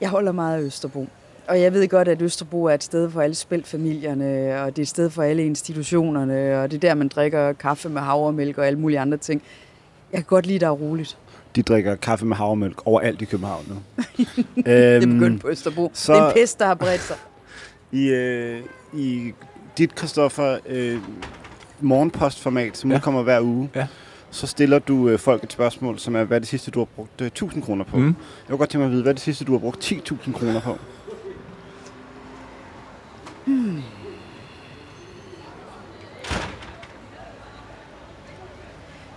Jeg 0.00 0.08
holder 0.08 0.32
meget 0.32 0.58
af 0.58 0.62
Østerbro. 0.62 1.06
Og 1.48 1.60
jeg 1.60 1.72
ved 1.72 1.88
godt, 1.88 2.08
at 2.08 2.22
Østerbro 2.22 2.64
er 2.64 2.74
et 2.74 2.84
sted 2.84 3.10
for 3.10 3.20
alle 3.20 3.34
spilfamilierne, 3.34 4.60
og 4.62 4.76
det 4.76 4.78
er 4.78 4.82
et 4.82 4.88
sted 4.88 5.10
for 5.10 5.22
alle 5.22 5.46
institutionerne, 5.46 6.60
og 6.60 6.70
det 6.70 6.76
er 6.76 6.80
der, 6.80 6.94
man 6.94 7.08
drikker 7.08 7.52
kaffe 7.52 7.88
med 7.88 8.02
havremælk 8.02 8.58
og 8.58 8.66
alle 8.66 8.78
mulige 8.78 9.00
andre 9.00 9.16
ting. 9.16 9.42
Jeg 10.12 10.18
kan 10.18 10.24
godt 10.24 10.46
lide, 10.46 10.54
at 10.54 10.60
der 10.60 10.66
er 10.66 10.70
roligt. 10.70 11.18
De 11.56 11.62
drikker 11.62 11.94
kaffe 11.96 12.26
med 12.26 12.36
havremælk 12.36 12.86
overalt 12.86 13.22
i 13.22 13.24
København 13.24 13.64
nu. 13.68 13.74
Det 14.64 14.94
er 14.96 15.00
begyndt 15.00 15.40
på 15.40 15.48
Østerbro. 15.48 15.82
Øhm, 15.84 15.90
så-. 15.94 16.12
Det 16.12 16.20
er 16.20 16.26
en 16.26 16.32
pest, 16.34 16.58
der 16.58 16.66
har 16.66 16.74
bredt 16.74 17.00
sig. 17.02 17.16
I, 17.92 18.08
øh, 18.08 18.60
i 18.94 19.32
dit, 19.78 19.98
Christoffer, 19.98 20.58
øh, 20.68 20.98
morgenpostformat, 21.80 22.76
som 22.76 22.90
ja. 22.90 22.96
Udkommer 22.96 23.22
hver 23.22 23.40
uge, 23.40 23.70
Ja. 23.74 23.86
så 24.30 24.46
stiller 24.46 24.78
du 24.78 25.08
øh, 25.08 25.18
folk 25.18 25.44
et 25.44 25.52
spørgsmål, 25.52 25.98
som 25.98 26.16
er, 26.16 26.24
hvad 26.24 26.36
er 26.36 26.38
det 26.38 26.48
sidste, 26.48 26.70
du 26.70 26.78
har 26.80 26.84
brugt 26.96 27.20
øh, 27.20 27.26
1000 27.26 27.62
kroner 27.62 27.84
på? 27.84 27.96
Mm. 27.96 28.02
Mm. 28.02 28.08
Jeg 28.48 28.48
vil 28.52 28.58
godt 28.58 28.70
tænke 28.70 28.78
mig 28.78 28.86
at 28.86 28.92
vide, 28.92 29.02
hvad 29.02 29.12
er 29.12 29.14
det 29.14 29.22
sidste, 29.22 29.44
du 29.44 29.52
har 29.52 29.58
brugt 29.58 29.92
10.000 29.92 30.32
kroner 30.32 30.60
på? 30.60 30.78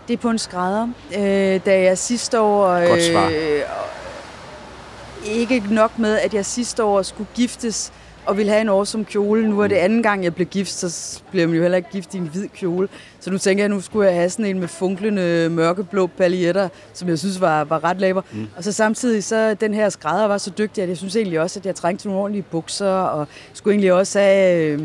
Det 0.10 0.16
er 0.16 0.22
på 0.22 0.30
en 0.30 0.39
skrædder. 0.39 0.88
Øh, 1.18 1.60
da 1.66 1.82
jeg 1.82 1.98
sidste 1.98 2.39
år... 2.39 2.88
Godt 2.88 3.04
svar. 3.04 3.28
Øh, 3.28 3.62
ikke 5.25 5.63
nok 5.72 6.00
med, 6.00 6.20
at 6.20 6.34
jeg 6.34 6.46
sidste 6.46 6.84
år 6.84 7.01
skulle 7.01 7.30
giftes 7.36 7.94
og 8.25 8.38
ville 8.38 8.51
have 8.51 8.62
en 8.62 8.70
awesome 8.70 9.06
kjole. 9.06 9.50
Nu 9.50 9.60
er 9.60 9.68
det 9.68 9.75
anden 9.75 10.04
gang, 10.04 10.24
jeg 10.24 10.36
blev 10.36 10.48
gift, 10.48 10.72
så 10.72 11.20
bliver 11.32 11.48
man 11.48 11.56
jo 11.56 11.62
heller 11.62 11.78
ikke 11.78 11.89
gift 11.89 12.13
i 12.13 12.18
en 12.18 12.28
hvid 12.28 12.48
kjole. 12.48 12.88
Så 13.20 13.32
nu 13.32 13.38
tænker 13.38 13.63
jeg, 13.63 13.66
at 13.66 13.72
nu 13.72 13.82
skulle 13.82 14.08
jeg 14.08 14.16
have 14.16 14.30
sådan 14.30 14.46
en 14.46 14.60
med 14.60 14.68
funklende 14.68 15.50
mørkeblå 15.50 16.08
paljetter, 16.08 16.70
som 16.94 17.10
jeg 17.10 17.20
synes 17.20 17.42
var, 17.42 17.63
var 17.63 17.84
ret 17.84 18.00
læber. 18.00 18.22
Mm. 18.32 18.48
Og 18.58 18.63
så 18.63 18.72
samtidig, 18.72 19.24
så 19.24 19.54
den 19.54 19.74
her 19.74 19.89
skrædder 19.89 20.25
var 20.25 20.38
så 20.38 20.51
dygtig, 20.58 20.84
at 20.84 20.89
jeg 20.89 20.98
synes 20.98 21.16
egentlig 21.16 21.39
også, 21.39 21.60
at 21.60 21.66
jeg 21.66 21.75
trængte 21.75 22.08
nogle 22.08 22.22
ordentlige 22.22 22.46
bukser, 22.51 22.92
og 22.92 23.28
skulle 23.54 23.74
egentlig 23.74 23.94
også 23.94 24.20
have 24.20 24.63
øh, 24.63 24.80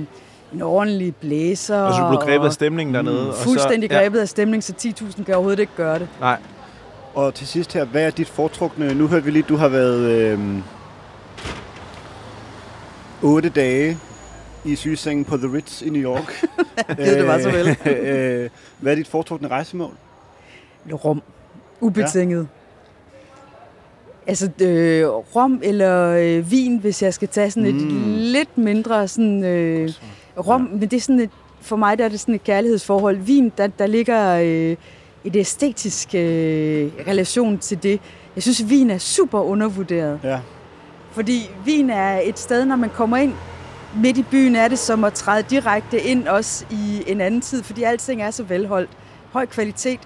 en 0.55 0.63
ordentlig 0.63 1.17
blæser. 1.17 1.79
Og 1.81 1.95
så 1.95 2.01
du 2.03 2.09
blev 2.09 2.21
grebet 2.21 2.47
af 2.47 2.53
stemningen 2.53 2.95
dernede. 2.95 3.29
og 3.29 3.35
så- 3.37 3.43
Fuldstændig 3.43 3.91
grebet 3.91 4.19
af 4.21 4.29
stemning, 4.29 4.63
så 4.65 4.73
10.000 4.79 5.25
kan 5.25 5.35
overhovedet 5.35 5.59
ikke 5.61 5.73
gøre 5.77 5.99
det. 5.99 6.09
Ja, 6.21 6.25
nej, 6.25 6.39
Og 7.15 7.35
til 7.35 7.47
sidst 7.47 7.73
her, 7.73 7.85
hvad 7.85 8.03
er 8.07 8.11
dit 8.11 8.29
foretrukne? 8.29 8.95
Nu 8.95 9.07
hørte 9.07 9.25
vi 9.25 9.31
lige, 9.31 9.45
du 9.49 9.57
har 9.57 9.69
været 9.69 10.01
øh, 10.11 10.39
8 13.23 13.49
dage 13.49 13.99
i 14.65 14.77
sygesengen 14.77 15.25
på 15.25 15.37
The 15.37 15.53
Ritz 15.53 15.83
i 15.83 15.91
New 15.91 16.03
York. 16.03 16.45
Det 16.97 17.27
var 17.27 17.39
så 17.39 17.51
vel. 17.51 17.77
øh, 17.97 18.51
hvad 18.79 18.93
er 18.93 18.97
dit 18.97 19.09
foretrukne 19.09 19.49
rejsemål? 19.49 19.91
Rom. 21.05 21.23
Ubetinget. 21.81 22.39
Ja. 22.41 22.47
Altså 24.27 24.51
øh, 24.63 25.07
rom 25.09 25.61
eller 25.63 26.09
øh, 26.21 26.51
vin, 26.51 26.79
hvis 26.79 27.03
jeg 27.03 27.15
skal 27.15 27.29
tage 27.29 27.51
sådan 27.51 27.67
et 27.69 27.75
Mm. 27.75 28.15
lidt 28.17 28.59
mindre 28.59 29.09
sådan 29.09 29.45
øh, 29.45 29.91
rom, 30.37 30.61
men 30.61 30.81
det 30.81 30.93
er 30.93 31.01
sådan 31.01 31.21
et, 31.21 31.31
for 31.61 31.77
mig 31.77 31.99
der 31.99 32.05
er 32.05 32.09
det 32.09 32.21
sådan 32.21 32.35
et 32.35 32.45
kærlighedsforhold. 32.45 33.17
Vin, 33.17 33.53
der, 33.59 33.67
der 33.67 33.87
ligger 33.87 34.35
øh, 34.35 34.77
et 35.25 35.37
æstetisk 35.37 36.15
øh, 36.15 36.91
relation 37.09 37.59
til 37.59 37.83
det. 37.83 38.01
Jeg 38.35 38.43
synes, 38.43 38.71
vin 38.71 38.91
er 38.91 38.99
super 38.99 39.41
undervurderet. 39.41 40.21
Ja. 40.25 40.41
Fordi 41.13 41.51
Wien 41.67 41.91
er 41.91 42.21
et 42.25 42.39
sted, 42.39 42.65
når 42.65 42.77
man 42.77 42.91
kommer 42.91 43.17
ind 43.17 43.33
midt 43.97 44.19
i 44.19 44.23
byen, 44.23 44.57
er 44.57 44.69
det 44.69 44.79
som 44.79 45.05
at 45.05 45.13
træde 45.13 45.43
direkte 45.51 46.01
ind 46.01 46.29
også 46.29 46.65
i 46.71 47.05
en 47.07 47.21
anden 47.21 47.41
tid, 47.41 47.63
fordi 47.63 47.83
alting 47.83 48.23
er 48.23 48.31
så 48.31 48.43
velholdt. 48.43 48.91
Høj 49.33 49.47
kvalitet, 49.47 50.01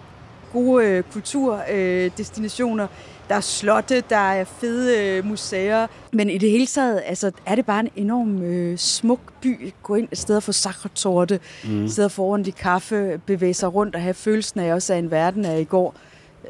gode 0.52 0.87
øh, 0.87 1.02
kulturdestinationer, 1.12 2.85
øh. 2.85 2.90
Der 3.28 3.35
er 3.35 3.40
slotte, 3.40 4.02
der 4.11 4.16
er 4.16 4.44
fede 4.44 5.16
øh, 5.18 5.25
museer. 5.25 5.87
Men 6.12 6.30
i 6.30 6.38
det 6.38 6.50
hele 6.50 6.66
taget 6.66 7.02
altså, 7.06 7.32
er 7.47 7.54
det 7.54 7.66
bare 7.66 7.80
en 7.80 7.88
enorm 7.97 8.42
øh, 8.42 8.78
smuk 8.78 9.21
by. 9.43 9.73
Gå 9.82 9.95
ind 9.95 10.08
et 10.12 10.19
sted 10.19 10.36
og 10.36 10.43
få 10.43 10.52
sakretorte, 10.52 11.41
mm. 11.64 11.88
sted 11.88 12.04
at 12.04 12.12
få 12.12 12.23
ordentlig 12.23 12.54
kaffe, 12.54 13.21
bevæge 13.26 13.54
sig 13.54 13.75
rundt 13.75 13.95
og 13.95 14.02
have 14.02 14.14
følelsen 14.14 14.60
af 14.60 14.75
også 14.75 14.95
af 14.95 14.99
en 14.99 15.10
verden 15.10 15.45
af 15.45 15.60
i 15.60 15.64
går. 15.64 15.95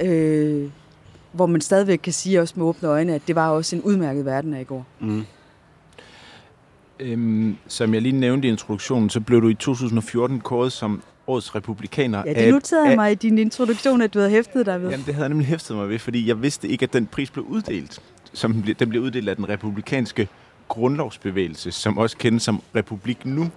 Øh, 0.00 0.70
hvor 1.32 1.46
man 1.46 1.60
stadigvæk 1.60 1.98
kan 1.98 2.12
sige 2.12 2.40
også 2.40 2.54
med 2.56 2.66
åbne 2.66 2.88
øjne, 2.88 3.14
at 3.14 3.22
det 3.26 3.36
var 3.36 3.50
også 3.50 3.76
en 3.76 3.82
udmærket 3.82 4.24
verden 4.24 4.54
af 4.54 4.60
i 4.60 4.64
går. 4.64 4.86
Mm. 5.00 5.24
Øhm, 7.00 7.56
som 7.68 7.94
jeg 7.94 8.02
lige 8.02 8.12
nævnte 8.12 8.48
i 8.48 8.50
introduktionen, 8.50 9.10
så 9.10 9.20
blev 9.20 9.42
du 9.42 9.48
i 9.48 9.54
2014 9.54 10.40
kåret 10.40 10.72
som 10.72 11.02
årets 11.28 11.54
republikaner. 11.54 12.22
Ja, 12.26 12.32
det 12.44 12.52
noterede 12.52 12.84
jeg 12.84 12.90
af- 12.92 12.96
mig 12.96 13.12
i 13.12 13.14
din 13.14 13.38
introduktion, 13.38 14.02
at 14.02 14.14
du 14.14 14.18
havde 14.18 14.30
hæftet 14.30 14.66
dig 14.66 14.82
ved. 14.82 14.90
Jamen, 14.90 15.06
det 15.06 15.14
havde 15.14 15.22
jeg 15.24 15.28
nemlig 15.28 15.46
hæftet 15.46 15.76
mig 15.76 15.88
ved, 15.88 15.98
fordi 15.98 16.28
jeg 16.28 16.42
vidste 16.42 16.68
ikke, 16.68 16.82
at 16.82 16.92
den 16.92 17.06
pris 17.06 17.30
blev 17.30 17.44
uddelt. 17.44 18.00
Som 18.32 18.52
den 18.52 18.62
blev, 18.62 18.74
den 18.74 18.88
blev 18.88 19.02
uddelt 19.02 19.28
af 19.28 19.36
den 19.36 19.48
republikanske 19.48 20.28
grundlovsbevægelse, 20.68 21.72
som 21.72 21.98
også 21.98 22.16
kendes 22.16 22.42
som 22.42 22.62
Republik 22.76 23.26
Nu. 23.26 23.50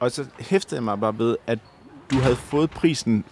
Og 0.00 0.10
så 0.10 0.24
hæftede 0.40 0.76
jeg 0.76 0.82
mig 0.84 1.00
bare 1.00 1.18
ved, 1.18 1.36
at 1.46 1.58
du 2.10 2.18
havde 2.18 2.36
fået 2.36 2.70
prisen 2.70 3.24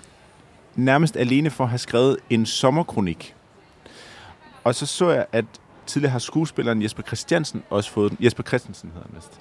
nærmest 0.76 1.16
alene 1.16 1.50
for 1.50 1.64
at 1.64 1.70
have 1.70 1.78
skrevet 1.78 2.16
en 2.30 2.46
sommerkronik. 2.46 3.34
Og 4.64 4.74
så 4.74 4.86
så 4.86 5.10
jeg, 5.10 5.26
at 5.32 5.44
tidligere 5.86 6.12
har 6.12 6.18
skuespilleren 6.18 6.82
Jesper 6.82 7.02
Christiansen 7.02 7.62
også 7.70 7.90
fået 7.90 8.10
den. 8.10 8.18
Jesper 8.24 8.42
Christensen 8.42 8.90
hedder 8.94 9.06
han 9.12 9.16
vist. 9.16 9.40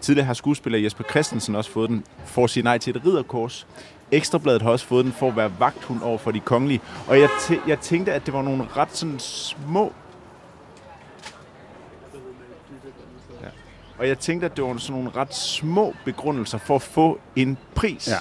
Tidligere 0.00 0.26
har 0.26 0.34
skuespiller 0.34 0.78
Jesper 0.78 1.04
Christensen 1.10 1.54
også 1.54 1.70
fået 1.70 1.90
den 1.90 2.04
for 2.24 2.44
at 2.44 2.50
sige 2.50 2.64
nej 2.64 2.78
til 2.78 2.96
et 2.96 3.06
ridderkors. 3.06 3.66
Ekstrabladet 4.10 4.62
har 4.62 4.70
også 4.70 4.86
fået 4.86 5.04
den 5.04 5.12
for 5.12 5.28
at 5.28 5.36
være 5.36 5.52
vagthund 5.58 6.02
over 6.02 6.18
for 6.18 6.30
de 6.30 6.40
kongelige. 6.40 6.80
Og 7.08 7.20
jeg, 7.20 7.28
tæ- 7.28 7.68
jeg 7.68 7.80
tænkte, 7.80 8.12
at 8.12 8.26
det 8.26 8.34
var 8.34 8.42
nogle 8.42 8.66
ret 8.76 8.96
sådan 8.96 9.18
små... 9.18 9.92
Ja. 13.42 13.48
Og 13.98 14.08
jeg 14.08 14.18
tænkte, 14.18 14.44
at 14.46 14.56
det 14.56 14.64
var 14.64 14.76
sådan 14.76 15.02
nogle 15.02 15.16
ret 15.16 15.34
små 15.34 15.94
begrundelser 16.04 16.58
for 16.58 16.74
at 16.76 16.82
få 16.82 17.20
en 17.36 17.58
pris. 17.74 18.08
Ja. 18.08 18.16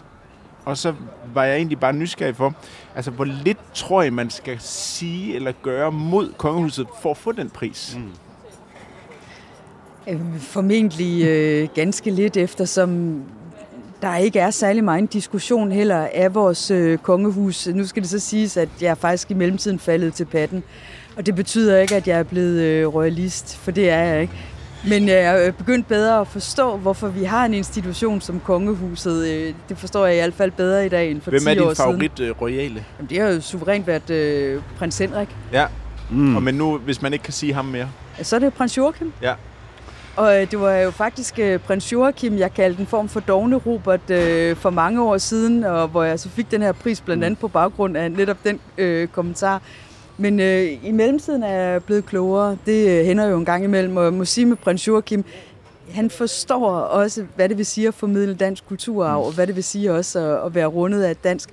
Og 0.65 0.77
så 0.77 0.93
var 1.33 1.43
jeg 1.43 1.55
egentlig 1.55 1.79
bare 1.79 1.93
nysgerrig 1.93 2.35
for, 2.35 2.53
altså 2.95 3.11
hvor 3.11 3.25
lidt 3.25 3.57
tror 3.73 4.01
jeg, 4.01 4.13
man 4.13 4.29
skal 4.29 4.59
sige 4.59 5.35
eller 5.35 5.51
gøre 5.61 5.91
mod 5.91 6.33
kongehuset 6.37 6.87
for 7.01 7.11
at 7.11 7.17
få 7.17 7.31
den 7.31 7.49
pris. 7.49 7.95
Mm. 7.97 8.11
Øh, 10.09 10.19
Formentlig 10.39 11.25
øh, 11.25 11.67
ganske 11.75 12.11
lidt, 12.11 12.37
eftersom 12.37 13.21
der 14.01 14.15
ikke 14.17 14.39
er 14.39 14.51
særlig 14.51 14.83
meget 14.83 15.13
diskussion 15.13 15.71
heller 15.71 16.07
af 16.13 16.35
vores 16.35 16.71
øh, 16.71 16.97
kongehus. 16.97 17.67
Nu 17.67 17.85
skal 17.87 18.01
det 18.03 18.09
så 18.09 18.19
siges, 18.19 18.57
at 18.57 18.69
jeg 18.81 18.87
er 18.89 18.95
faktisk 18.95 19.31
i 19.31 19.33
mellemtiden 19.33 19.79
faldet 19.79 20.13
til 20.13 20.25
patten. 20.25 20.63
Og 21.17 21.25
det 21.25 21.35
betyder 21.35 21.77
ikke, 21.77 21.95
at 21.95 22.07
jeg 22.07 22.19
er 22.19 22.23
blevet 22.23 22.61
øh, 22.61 22.87
royalist, 22.93 23.57
for 23.57 23.71
det 23.71 23.89
er 23.89 23.97
jeg 24.03 24.21
ikke. 24.21 24.33
Men 24.87 25.07
jeg 25.07 25.45
er 25.47 25.51
begyndt 25.51 25.87
bedre 25.87 26.21
at 26.21 26.27
forstå, 26.27 26.77
hvorfor 26.77 27.07
vi 27.07 27.23
har 27.23 27.45
en 27.45 27.53
institution 27.53 28.21
som 28.21 28.39
kongehuset. 28.39 29.27
Øh, 29.27 29.53
Det 29.69 29.77
forstår 29.77 30.05
jeg 30.05 30.15
i 30.15 30.19
hvert 30.19 30.33
fald 30.33 30.51
bedre 30.51 30.85
i 30.85 30.89
dag 30.89 31.11
end 31.11 31.21
for 31.21 31.31
Hvem 31.31 31.41
10 31.41 31.47
er 31.47 31.51
år 31.51 31.65
din 31.67 31.75
siden. 31.75 31.91
favorit 31.91 32.19
øh, 32.19 32.41
royale? 32.41 32.85
Jamen, 32.97 33.09
det 33.09 33.19
har 33.21 33.27
jo 33.27 33.41
suverænt 33.41 33.87
været 33.87 34.09
øh, 34.09 34.61
prins 34.77 34.97
Henrik. 34.97 35.27
Ja, 35.53 35.65
Mm. 36.11 36.35
og 36.35 36.43
men 36.43 36.55
nu, 36.55 36.77
hvis 36.77 37.01
man 37.01 37.13
ikke 37.13 37.23
kan 37.23 37.33
sige 37.33 37.53
ham 37.53 37.65
mere. 37.65 37.87
Så 38.21 38.35
er 38.35 38.39
det 38.39 38.53
prins 38.53 38.77
Joachim. 38.77 39.11
Ja. 39.21 39.33
Og 40.15 40.41
øh, 40.41 40.51
det 40.51 40.59
var 40.59 40.75
jo 40.75 40.91
faktisk 40.91 41.39
øh, 41.39 41.59
prins 41.59 41.91
Joachim, 41.91 42.37
jeg 42.37 42.53
kaldte 42.53 42.79
en 42.79 42.87
form 42.87 43.09
for 43.09 43.19
dogne 43.19 43.55
Robert 43.55 44.09
øh, 44.09 44.55
for 44.55 44.69
mange 44.69 45.03
år 45.03 45.17
siden, 45.17 45.63
og 45.63 45.87
hvor 45.87 46.03
jeg 46.03 46.19
så 46.19 46.29
fik 46.29 46.51
den 46.51 46.61
her 46.61 46.71
pris 46.71 47.01
blandt 47.01 47.23
andet 47.23 47.39
på 47.39 47.47
baggrund 47.47 47.97
af 47.97 48.11
netop 48.11 48.37
den 48.43 48.59
øh, 48.77 49.07
kommentar. 49.07 49.61
Men 50.17 50.39
øh, 50.39 50.85
i 50.85 50.91
mellemtiden 50.91 51.43
er 51.43 51.53
jeg 51.53 51.83
blevet 51.83 52.05
klogere. 52.05 52.57
Det 52.65 52.99
øh, 52.99 53.05
hænder 53.05 53.25
jo 53.25 53.37
en 53.37 53.45
gang 53.45 53.63
imellem, 53.63 53.97
og 53.97 54.03
jeg 54.03 54.13
må 54.13 54.25
sige 54.25 54.45
med 54.45 54.55
prins 54.57 54.87
Joachim, 54.87 55.25
han 55.91 56.09
forstår 56.09 56.69
også, 56.71 57.25
hvad 57.35 57.49
det 57.49 57.57
vil 57.57 57.65
sige 57.65 57.87
at 57.87 57.93
formidle 57.93 58.35
dansk 58.35 58.67
kulturarv, 58.67 59.25
og 59.25 59.31
hvad 59.31 59.47
det 59.47 59.55
vil 59.55 59.63
sige 59.63 59.93
også 59.93 60.19
at, 60.19 60.45
at 60.45 60.55
være 60.55 60.65
rundet 60.65 61.03
af 61.03 61.15
dansk 61.15 61.49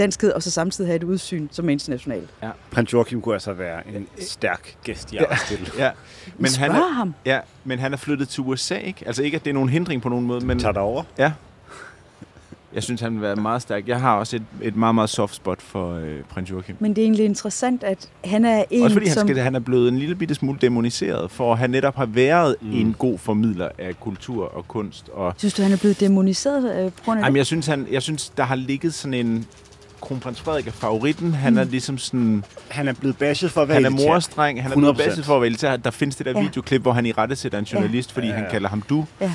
danskhed, 0.00 0.32
og 0.32 0.42
så 0.42 0.50
samtidig 0.50 0.88
have 0.88 0.96
et 0.96 1.02
udsyn 1.04 1.48
som 1.50 1.68
er 1.68 1.72
internationalt. 1.72 2.30
Prins 2.70 2.92
Joachim 2.92 3.20
kunne 3.22 3.34
altså 3.34 3.52
være 3.52 3.88
en 3.96 4.06
stærk 4.20 4.76
gæst 4.84 5.12
i 5.12 5.16
arbejdsstille. 5.16 5.66
Ja, 5.78 5.90
men 6.38 6.50
han, 6.58 6.70
er, 6.70 6.92
ham. 6.92 7.14
ja, 7.26 7.38
men 7.64 7.78
han 7.78 7.92
er 7.92 7.96
flyttet 7.96 8.28
til 8.28 8.42
USA, 8.42 8.74
ikke? 8.76 9.02
Altså 9.06 9.22
ikke, 9.22 9.34
at 9.36 9.44
det 9.44 9.50
er 9.50 9.54
nogen 9.54 9.68
hindring 9.68 10.02
på 10.02 10.08
nogen 10.08 10.26
måde, 10.26 10.46
men 10.46 10.58
Tag 10.58 10.74
dig 10.74 10.82
over. 10.82 11.02
ja. 11.18 11.32
Jeg 12.74 12.82
synes, 12.82 13.00
han 13.00 13.14
vil 13.14 13.22
være 13.22 13.36
meget 13.36 13.62
stærk. 13.62 13.88
Jeg 13.88 14.00
har 14.00 14.16
også 14.16 14.36
et, 14.36 14.42
et 14.62 14.76
meget, 14.76 14.94
meget 14.94 15.10
soft 15.10 15.34
spot 15.34 15.62
for 15.62 15.94
øh, 15.94 16.20
prins 16.28 16.50
Joachim. 16.50 16.76
Men 16.78 16.90
det 16.96 17.02
er 17.02 17.04
egentlig 17.04 17.24
interessant, 17.24 17.82
at 17.84 18.08
han 18.24 18.44
er 18.44 18.64
en, 18.70 18.82
Også 18.82 18.94
fordi 18.94 19.06
han, 19.06 19.14
som... 19.14 19.28
skal, 19.28 19.38
han 19.42 19.54
er 19.54 19.58
blevet 19.60 19.88
en 19.88 19.98
lille 19.98 20.14
bitte 20.14 20.34
smule 20.34 20.58
demoniseret, 20.60 21.30
for 21.30 21.52
at 21.52 21.58
han 21.58 21.70
netop 21.70 21.96
har 21.96 22.06
været 22.06 22.56
Mm. 22.60 22.68
mm. 22.68 22.74
en 22.76 22.96
god 22.98 23.18
formidler 23.18 23.68
af 23.78 24.00
kultur 24.00 24.44
og 24.54 24.68
kunst. 24.68 25.08
Og, 25.08 25.34
Synes 25.38 25.54
du, 25.54 25.62
han 25.62 25.72
er 25.72 25.76
blevet 25.76 26.00
demoniseret 26.00 26.84
øh, 26.84 26.92
på 26.92 27.02
grund 27.04 27.18
af 27.20 27.24
Jamen, 27.24 27.34
det? 27.34 27.38
jeg 27.38 27.46
synes, 27.46 27.66
han, 27.66 27.86
jeg 27.90 28.02
synes, 28.02 28.28
der 28.36 28.42
har 28.42 28.54
ligget 28.54 28.94
sådan 28.94 29.14
en... 29.14 29.46
Kronprins 30.00 30.40
Frederik 30.40 30.66
er 30.66 30.70
favoritten. 30.72 31.34
Han 31.34 31.52
Mm. 31.52 31.58
er 31.58 31.64
ligesom 31.64 31.98
sådan... 31.98 32.44
Han 32.68 32.88
er 32.88 32.92
blevet 32.92 33.16
bashed 33.18 33.48
for 33.48 33.62
at 33.62 33.68
være 33.68 33.74
Han 33.74 33.84
er 33.84 33.88
elitær. 33.90 34.06
morstreng. 34.08 34.62
Han 34.62 34.72
er 34.72 34.76
blevet 34.76 34.94
100%. 34.96 35.08
basis 35.08 35.26
for 35.26 35.34
at 35.34 35.40
være 35.40 35.46
elitær. 35.46 35.76
Der 35.76 35.90
findes 35.90 36.16
det 36.16 36.26
der 36.26 36.32
Ja. 36.32 36.40
videoklip, 36.40 36.82
hvor 36.82 36.92
han 36.92 37.06
i 37.06 37.12
rette 37.12 37.36
sætter 37.36 37.58
en 37.58 37.64
journalist, 37.64 38.12
fordi 38.12 38.26
Ja, 38.26 38.32
ja. 38.32 38.38
han 38.40 38.50
kalder 38.50 38.68
ham 38.68 38.82
du. 38.88 39.06
Ja. 39.20 39.32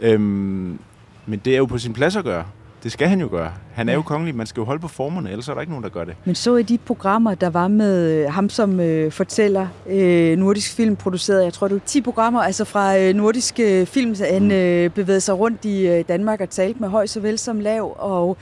Øhm, 0.00 0.78
men 1.26 1.38
det 1.44 1.52
er 1.52 1.58
jo 1.58 1.66
på 1.66 1.78
sin 1.78 1.92
plads 1.92 2.16
at 2.16 2.24
gøre. 2.24 2.44
Det 2.82 2.92
skal 2.92 3.08
han 3.08 3.20
jo 3.20 3.28
gøre. 3.30 3.52
Han 3.74 3.88
er 3.88 3.92
jo 3.94 4.02
kongelig. 4.02 4.34
Man 4.34 4.46
skal 4.46 4.60
jo 4.60 4.64
holde 4.64 4.80
på 4.80 4.88
formerne, 4.88 5.30
ellers 5.30 5.48
er 5.48 5.54
der 5.54 5.60
ikke 5.60 5.72
nogen, 5.72 5.82
der 5.82 5.88
gør 5.90 6.04
det. 6.04 6.14
Men 6.24 6.34
så 6.34 6.56
i 6.56 6.62
de 6.62 6.78
programmer, 6.78 7.34
der 7.34 7.50
var 7.50 7.68
med 7.68 8.10
øh, 8.12 8.32
ham 8.32 8.48
som 8.48 8.80
øh, 8.80 9.12
fortæller, 9.12 9.66
øh, 9.88 10.36
Nordisk 10.38 10.74
Film 10.76 10.96
produceret, 10.96 11.44
jeg 11.44 11.52
tror 11.52 11.68
det 11.68 11.74
var 11.74 11.80
10 11.86 12.00
programmer, 12.00 12.42
altså 12.42 12.64
fra 12.64 12.98
øh, 12.98 13.14
Nordisk 13.14 13.60
øh, 13.60 13.86
Film, 13.86 14.14
han 14.32 14.50
øh, 14.50 14.90
bevægede 14.90 15.20
sig 15.20 15.38
rundt 15.38 15.64
i 15.64 15.86
øh, 15.86 16.04
Danmark 16.08 16.40
og 16.40 16.50
talte 16.50 16.80
med 16.80 16.88
høj 16.88 17.06
såvel 17.06 17.38
som 17.38 17.60
lav, 17.60 17.96
og 17.98 18.36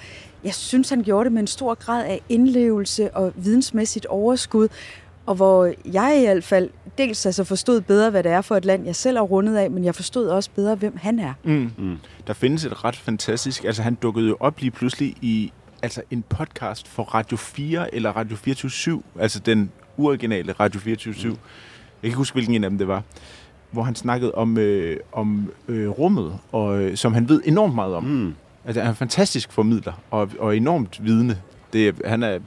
jeg 0.47 0.55
synes, 0.55 0.89
han 0.89 1.03
gjorde 1.03 1.25
det 1.25 1.33
med 1.33 1.41
en 1.41 1.47
stor 1.47 1.75
grad 1.75 2.05
af 2.05 2.21
indlevelse 2.29 3.15
og 3.17 3.33
vidensmæssigt 3.37 4.07
overskud, 4.07 4.69
og 5.27 5.35
hvor 5.35 5.73
jeg 5.93 6.19
i 6.21 6.25
hvert 6.25 6.45
fald 6.45 6.71
dels 6.99 7.27
altså 7.27 7.45
forstod 7.45 7.81
bedre, 7.81 8.11
hvad 8.11 8.23
det 8.23 8.33
er 8.33 8.41
for 8.41 8.57
et 8.57 8.65
land, 8.65 8.85
jeg 8.85 8.97
selv 8.97 9.17
er 9.17 9.21
rundet 9.21 9.57
af, 9.57 9.71
men 9.71 9.85
jeg 9.85 9.95
forstod 9.95 10.29
også 10.29 10.51
bedre, 10.55 10.75
hvem 10.75 10.97
han 10.97 11.19
er. 11.19 11.33
Mm. 11.45 11.71
Mm. 11.79 11.97
Der 12.27 12.33
findes 12.33 12.65
et 12.65 12.85
ret 12.85 12.97
fantastisk... 12.97 13.65
Altså, 13.65 13.83
han 13.83 13.95
dukkede 13.95 14.29
jo 14.29 14.37
op 14.41 14.61
lige 14.61 14.71
pludselig 14.71 15.17
i 15.21 15.53
altså 15.83 16.03
en 16.11 16.25
podcast 16.29 16.89
for 16.89 17.03
Radio 17.03 17.37
4 17.37 17.95
eller 17.95 18.11
Radio 18.11 18.37
24 18.37 19.03
altså 19.19 19.41
den 19.41 19.71
originale 19.99 20.53
Radio 20.53 20.81
24 20.81 21.13
mm. 21.13 21.31
Jeg 21.31 21.37
kan 22.01 22.09
ikke 22.09 22.17
huske, 22.17 22.35
hvilken 22.35 22.55
en 22.55 22.65
af 22.65 22.71
dem 22.71 22.79
det 22.79 22.89
var 22.89 23.03
hvor 23.71 23.83
han 23.83 23.95
snakkede 23.95 24.35
om, 24.35 24.59
øh, 24.59 24.97
om 25.13 25.53
øh, 25.69 25.89
rummet, 25.89 26.39
og, 26.53 26.83
øh, 26.83 26.97
som 26.97 27.15
han 27.15 27.29
ved 27.29 27.43
enormt 27.45 27.75
meget 27.75 27.95
om. 27.95 28.05
Mm. 28.05 28.35
Altså, 28.67 28.81
han 28.81 28.87
er 28.87 28.91
en 28.91 28.97
fantastisk 28.97 29.53
formidler, 29.53 29.93
og, 30.11 30.31
og 30.39 30.57
enormt 30.57 31.05
vidende. 31.05 31.39
Det, 31.73 31.95
han 32.05 32.23
er 32.23 32.39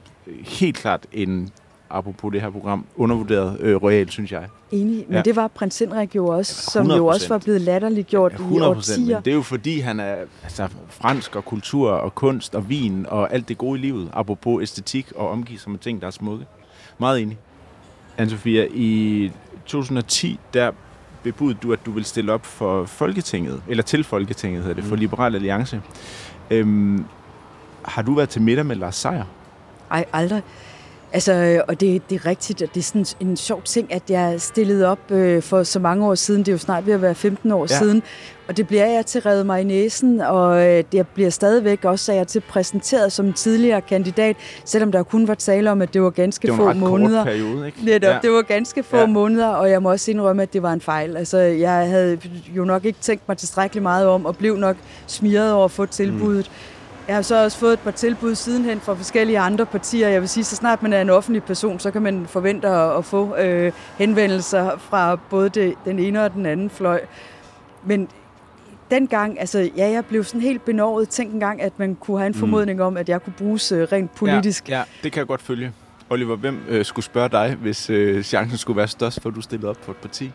helt 0.44 0.76
klart 0.76 1.06
en 1.12 1.50
apropos 1.90 2.32
det 2.32 2.40
her 2.40 2.50
program, 2.50 2.86
undervurderet 2.96 3.60
øh, 3.60 3.82
royal, 3.82 4.10
synes 4.10 4.32
jeg. 4.32 4.48
Enig, 4.70 5.04
men 5.08 5.16
ja. 5.16 5.22
det 5.22 5.36
var 5.36 5.48
prins 5.48 5.78
Henrik 5.78 6.16
jo 6.16 6.26
også, 6.26 6.70
som 6.70 6.90
jo 6.90 7.06
også 7.06 7.28
var 7.28 7.38
blevet 7.38 7.60
latterliggjort 7.60 8.32
ja, 8.32 8.56
i 8.56 8.60
årtier. 8.60 9.16
Men 9.16 9.24
det 9.24 9.30
er 9.30 9.34
jo 9.34 9.42
fordi, 9.42 9.80
han 9.80 10.00
er 10.00 10.16
altså, 10.42 10.68
fransk 10.88 11.36
og 11.36 11.44
kultur 11.44 11.90
og 11.90 12.14
kunst 12.14 12.54
og 12.54 12.68
vin 12.68 13.06
og 13.08 13.34
alt 13.34 13.48
det 13.48 13.58
gode 13.58 13.78
i 13.78 13.82
livet, 13.82 14.10
apropos 14.12 14.62
æstetik 14.62 15.12
og 15.16 15.28
omgive 15.28 15.58
sig 15.58 15.70
med 15.70 15.78
ting, 15.78 16.00
der 16.00 16.06
er 16.06 16.10
smukke. 16.10 16.46
Meget 16.98 17.20
enig. 17.20 17.38
Anne-Sophia, 18.18 18.68
i 18.74 19.32
2010, 19.66 20.40
der 20.54 20.72
bebudede 21.22 21.58
du, 21.62 21.72
at 21.72 21.86
du 21.86 21.90
vil 21.90 22.04
stille 22.04 22.32
op 22.32 22.46
for 22.46 22.84
Folketinget, 22.84 23.62
eller 23.68 23.82
til 23.82 24.04
Folketinget 24.04 24.62
hedder 24.62 24.74
det, 24.74 24.84
for 24.84 24.94
mm. 24.94 25.00
Liberal 25.00 25.34
Alliance. 25.34 25.82
Øhm, 26.50 27.04
har 27.84 28.02
du 28.02 28.14
været 28.14 28.28
til 28.28 28.42
middag 28.42 28.66
med 28.66 28.76
Lars 28.76 28.96
Seier? 28.96 29.24
Ej, 29.90 30.04
aldrig. 30.12 30.42
Altså, 31.12 31.62
og 31.68 31.80
det, 31.80 32.10
det 32.10 32.20
er 32.20 32.26
rigtigt, 32.26 32.62
at 32.62 32.74
det 32.74 32.80
er 32.80 32.84
sådan 32.84 33.06
en 33.20 33.36
sjov 33.36 33.62
ting, 33.62 33.92
at 33.92 34.02
jeg 34.08 34.40
stillede 34.40 34.86
op 34.86 35.10
øh, 35.10 35.42
for 35.42 35.62
så 35.62 35.78
mange 35.78 36.06
år 36.06 36.14
siden. 36.14 36.40
Det 36.40 36.48
er 36.48 36.52
jo 36.52 36.58
snart 36.58 36.86
ved 36.86 36.94
at 36.94 37.02
være 37.02 37.14
15 37.14 37.52
år 37.52 37.66
ja. 37.70 37.78
siden. 37.78 38.02
Og 38.48 38.56
det 38.56 38.66
bliver 38.66 38.86
jeg 38.86 39.06
til 39.06 39.20
redde 39.20 39.44
mig 39.44 39.60
i 39.60 39.64
næsen, 39.64 40.20
og 40.20 40.66
øh, 40.66 40.84
det 40.92 41.08
bliver 41.08 41.30
stadigvæk 41.30 41.84
også, 41.84 42.12
at 42.12 42.18
jeg 42.18 42.26
til 42.26 42.40
præsenteret 42.40 43.12
som 43.12 43.32
tidligere 43.32 43.80
kandidat, 43.80 44.36
selvom 44.64 44.92
der 44.92 45.02
kun 45.02 45.28
var 45.28 45.34
tale 45.34 45.70
om, 45.70 45.82
at 45.82 45.94
det 45.94 46.02
var 46.02 46.10
ganske 46.10 46.46
det 46.46 46.58
var 46.58 46.72
få 46.72 46.78
måneder. 46.78 47.24
periode, 47.24 47.66
ikke? 47.66 47.84
Netop, 47.84 48.10
ja. 48.10 48.18
det 48.22 48.30
var 48.30 48.42
ganske 48.42 48.82
få 48.82 48.96
ja. 48.96 49.06
måneder, 49.06 49.48
og 49.48 49.70
jeg 49.70 49.82
må 49.82 49.90
også 49.90 50.10
indrømme, 50.10 50.42
at 50.42 50.52
det 50.52 50.62
var 50.62 50.72
en 50.72 50.80
fejl. 50.80 51.16
Altså, 51.16 51.38
jeg 51.38 51.88
havde 51.88 52.18
jo 52.56 52.64
nok 52.64 52.84
ikke 52.84 52.98
tænkt 53.00 53.28
mig 53.28 53.36
tilstrækkeligt 53.36 53.82
meget 53.82 54.06
om, 54.06 54.26
og 54.26 54.36
blev 54.36 54.56
nok 54.56 54.76
smiret 55.06 55.52
over 55.52 55.64
at 55.64 55.70
få 55.70 55.86
tilbuddet. 55.86 56.50
Mm. 56.50 56.79
Jeg 57.08 57.14
har 57.14 57.22
så 57.22 57.44
også 57.44 57.58
fået 57.58 57.72
et 57.72 57.78
par 57.80 57.90
tilbud 57.90 58.34
sidenhen 58.34 58.80
fra 58.80 58.94
forskellige 58.94 59.38
andre 59.38 59.66
partier. 59.66 60.08
Jeg 60.08 60.20
vil 60.20 60.28
sige, 60.28 60.44
så 60.44 60.56
snart 60.56 60.82
man 60.82 60.92
er 60.92 61.00
en 61.00 61.10
offentlig 61.10 61.42
person, 61.42 61.78
så 61.78 61.90
kan 61.90 62.02
man 62.02 62.26
forvente 62.26 62.68
at, 62.68 63.04
få 63.04 63.36
øh, 63.36 63.72
henvendelser 63.98 64.78
fra 64.78 65.16
både 65.30 65.48
det, 65.48 65.74
den 65.84 65.98
ene 65.98 66.24
og 66.24 66.32
den 66.32 66.46
anden 66.46 66.70
fløj. 66.70 67.00
Men 67.84 68.08
dengang, 68.90 69.40
altså 69.40 69.70
ja, 69.76 69.90
jeg 69.90 70.04
blev 70.04 70.24
sådan 70.24 70.40
helt 70.40 70.64
benovet. 70.64 71.08
Tænk 71.08 71.32
engang, 71.32 71.62
at 71.62 71.78
man 71.78 71.94
kunne 71.94 72.18
have 72.18 72.26
en 72.26 72.32
mm. 72.32 72.38
formodning 72.38 72.78
mm. 72.78 72.84
om, 72.84 72.96
at 72.96 73.08
jeg 73.08 73.22
kunne 73.22 73.34
bruges 73.38 73.72
øh, 73.72 73.88
rent 73.92 74.14
politisk. 74.14 74.68
Ja, 74.68 74.78
ja, 74.78 74.84
det 75.02 75.12
kan 75.12 75.18
jeg 75.18 75.26
godt 75.26 75.42
følge. 75.42 75.72
Oliver, 76.10 76.36
hvem 76.36 76.62
øh, 76.68 76.84
skulle 76.84 77.06
spørge 77.06 77.28
dig, 77.28 77.56
hvis 77.60 77.90
øh, 77.90 78.22
chancen 78.22 78.58
skulle 78.58 78.76
være 78.76 78.88
størst, 78.88 79.22
for 79.22 79.28
at 79.28 79.34
du 79.34 79.40
stillede 79.40 79.70
op 79.70 79.84
for 79.84 79.92
et 79.92 79.98
parti? 79.98 80.32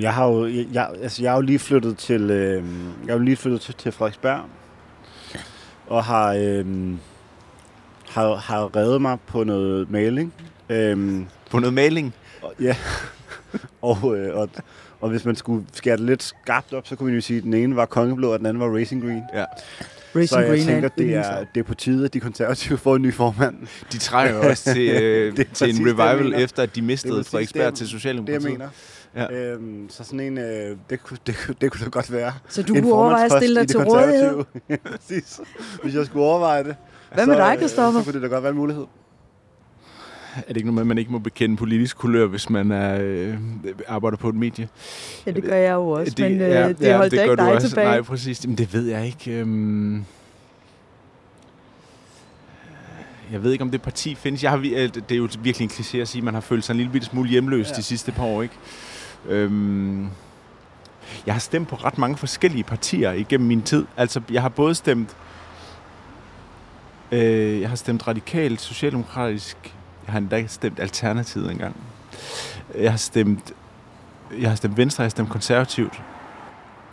Jeg 0.00 0.14
har 0.14 0.26
jo, 0.26 0.46
jeg, 0.46 0.90
altså, 1.02 1.22
jeg 1.22 1.30
er 1.32 1.34
jo 1.36 1.40
lige 1.40 1.58
flyttet 1.58 1.98
til, 1.98 2.30
øh, 2.30 2.64
jeg 3.06 3.12
er 3.12 3.16
jo 3.16 3.22
lige 3.22 3.36
flyttet 3.36 3.60
til, 3.60 3.74
til 3.74 3.92
Frederiksberg, 3.92 4.40
og 5.86 6.04
har, 6.04 6.34
øhm, 6.34 6.98
har, 8.08 8.34
har 8.34 8.76
reddet 8.76 9.02
mig 9.02 9.18
på 9.26 9.44
noget 9.44 9.90
maling. 9.90 10.34
Øhm, 10.68 11.26
på 11.50 11.58
noget 11.58 11.74
maling? 11.74 12.14
Og, 12.42 12.54
ja. 12.60 12.76
og, 13.82 14.16
øh, 14.18 14.36
og, 14.36 14.48
og 15.00 15.10
hvis 15.10 15.24
man 15.24 15.36
skulle 15.36 15.66
skære 15.72 15.96
det 15.96 16.04
lidt 16.04 16.22
skarpt 16.22 16.72
op, 16.72 16.86
så 16.86 16.96
kunne 16.96 17.06
man 17.06 17.14
jo 17.14 17.20
sige, 17.20 17.36
at 17.36 17.42
den 17.42 17.54
ene 17.54 17.76
var 17.76 17.86
kongeblå, 17.86 18.32
og 18.32 18.38
den 18.38 18.46
anden 18.46 18.60
var 18.60 18.78
racing 18.78 19.02
green. 19.02 19.22
Ja. 19.34 19.44
Racing 20.16 20.28
så 20.28 20.38
jeg 20.38 20.48
Green 20.48 20.66
tænker, 20.66 20.88
det 20.88 21.14
er, 21.14 21.44
det 21.54 21.60
er 21.60 21.64
på 21.64 21.74
tide, 21.74 22.04
at 22.04 22.14
de 22.14 22.20
konservative 22.20 22.78
får 22.78 22.96
en 22.96 23.02
ny 23.02 23.14
formand. 23.14 23.56
De 23.92 23.98
trænger 23.98 24.48
også 24.50 24.72
til, 24.72 25.02
øh, 25.02 25.36
til 25.54 25.80
en 25.80 25.86
revival, 25.86 26.42
efter 26.42 26.62
at 26.62 26.76
de 26.76 26.82
mistede 26.82 27.24
Frederiksberg 27.24 27.74
til 27.74 27.88
Socialdemokratiet. 27.88 28.42
Det, 28.42 28.48
jeg 28.48 28.58
mener. 28.58 28.68
Ja. 29.16 29.32
Øhm, 29.32 29.86
så 29.88 30.04
sådan 30.04 30.20
en, 30.20 30.38
øh, 30.38 30.76
det, 30.90 31.02
kunne, 31.02 31.18
det, 31.26 31.36
det 31.60 31.72
kunne 31.72 31.84
da 31.84 31.90
godt 31.90 32.12
være. 32.12 32.32
Så 32.48 32.62
du 32.62 32.74
kunne 32.74 32.92
overveje 32.92 33.24
at 33.24 33.32
stille 33.32 33.60
dig 33.60 33.68
til 33.68 33.78
rådighed? 33.84 34.44
Præcis. 34.90 35.40
Hvis 35.82 35.94
jeg 35.94 36.06
skulle 36.06 36.24
overveje 36.24 36.64
det. 36.64 36.76
Hvad 37.14 37.26
med 37.26 37.36
dig, 37.36 37.58
Kristoffer? 37.60 38.00
Så, 38.00 38.04
så 38.04 38.12
kunne 38.12 38.22
det 38.22 38.30
da 38.30 38.34
godt 38.34 38.42
være 38.42 38.50
en 38.50 38.58
mulighed. 38.58 38.84
Er 40.36 40.40
det 40.48 40.56
ikke 40.56 40.66
noget 40.66 40.74
med, 40.74 40.82
at 40.82 40.86
man 40.86 40.98
ikke 40.98 41.12
må 41.12 41.18
bekende 41.18 41.56
politisk 41.56 41.96
kulør, 41.96 42.26
hvis 42.26 42.50
man 42.50 42.70
er, 42.70 42.98
øh, 43.02 43.34
arbejder 43.86 44.16
på 44.16 44.28
et 44.28 44.34
medie? 44.34 44.68
Ja, 45.26 45.30
det 45.30 45.44
gør 45.44 45.56
jeg 45.56 45.74
jo 45.74 45.90
også, 45.90 46.14
det, 46.16 46.30
men 46.30 46.40
øh, 46.40 46.48
ja, 46.48 46.68
det 46.68 46.80
ja, 46.80 46.96
holdt 46.96 47.12
det 47.12 47.22
ikke 47.22 47.36
dig 47.36 47.52
også. 47.52 47.68
tilbage. 47.68 47.88
Nej, 47.88 48.02
præcis. 48.02 48.46
Men 48.46 48.58
det 48.58 48.72
ved 48.72 48.86
jeg 48.86 49.06
ikke. 49.06 49.30
Øhm 49.30 50.04
jeg 53.32 53.42
ved 53.42 53.52
ikke, 53.52 53.62
om 53.62 53.70
det 53.70 53.82
parti 53.82 54.14
findes. 54.14 54.42
Jeg 54.42 54.50
har, 54.50 54.58
øh, 54.58 54.64
det 54.64 55.10
er 55.10 55.16
jo 55.16 55.28
virkelig 55.40 55.64
en 55.64 55.70
kliché 55.70 55.98
at 55.98 56.08
sige, 56.08 56.20
at 56.20 56.24
man 56.24 56.34
har 56.34 56.40
følt 56.40 56.64
sig 56.64 56.72
en 56.72 56.76
lille 56.76 56.92
bitte 56.92 57.06
smule 57.06 57.28
hjemløs 57.28 57.70
ja. 57.70 57.74
de 57.74 57.82
sidste 57.82 58.12
par 58.12 58.24
år. 58.24 58.42
Ikke? 58.42 58.54
Øhm, 59.28 60.08
jeg 61.26 61.34
har 61.34 61.38
stemt 61.38 61.68
på 61.68 61.76
ret 61.76 61.98
mange 61.98 62.16
forskellige 62.16 62.64
partier 62.64 63.12
igennem 63.12 63.48
min 63.48 63.62
tid. 63.62 63.86
Altså, 63.96 64.20
jeg 64.30 64.42
har 64.42 64.48
både 64.48 64.74
stemt... 64.74 65.16
Øh, 67.12 67.60
jeg 67.60 67.68
har 67.68 67.76
stemt 67.76 68.08
radikalt, 68.08 68.60
socialdemokratisk. 68.60 69.56
Jeg 70.06 70.12
har 70.12 70.18
endda 70.18 70.46
stemt 70.46 70.80
Alternativet 70.80 71.50
engang. 71.50 71.76
Jeg 72.74 72.90
har 72.90 72.98
stemt... 72.98 73.52
Jeg 74.38 74.48
har 74.48 74.56
stemt 74.56 74.76
Venstre, 74.76 75.02
jeg 75.02 75.06
har 75.06 75.10
stemt 75.10 75.28
konservativt. 75.28 76.02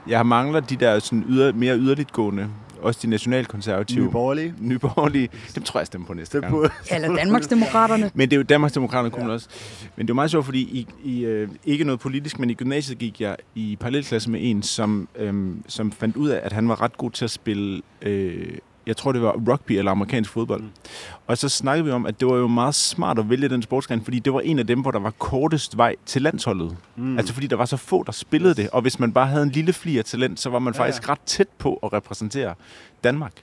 Jeg 0.08 0.26
mangler 0.26 0.60
de 0.60 0.76
der 0.76 1.00
sådan 1.00 1.24
yder, 1.28 1.54
mere 1.54 1.78
yderligt 1.78 2.12
gående 2.12 2.50
også 2.84 3.00
de 3.04 3.08
nationalkonservative. 3.08 4.06
Nyborgerlige. 4.06 4.54
Nyborgerlige. 4.60 5.30
Dem 5.56 5.63
tror 5.63 5.78
jeg, 5.78 5.82
jeg 5.82 5.88
stemmer 5.88 6.08
på 6.08 6.13
næste 6.13 6.41
gang. 6.41 6.56
Ja, 6.91 6.96
eller 6.96 7.15
Danmarksdemokraterne. 7.15 8.12
Men 8.13 8.30
det 8.30 8.36
er 8.36 8.38
jo 8.38 8.43
Danmarksdemokraterne 8.43 9.12
kunne 9.12 9.26
ja. 9.26 9.32
også. 9.32 9.50
Men 9.96 10.08
det 10.08 10.10
er 10.10 10.13
jo 10.13 10.15
meget 10.15 10.32
sjovt, 10.32 10.46
fordi 10.46 10.60
i, 10.60 10.88
i 11.04 11.26
øh, 11.26 11.50
ikke 11.65 11.84
noget 11.84 12.00
politisk, 12.00 12.39
men 12.39 12.50
i 12.50 12.54
gymnasiet 12.54 12.98
gik 12.98 13.22
jeg 13.22 13.36
i 13.56 13.78
parallelklasse 13.80 14.30
med 14.30 14.39
en, 14.43 14.63
som, 14.63 15.08
øh, 15.15 15.56
som 15.67 15.91
fandt 15.91 16.15
ud 16.15 16.30
af, 16.30 16.39
at 16.43 16.54
han 16.54 16.69
var 16.69 16.82
ret 16.82 16.98
god 16.98 17.12
til 17.12 17.26
at 17.26 17.32
spille 17.32 17.82
øh, 18.02 18.58
jeg 18.88 18.98
tror 18.98 19.12
det 19.12 19.22
var 19.22 19.32
rugby 19.32 19.72
eller 19.72 19.91
amerikansk 19.91 20.30
fodbold. 20.30 20.62
Mm. 20.62 20.69
Og 21.28 21.38
så 21.38 21.50
snakkede 21.50 21.86
vi 21.86 21.91
om, 21.91 22.06
at 22.06 22.19
det 22.19 22.28
var 22.28 22.36
jo 22.36 22.48
meget 22.48 22.76
smart 22.76 23.19
at 23.19 23.30
vælge 23.30 23.50
den 23.50 23.62
sportsgren, 23.62 24.04
fordi 24.04 24.19
det 24.19 24.34
var 24.34 24.41
en 24.41 24.60
af 24.60 24.67
dem, 24.67 24.82
hvor 24.82 24.91
der 24.91 25.00
var 25.00 25.12
kortest 25.12 25.78
vej 25.78 25.96
til 26.06 26.22
landsholdet. 26.22 26.78
Mm. 26.96 27.17
Altså 27.17 27.34
fordi 27.34 27.48
der 27.48 27.56
var 27.56 27.65
så 27.65 27.78
få, 27.78 28.04
der 28.04 28.12
spillede 28.12 28.54
det, 28.54 28.69
og 28.69 28.82
hvis 28.82 29.00
man 29.00 29.13
bare 29.13 29.28
havde 29.28 29.43
en 29.43 29.50
lille 29.50 29.74
fli 29.74 29.98
af 29.98 30.06
talent, 30.06 30.39
så 30.39 30.50
var 30.50 30.60
man 30.60 30.74
ja, 30.74 30.80
faktisk 30.80 31.08
ja. 31.08 31.12
ret 31.12 31.19
tæt 31.26 31.48
på 31.58 31.80
at 31.84 31.93
repræsentere 31.93 32.54
Danmark. 33.04 33.34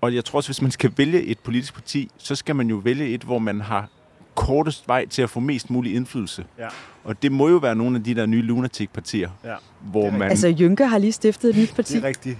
Og 0.00 0.14
jeg 0.14 0.24
tror 0.24 0.36
også, 0.36 0.48
hvis 0.48 0.62
man 0.62 0.70
skal 0.70 0.92
vælge 0.96 1.22
et 1.22 1.38
politisk 1.38 1.74
parti, 1.74 2.10
så 2.18 2.34
skal 2.34 2.56
man 2.56 2.68
jo 2.68 2.76
vælge 2.76 3.08
et, 3.08 3.22
hvor 3.22 3.38
man 3.38 3.60
har 3.60 3.88
kortest 4.34 4.88
vej 4.88 5.06
til 5.06 5.22
at 5.22 5.30
få 5.30 5.40
mest 5.40 5.70
mulig 5.70 5.94
indflydelse. 5.94 6.44
Ja. 6.58 6.68
Og 7.04 7.22
det 7.22 7.32
må 7.32 7.48
jo 7.48 7.56
være 7.56 7.74
nogle 7.74 7.96
af 7.96 8.04
de 8.04 8.14
der 8.14 8.26
nye 8.26 8.42
lunatic-partier, 8.42 9.30
ja. 9.44 9.54
hvor 9.80 10.10
man... 10.10 10.22
Altså, 10.22 10.54
Jynke 10.60 10.86
har 10.86 10.98
lige 10.98 11.12
stiftet 11.12 11.50
et 11.50 11.56
nyt 11.56 11.74
parti. 11.74 11.94
Det 11.94 12.04
er 12.04 12.08
rigtigt. 12.08 12.38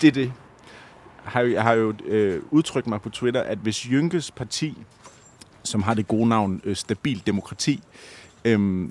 Det 0.00 0.08
er 0.08 0.12
det 0.12 0.32
har, 1.26 1.40
jeg 1.42 1.62
har 1.62 1.72
jo 1.72 1.94
øh, 2.04 2.42
udtrykt 2.50 2.86
mig 2.86 3.00
på 3.00 3.10
Twitter, 3.10 3.42
at 3.42 3.58
hvis 3.58 3.90
Jynkes 3.90 4.30
parti, 4.30 4.74
som 5.62 5.82
har 5.82 5.94
det 5.94 6.08
gode 6.08 6.28
navn 6.28 6.60
øh, 6.64 6.76
Stabil 6.76 7.22
Demokrati, 7.26 7.82
øh, 8.44 8.88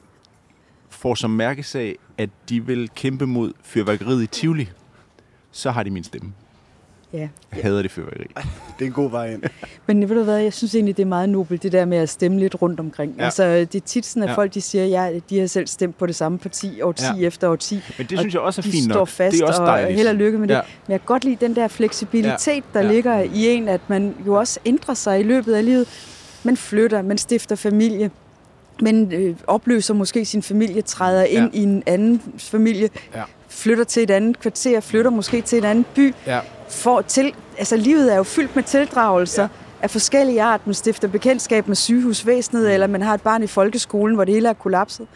får 0.90 1.16
som 1.16 1.30
mærkesag, 1.30 1.96
at 2.18 2.30
de 2.50 2.66
vil 2.66 2.90
kæmpe 2.96 3.26
mod 3.28 3.54
fyrværkeriet 3.64 4.24
i 4.24 4.28
Tivoli, 4.28 4.70
så 5.52 5.72
har 5.72 5.84
de 5.84 5.90
min 5.90 6.04
stemme. 6.04 6.34
Ja. 7.16 7.28
Jeg 7.56 7.64
hader 7.64 7.82
det 7.82 7.92
fyrværkeri. 7.92 8.28
Det 8.80 8.82
er 8.82 8.86
en 8.86 8.92
god 8.92 9.12
vej 9.12 9.34
ind. 9.34 9.44
Men 9.88 10.10
ved 10.10 10.16
du 10.16 10.24
hvad, 10.24 10.38
jeg 10.38 10.54
synes 10.54 10.76
egentlig, 10.76 10.98
det 10.98 11.04
er 11.04 11.08
meget 11.08 11.30
nobelt, 11.30 11.64
det 11.64 11.72
der 11.72 11.86
med 11.86 11.98
at 11.98 12.10
stemme 12.10 12.40
lidt 12.40 12.62
rundt 12.62 12.80
omkring. 12.80 13.16
Ja. 13.18 13.24
Altså, 13.24 13.44
det 13.44 13.76
er 13.76 13.86
tit 13.86 14.06
sådan, 14.06 14.24
at 14.24 14.30
ja. 14.30 14.36
folk 14.36 14.54
de 14.54 14.62
siger, 14.62 14.86
ja, 14.86 15.20
de 15.30 15.40
har 15.40 15.48
selv 15.48 15.68
stemt 15.68 15.98
på 15.98 16.06
det 16.06 16.16
samme 16.16 16.38
parti, 16.38 16.82
år 16.82 16.92
10 16.92 17.04
ja. 17.04 17.28
efter 17.28 17.50
år 17.50 17.56
10. 17.56 17.82
Men 17.98 18.08
det 18.08 18.20
synes 18.20 18.34
jeg 18.34 18.42
også 18.42 18.62
er 18.62 18.64
fint 18.64 18.88
nok. 18.88 18.96
Står 18.96 19.06
fast, 19.06 19.34
det 19.34 19.42
er 19.42 19.48
også 19.48 19.62
dejligt. 19.62 19.90
og 19.90 19.96
held 19.96 20.08
og 20.08 20.16
lykke 20.16 20.38
med 20.38 20.48
ja. 20.48 20.56
det. 20.56 20.64
Men 20.88 20.92
jeg 20.92 21.00
kan 21.00 21.06
godt 21.06 21.24
lide 21.24 21.38
den 21.42 21.56
der 21.56 21.68
fleksibilitet, 21.68 22.64
der 22.74 22.82
ja. 22.82 22.92
ligger 22.92 23.20
i 23.20 23.48
en, 23.48 23.68
at 23.68 23.82
man 23.88 24.16
jo 24.26 24.34
også 24.34 24.60
ændrer 24.66 24.94
sig 24.94 25.20
i 25.20 25.24
løbet 25.24 25.54
af 25.54 25.66
livet. 25.66 25.88
Man 26.44 26.58
flytter, 26.58 27.02
man 27.02 27.18
stifter 27.18 27.56
familie 27.56 28.12
men 28.82 29.12
øh, 29.14 29.36
opløser 29.48 29.94
måske 29.94 30.26
sin 30.26 30.42
familie, 30.42 30.82
træder 30.82 31.24
ind 31.24 31.54
ja. 31.54 31.60
i 31.60 31.64
en 31.64 31.84
anden 31.86 32.22
familie, 32.38 32.90
ja. 33.16 33.24
Flytter 33.56 33.84
til 33.84 34.04
et 34.04 34.12
andet 34.12 34.40
kvarter, 34.40 34.80
flytter 34.80 35.12
måske 35.12 35.42
til 35.42 35.58
en 35.58 35.64
anden 35.64 35.86
by, 35.96 36.14
ja 36.28 36.40
får 36.70 37.02
til, 37.02 37.34
altså 37.58 37.78
livet 37.78 38.14
er 38.14 38.18
jo 38.18 38.24
fyldt 38.24 38.56
med 38.56 38.64
tildragelser 38.64 39.42
ja. 39.42 39.48
af 39.82 39.92
forskellige 39.92 40.42
art. 40.42 40.68
Man 40.68 40.74
stifter 40.74 41.08
bekendtskab 41.08 41.68
med 41.68 41.76
sygehusvæsenet, 41.76 42.74
eller 42.74 42.88
man 42.88 43.02
har 43.02 43.14
et 43.14 43.22
barn 43.22 43.44
i 43.44 43.48
folkeskolen, 43.48 44.16
hvor 44.16 44.26
det 44.26 44.34
hele 44.34 44.50
er 44.50 44.54
kollapset. 44.54 45.08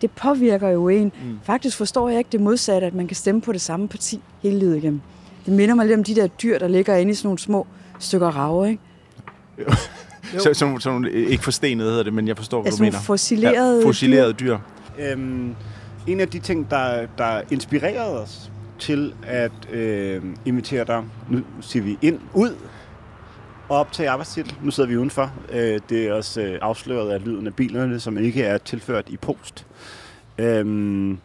Det 0.00 0.10
påvirker 0.10 0.68
jo 0.68 0.88
en. 0.88 1.12
Mm. 1.24 1.38
Faktisk 1.44 1.76
forstår 1.76 2.08
jeg 2.08 2.18
ikke 2.18 2.28
det 2.32 2.40
modsatte, 2.40 2.86
at 2.86 2.94
man 2.94 3.06
kan 3.06 3.16
stemme 3.16 3.40
på 3.40 3.52
det 3.52 3.60
samme 3.60 3.88
parti 3.88 4.20
hele 4.42 4.58
livet 4.58 4.76
igennem. 4.76 5.00
Det 5.46 5.52
minder 5.54 5.74
mig 5.74 5.86
lidt 5.86 5.98
om 5.98 6.04
de 6.04 6.14
der 6.14 6.26
dyr, 6.26 6.58
der 6.58 6.68
ligger 6.68 6.96
inde 6.96 7.12
i 7.12 7.14
sådan 7.14 7.26
nogle 7.26 7.38
små 7.38 7.66
stykker 7.98 8.28
rave, 8.28 8.70
ikke? 8.70 8.82
Så, 10.38 10.54
så, 10.54 10.76
så 10.78 10.90
nogle, 10.90 11.12
ikke 11.12 11.44
forstenede 11.44 11.88
hedder 11.88 12.02
det, 12.02 12.12
men 12.12 12.28
jeg 12.28 12.36
forstår, 12.36 12.60
hvad 12.60 12.66
Altså 12.66 12.78
du 12.78 12.84
mener. 12.84 12.98
fossilerede 13.00 13.80
ja, 13.80 13.86
fossilerede 13.86 14.32
dyr. 14.32 14.58
Øhm, 14.98 15.54
en 16.06 16.20
af 16.20 16.28
de 16.28 16.38
ting, 16.38 16.70
der, 16.70 17.06
der 17.18 17.42
inspirerede 17.50 18.22
os 18.22 18.52
til 18.78 19.14
at 19.22 19.72
øh, 19.72 20.22
invitere 20.44 20.84
dig, 20.84 21.04
nu 21.30 21.40
siger 21.60 21.82
vi 21.82 21.98
ind, 22.02 22.20
ud 22.34 22.56
og 23.68 23.78
optage 23.78 24.10
arbejdstitel. 24.10 24.54
Nu 24.62 24.70
sidder 24.70 24.88
vi 24.88 24.96
udenfor. 24.96 25.32
Øh, 25.52 25.80
det 25.88 26.06
er 26.06 26.12
også 26.12 26.40
øh, 26.40 26.58
afsløret 26.62 27.10
af 27.10 27.24
lyden 27.24 27.46
af 27.46 27.54
bilerne, 27.54 28.00
som 28.00 28.18
ikke 28.18 28.42
er 28.42 28.58
tilført 28.58 29.08
i 29.08 29.16
post. 29.16 29.66
Øhm, 30.38 31.18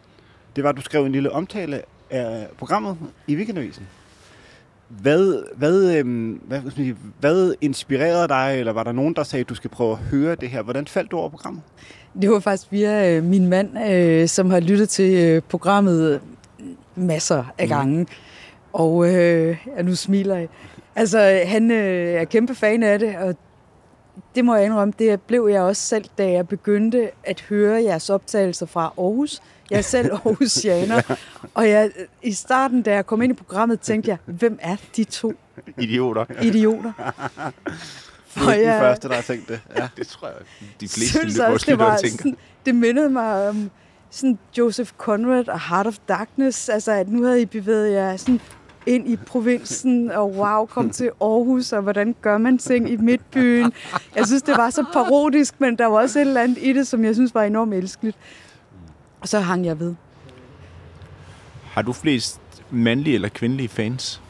det 0.56 0.64
var, 0.64 0.70
at 0.70 0.76
du 0.76 0.82
skrev 0.82 1.04
en 1.04 1.12
lille 1.12 1.32
omtale 1.32 1.82
af 2.10 2.48
programmet 2.58 2.96
i 3.26 3.36
Weekendavisen. 3.36 3.86
Hvad, 4.88 5.42
hvad, 5.56 5.96
øhm, 5.96 6.40
hvad, 6.44 6.60
hvad, 6.60 6.70
skal 6.70 6.84
sige, 6.84 6.96
hvad 7.20 7.54
inspirerede 7.60 8.28
dig, 8.28 8.56
eller 8.58 8.72
var 8.72 8.82
der 8.82 8.92
nogen, 8.92 9.14
der 9.14 9.22
sagde, 9.22 9.40
at 9.40 9.48
du 9.48 9.54
skal 9.54 9.70
prøve 9.70 9.92
at 9.92 9.98
høre 9.98 10.34
det 10.34 10.50
her? 10.50 10.62
Hvordan 10.62 10.86
faldt 10.86 11.10
du 11.10 11.16
over 11.16 11.28
programmet? 11.28 11.62
Det 12.20 12.30
var 12.30 12.40
faktisk 12.40 12.72
via 12.72 13.16
øh, 13.16 13.24
min 13.24 13.48
mand, 13.48 13.90
øh, 13.90 14.28
som 14.28 14.50
har 14.50 14.60
lyttet 14.60 14.88
til 14.88 15.14
øh, 15.24 15.42
programmet 15.48 16.20
masser 16.94 17.44
af 17.58 17.68
gange. 17.68 17.98
Mm. 17.98 18.06
Og 18.72 19.14
øh, 19.14 19.56
ja, 19.76 19.82
nu 19.82 19.94
smiler 19.94 20.36
jeg. 20.36 20.48
Altså, 20.96 21.40
han 21.46 21.70
øh, 21.70 22.12
er 22.12 22.24
kæmpe 22.24 22.54
fan 22.54 22.82
af 22.82 22.98
det, 22.98 23.16
og 23.16 23.36
det 24.34 24.44
må 24.44 24.54
jeg 24.54 24.64
indrømme, 24.64 24.94
det 24.98 25.20
blev 25.20 25.48
jeg 25.52 25.62
også 25.62 25.82
selv, 25.82 26.04
da 26.18 26.30
jeg 26.30 26.48
begyndte 26.48 27.10
at 27.24 27.40
høre 27.40 27.82
jeres 27.82 28.10
optagelser 28.10 28.66
fra 28.66 28.82
Aarhus. 28.98 29.42
Jeg 29.70 29.78
er 29.78 29.82
selv 29.82 30.12
Aarhusianer, 30.24 31.16
og 31.54 31.68
jeg, 31.68 31.90
i 32.22 32.32
starten, 32.32 32.82
da 32.82 32.94
jeg 32.94 33.06
kom 33.06 33.22
ind 33.22 33.32
i 33.32 33.36
programmet, 33.36 33.80
tænkte 33.80 34.10
jeg, 34.10 34.18
hvem 34.24 34.58
er 34.62 34.76
de 34.96 35.04
to 35.04 35.32
Idioter. 35.78 36.24
idioter? 36.42 36.92
Du 38.36 38.44
er 38.44 38.52
ikke 38.52 38.70
den 38.70 38.80
første, 38.80 39.08
der 39.08 39.14
har 39.14 39.22
tænkt 39.22 39.48
det. 39.48 39.60
Ja. 39.76 39.88
Det 39.96 40.06
tror 40.06 40.28
jeg, 40.28 40.36
de 40.80 40.88
fleste 40.88 41.18
synes 41.18 41.38
også, 41.38 41.66
det, 41.70 41.78
var 41.78 41.96
tænker. 41.96 42.16
sådan, 42.16 42.36
det 42.66 42.74
mindede 42.74 43.10
mig 43.10 43.48
om 43.48 43.70
sådan 44.10 44.38
Joseph 44.58 44.90
Conrad 44.98 45.48
og 45.48 45.60
Heart 45.60 45.86
of 45.86 45.96
Darkness. 46.08 46.68
Altså, 46.68 46.92
at 46.92 47.08
nu 47.08 47.24
havde 47.24 47.42
I 47.42 47.46
bevæget 47.46 47.92
jer 47.92 48.16
sådan 48.16 48.40
ind 48.86 49.08
i 49.08 49.16
provinsen, 49.16 50.10
og 50.10 50.30
wow, 50.30 50.66
kom 50.66 50.90
til 50.90 51.10
Aarhus, 51.20 51.72
og 51.72 51.82
hvordan 51.82 52.14
gør 52.22 52.38
man 52.38 52.58
ting 52.58 52.90
i 52.90 52.96
midtbyen. 52.96 53.72
Jeg 54.16 54.26
synes, 54.26 54.42
det 54.42 54.56
var 54.56 54.70
så 54.70 54.84
parodisk, 54.92 55.60
men 55.60 55.78
der 55.78 55.86
var 55.86 56.00
også 56.00 56.18
et 56.18 56.26
eller 56.26 56.42
andet 56.42 56.58
i 56.60 56.72
det, 56.72 56.86
som 56.86 57.04
jeg 57.04 57.14
synes 57.14 57.34
var 57.34 57.42
enormt 57.42 57.74
elskeligt. 57.74 58.16
Og 59.20 59.28
så 59.28 59.40
hang 59.40 59.66
jeg 59.66 59.80
ved. 59.80 59.94
Har 61.62 61.82
du 61.82 61.92
flest 61.92 62.40
mandlige 62.70 63.14
eller 63.14 63.28
kvindelige 63.28 63.68
fans? 63.68 64.22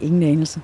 Ingen 0.00 0.22
anelse. 0.22 0.60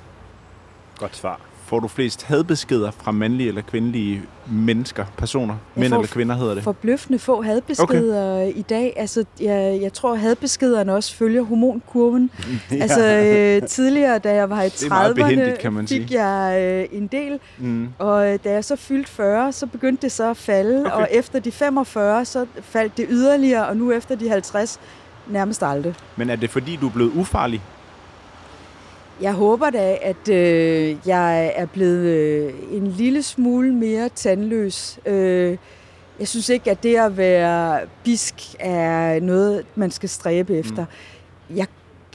Godt 0.99 1.16
svar. 1.16 1.40
Får 1.66 1.81
du 1.81 1.88
flest 1.88 2.22
hadbeskeder 2.22 2.90
fra 2.90 3.12
mandlige 3.12 3.48
eller 3.48 3.62
kvindelige 3.62 4.22
mennesker, 4.46 5.05
personer? 5.16 5.55
Jeg 5.77 5.81
Mænd 5.81 5.94
eller 5.94 6.07
kvinder 6.07 6.37
hedder 6.37 6.55
det. 6.55 6.62
Forbløffende 6.62 7.18
få 7.18 7.42
hadbeskeder 7.42 8.42
okay. 8.42 8.53
i 8.57 8.62
dag. 8.62 8.92
Altså, 8.96 9.24
jeg, 9.40 9.79
jeg 9.83 9.92
tror, 9.92 10.14
hadbeskederne 10.14 10.94
også 10.94 11.14
følger 11.14 11.42
hormonkurven. 11.42 12.31
Altså, 12.70 13.07
øh, 13.07 13.68
tidligere, 13.68 14.18
da 14.18 14.35
jeg 14.35 14.50
var 14.50 14.62
i 14.62 14.68
Det 14.68 14.85
er 14.85 14.88
meget 14.88 15.16
behændigt, 15.16 15.59
kan 15.59 15.70
30'erne, 15.70 15.74
man 15.74 15.88
fik 15.88 16.12
jeg 16.12 16.59
øh, 16.92 16.98
en 16.98 17.07
del. 17.07 17.38
Mm. 17.59 17.88
Og 17.98 18.33
øh, 18.33 18.38
da 18.44 18.53
jeg 18.53 18.64
så 18.64 18.77
fyldte 18.77 19.11
40, 19.11 19.53
så 19.53 19.66
begyndte 19.66 20.03
det 20.03 20.12
så 20.12 20.31
at 20.31 20.37
falde. 20.37 20.81
Okay. 20.81 20.90
Og 20.90 21.09
efter 21.11 21.40
de 21.40 21.53
45, 21.53 22.24
så 22.24 22.46
faldt 22.62 22.96
det 22.96 23.07
yderligere. 23.11 23.66
Og 23.66 23.77
nu 23.77 23.92
efter 23.92 24.14
de 24.14 24.29
50, 24.29 24.81
nærmest 25.27 25.62
aldrig. 25.62 25.94
Men 26.16 26.31
er 26.31 26.37
det 26.37 26.50
fordi, 26.50 26.77
du 26.77 26.87
er 26.87 26.92
blevet 26.92 27.12
ufarlig? 27.14 27.62
Jeg 29.20 29.33
håber 29.33 29.70
da, 29.70 29.98
at 30.03 30.29
øh, 30.29 30.96
jeg 31.07 31.53
er 31.57 31.66
blevet 31.66 32.07
øh, 32.07 32.55
en 32.70 32.87
lille 32.87 33.22
smule 33.22 33.74
mere 33.74 34.09
tandløs. 34.09 34.98
Øh, 35.07 35.57
jeg 36.18 36.29
synes 36.29 36.48
ikke, 36.48 36.70
at 36.70 36.83
det 36.83 36.96
at 36.96 37.16
være 37.16 37.81
bisk 38.05 38.35
er 38.59 39.20
noget, 39.20 39.66
man 39.74 39.90
skal 39.90 40.09
stræbe 40.09 40.57
efter. 40.57 40.85
Mm. 41.48 41.57
Jeg 41.57 41.66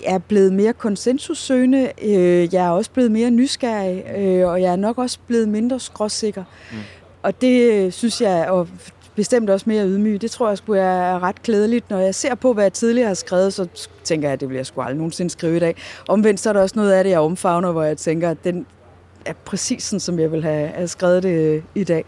er 0.05 0.17
blevet 0.17 0.53
mere 0.53 0.73
konsensussøgende. 0.73 1.91
Øh, 2.01 2.53
jeg 2.53 2.65
er 2.65 2.69
også 2.69 2.91
blevet 2.91 3.11
mere 3.11 3.31
nysgerrig, 3.31 4.03
øh, 4.17 4.47
og 4.47 4.61
jeg 4.61 4.71
er 4.71 4.75
nok 4.75 4.97
også 4.97 5.19
blevet 5.27 5.49
mindre 5.49 5.79
skråsikker. 5.79 6.43
Mm. 6.71 6.77
Og 7.23 7.41
det 7.41 7.71
øh, 7.71 7.91
synes 7.91 8.21
jeg, 8.21 8.49
og 8.49 8.67
bestemt 9.19 9.49
også 9.49 9.69
mere 9.69 9.87
ydmyg. 9.87 10.21
Det 10.21 10.31
tror 10.31 10.47
jeg 10.47 10.57
skulle 10.57 10.81
er 10.81 11.23
ret 11.23 11.43
klædeligt. 11.43 11.89
Når 11.89 11.97
jeg 11.97 12.15
ser 12.15 12.35
på, 12.35 12.53
hvad 12.53 12.63
jeg 12.63 12.73
tidligere 12.73 13.07
har 13.07 13.13
skrevet, 13.13 13.53
så 13.53 13.67
tænker 14.03 14.27
jeg, 14.27 14.33
at 14.33 14.39
det 14.39 14.47
bliver 14.47 14.59
jeg 14.59 14.65
sgu 14.65 14.81
aldrig 14.81 14.97
nogensinde 14.97 15.31
skrive 15.31 15.55
i 15.55 15.59
dag. 15.59 15.75
Omvendt 16.07 16.39
så 16.39 16.49
er 16.49 16.53
der 16.53 16.61
også 16.61 16.75
noget 16.75 16.91
af 16.91 17.03
det, 17.03 17.11
jeg 17.11 17.19
omfavner, 17.19 17.71
hvor 17.71 17.83
jeg 17.83 17.97
tænker, 17.97 18.29
at 18.29 18.43
den 18.43 18.65
er 19.25 19.33
præcis 19.45 19.83
sådan, 19.83 19.99
som 19.99 20.19
jeg 20.19 20.31
vil 20.31 20.43
have, 20.43 20.87
skrevet 20.87 21.23
det 21.23 21.55
øh, 21.55 21.63
i 21.75 21.83
dag. 21.83 22.05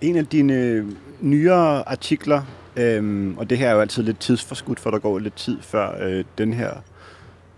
En 0.00 0.16
af 0.16 0.26
dine 0.26 0.54
øh, 0.54 0.86
nyere 1.20 1.88
artikler, 1.88 2.42
øhm, 2.76 3.38
og 3.38 3.50
det 3.50 3.58
her 3.58 3.68
er 3.68 3.74
jo 3.74 3.80
altid 3.80 4.02
lidt 4.02 4.20
tidsforskudt, 4.20 4.80
for 4.80 4.90
der 4.90 4.98
går 4.98 5.18
lidt 5.18 5.36
tid 5.36 5.58
før 5.60 5.96
øh, 6.00 6.24
den 6.38 6.52
her 6.52 6.70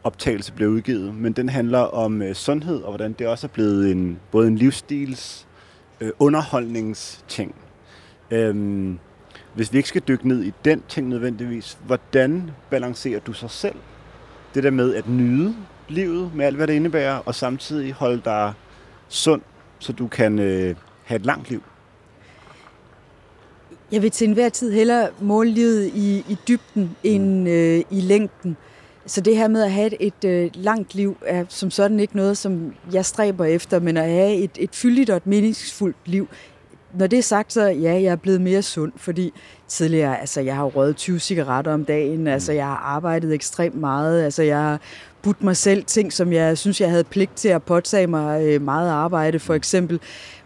optagelse 0.05 0.53
bliver 0.53 0.71
udgivet, 0.71 1.15
men 1.15 1.33
den 1.33 1.49
handler 1.49 1.79
om 1.79 2.23
øh, 2.23 2.35
sundhed, 2.35 2.83
og 2.83 2.91
hvordan 2.91 3.13
det 3.13 3.27
også 3.27 3.47
er 3.47 3.49
blevet 3.49 3.91
en, 3.91 4.19
både 4.31 4.49
en 4.49 4.57
livsstils 4.57 5.47
øh, 6.01 6.11
underholdningsting. 6.19 7.55
Øhm, 8.31 8.99
hvis 9.55 9.73
vi 9.73 9.77
ikke 9.77 9.89
skal 9.89 10.03
dykke 10.09 10.29
ned 10.29 10.43
i 10.43 10.53
den 10.65 10.83
ting 10.89 11.09
nødvendigvis, 11.09 11.79
hvordan 11.87 12.51
balancerer 12.71 13.21
du 13.21 13.33
sig 13.33 13.51
selv? 13.51 13.77
Det 14.55 14.63
der 14.63 14.71
med 14.71 14.95
at 14.95 15.09
nyde 15.09 15.55
livet 15.89 16.35
med 16.35 16.47
alt, 16.47 16.57
hvad 16.57 16.67
det 16.67 16.75
indebærer, 16.75 17.17
og 17.17 17.35
samtidig 17.35 17.93
holde 17.93 18.23
dig 18.25 18.53
sund, 19.09 19.43
så 19.79 19.93
du 19.93 20.07
kan 20.07 20.39
øh, 20.39 20.77
have 21.05 21.17
et 21.17 21.27
langt 21.27 21.51
liv. 21.51 21.63
Jeg 23.93 24.03
vil 24.03 24.11
til 24.11 24.29
enhver 24.29 24.49
tid 24.49 24.73
hellere 24.73 25.09
måle 25.21 25.51
livet 25.51 25.87
i, 25.95 26.25
i 26.29 26.37
dybden 26.49 26.97
end 27.03 27.49
øh, 27.49 27.83
i 27.91 28.01
længden. 28.01 28.57
Så 29.07 29.21
det 29.21 29.37
her 29.37 29.49
med 29.49 29.63
at 29.63 29.73
have 29.73 29.87
et, 29.87 29.97
et 30.01 30.29
øh, 30.29 30.51
langt 30.55 30.95
liv 30.95 31.17
er 31.27 31.45
som 31.49 31.71
sådan 31.71 32.01
ikke 32.01 32.17
noget, 32.17 32.39
som 32.39 32.75
jeg 32.93 33.05
stræber 33.05 33.45
efter, 33.45 33.81
men 33.81 33.97
at 33.97 34.09
have 34.09 34.35
et, 34.35 34.51
et 34.57 34.75
fyldigt 34.75 35.11
og 35.11 35.17
et 35.17 35.27
meningsfuldt 35.27 35.97
liv. 36.07 36.29
Når 36.95 37.07
det 37.07 37.19
er 37.19 37.23
sagt, 37.23 37.53
så 37.53 37.67
ja, 37.67 37.93
jeg 37.93 38.05
er 38.05 38.17
blevet 38.17 38.41
mere 38.41 38.63
sund, 38.63 38.93
fordi 38.97 39.33
tidligere, 39.69 40.21
altså 40.21 40.41
jeg 40.41 40.57
har 40.57 40.65
røget 40.65 40.97
20 40.97 41.19
cigaretter 41.19 41.75
om 41.75 41.85
dagen, 41.85 42.27
altså 42.27 42.53
jeg 42.53 42.67
har 42.67 42.77
arbejdet 42.77 43.35
ekstremt 43.35 43.81
meget, 43.81 44.23
altså 44.23 44.43
jeg 44.43 44.59
har 44.59 44.81
budt 45.23 45.43
mig 45.43 45.57
selv 45.57 45.85
ting, 45.85 46.13
som 46.13 46.33
jeg 46.33 46.59
synes, 46.59 46.81
jeg 46.81 46.91
havde 46.91 47.05
pligt 47.05 47.37
til 47.37 47.49
at 47.49 47.63
påtage 47.63 48.07
mig 48.07 48.43
øh, 48.43 48.63
meget 48.63 48.91
arbejde, 48.91 49.39
for 49.39 49.55
eksempel, 49.55 50.01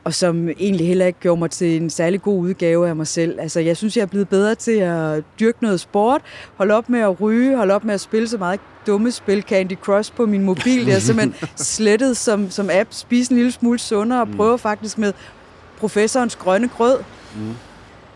og 0.05 0.15
som 0.15 0.49
egentlig 0.49 0.87
heller 0.87 1.07
ikke 1.07 1.21
gjorde 1.21 1.39
mig 1.39 1.51
til 1.51 1.83
en 1.83 1.91
særlig 1.91 2.23
god 2.23 2.39
udgave 2.39 2.89
af 2.89 2.97
mig 2.97 3.07
selv. 3.07 3.41
Altså, 3.41 3.61
jeg 3.61 3.77
synes, 3.77 3.97
jeg 3.97 4.03
er 4.03 4.07
blevet 4.07 4.29
bedre 4.29 4.55
til 4.55 4.79
at 4.79 5.25
dyrke 5.41 5.59
noget 5.63 5.81
sport, 5.81 6.23
holde 6.57 6.75
op 6.75 6.89
med 6.89 7.01
at 7.01 7.21
ryge, 7.21 7.57
holde 7.57 7.75
op 7.75 7.85
med 7.85 7.95
at 7.95 8.01
spille 8.01 8.29
så 8.29 8.39
meget 8.39 8.61
dumme 8.87 9.11
spil, 9.11 9.43
Candy 9.43 9.77
Crush 9.77 10.13
på 10.13 10.27
min 10.27 10.43
mobil. 10.43 10.87
Det 10.87 10.95
er 10.95 10.99
simpelthen 10.99 11.49
slettet 11.57 12.17
som, 12.17 12.51
som 12.51 12.71
app, 12.73 12.89
spise 12.93 13.33
en 13.33 13.37
lille 13.37 13.53
smule 13.53 13.79
sundere 13.79 14.21
og 14.21 14.29
prøve 14.37 14.59
faktisk 14.59 14.99
med 14.99 15.13
professorens 15.79 16.37
grønne 16.37 16.69
grød. 16.69 16.99
Mm. 17.37 17.55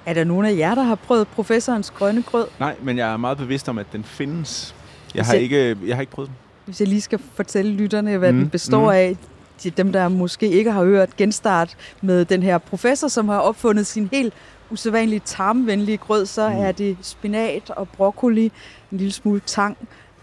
Er 0.06 0.14
der 0.14 0.24
nogen 0.24 0.46
af 0.46 0.56
jer, 0.56 0.74
der 0.74 0.82
har 0.82 0.94
prøvet 0.94 1.28
professorens 1.28 1.90
grønne 1.90 2.22
grød? 2.22 2.46
Nej, 2.60 2.76
men 2.82 2.98
jeg 2.98 3.12
er 3.12 3.16
meget 3.16 3.38
bevidst 3.38 3.68
om, 3.68 3.78
at 3.78 3.86
den 3.92 4.04
findes. 4.04 4.74
Jeg 5.14 5.24
har 5.24 5.32
Så- 5.32 5.38
ikke, 5.38 5.76
jeg 5.86 5.96
har 5.96 6.00
ikke 6.00 6.12
prøvet 6.12 6.28
den. 6.28 6.36
Hvis 6.64 6.80
jeg 6.80 6.88
lige 6.88 7.00
skal 7.00 7.20
fortælle 7.34 7.72
lytterne, 7.72 8.16
hvad. 8.16 8.32
Mm, 8.32 8.38
den 8.38 8.48
består 8.50 8.82
mm. 8.84 8.88
af. 8.88 9.16
De, 9.62 9.70
dem, 9.70 9.92
der 9.92 10.08
måske 10.08 10.48
ikke 10.48 10.72
har 10.72 10.84
hørt 10.84 11.16
genstart 11.16 11.76
med 12.02 12.24
den 12.24 12.42
her 12.42 12.58
professor, 12.58 13.08
som 13.08 13.28
har 13.28 13.38
opfundet 13.38 13.86
sin 13.86 14.08
helt 14.12 14.32
usædvanligt 14.70 15.26
tarmvenlige 15.26 15.96
grød, 15.98 16.26
så 16.26 16.48
mm. 16.48 16.54
er 16.56 16.72
det 16.72 16.96
spinat 17.02 17.70
og 17.70 17.88
broccoli, 17.88 18.44
en 18.92 18.98
lille 18.98 19.12
smule 19.12 19.40
tang, 19.46 19.76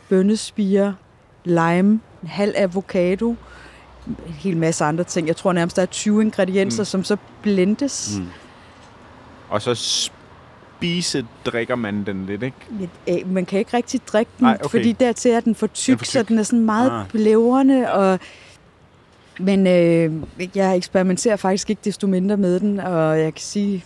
bønnespiger, 0.10 0.94
lime, 1.44 2.00
en 2.24 2.28
halv 2.28 2.54
avocado, 2.58 3.36
en 4.08 4.18
hel 4.28 4.58
masse 4.58 4.84
andre 4.84 5.04
ting. 5.04 5.28
Jeg 5.28 5.36
tror 5.36 5.54
nærmest, 5.54 5.76
der 5.76 5.82
er 5.82 5.86
20 5.86 6.22
ingredienser, 6.22 6.84
mm. 6.84 6.86
Som 6.86 7.04
så 7.04 7.18
blendes. 7.42 8.18
Mm. 8.18 8.28
Og 9.50 9.62
så 9.62 9.76
spise 10.78 11.26
drikker 11.46 11.76
man 11.76 12.04
den 12.06 12.26
lidt, 12.26 12.44
ikke? 12.44 13.26
Man 13.26 13.46
kan 13.46 13.60
ikke 13.60 13.78
rigtig 13.78 14.02
drikke 14.08 14.32
den, 14.40 14.46
Nej, 14.46 14.58
okay. 14.60 14.70
fordi 14.70 14.92
dertil 14.92 15.32
er 15.32 15.40
den 15.40 15.56
for 15.56 15.68
tyk, 15.68 15.92
Den 15.92 15.98
for 15.98 16.06
så 16.06 16.20
tyk. 16.20 16.28
den 16.28 16.40
er 16.40 16.44
sådan 16.44 16.66
meget 16.66 16.92
ah. 16.92 17.10
blævrende. 17.10 17.92
Og, 17.92 18.20
men 19.40 19.68
øh, 19.68 20.14
jeg 20.56 20.78
eksperimenterer 20.78 21.36
faktisk 21.36 21.70
ikke 21.70 21.82
desto 21.86 22.08
mindre 22.08 22.38
med 22.38 22.60
den, 22.60 22.80
og 22.80 23.20
jeg 23.20 23.34
kan 23.34 23.42
sige, 23.42 23.84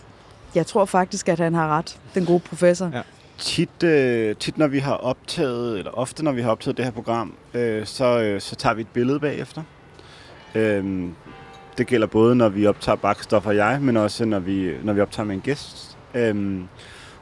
jeg 0.54 0.66
tror 0.66 0.84
faktisk, 0.84 1.28
at 1.28 1.38
han 1.38 1.54
har 1.54 1.68
ret, 1.78 1.98
den 2.14 2.26
gode 2.26 2.40
professor. 2.40 2.90
Ja. 2.94 3.02
tit, 3.38 3.82
øh, 3.82 4.36
tit 4.36 4.58
når 4.58 4.66
vi 4.66 4.78
har 4.78 4.94
optaget, 4.94 5.78
eller 5.78 5.90
ofte 5.90 6.24
når 6.24 6.32
vi 6.32 6.42
har 6.42 6.50
optaget 6.50 6.76
det 6.76 6.84
her 6.84 6.92
program, 6.92 7.34
øh, 7.54 7.86
så, 7.86 8.20
øh, 8.20 8.40
så 8.40 8.56
tager 8.56 8.74
vi 8.74 8.80
et 8.80 8.88
billede 8.88 9.20
bagefter. 9.20 9.62
Øhm, 10.54 11.14
det 11.78 11.86
gælder 11.86 12.06
både, 12.06 12.36
når 12.36 12.48
vi 12.48 12.66
optager 12.66 12.96
Bakstof 12.96 13.46
og 13.46 13.56
jeg, 13.56 13.78
men 13.82 13.96
også 13.96 14.24
når 14.24 14.38
vi, 14.38 14.72
når 14.82 14.92
vi 14.92 15.00
optager 15.00 15.26
med 15.26 15.34
en 15.34 15.40
gæst. 15.40 15.98
Øhm, 16.14 16.68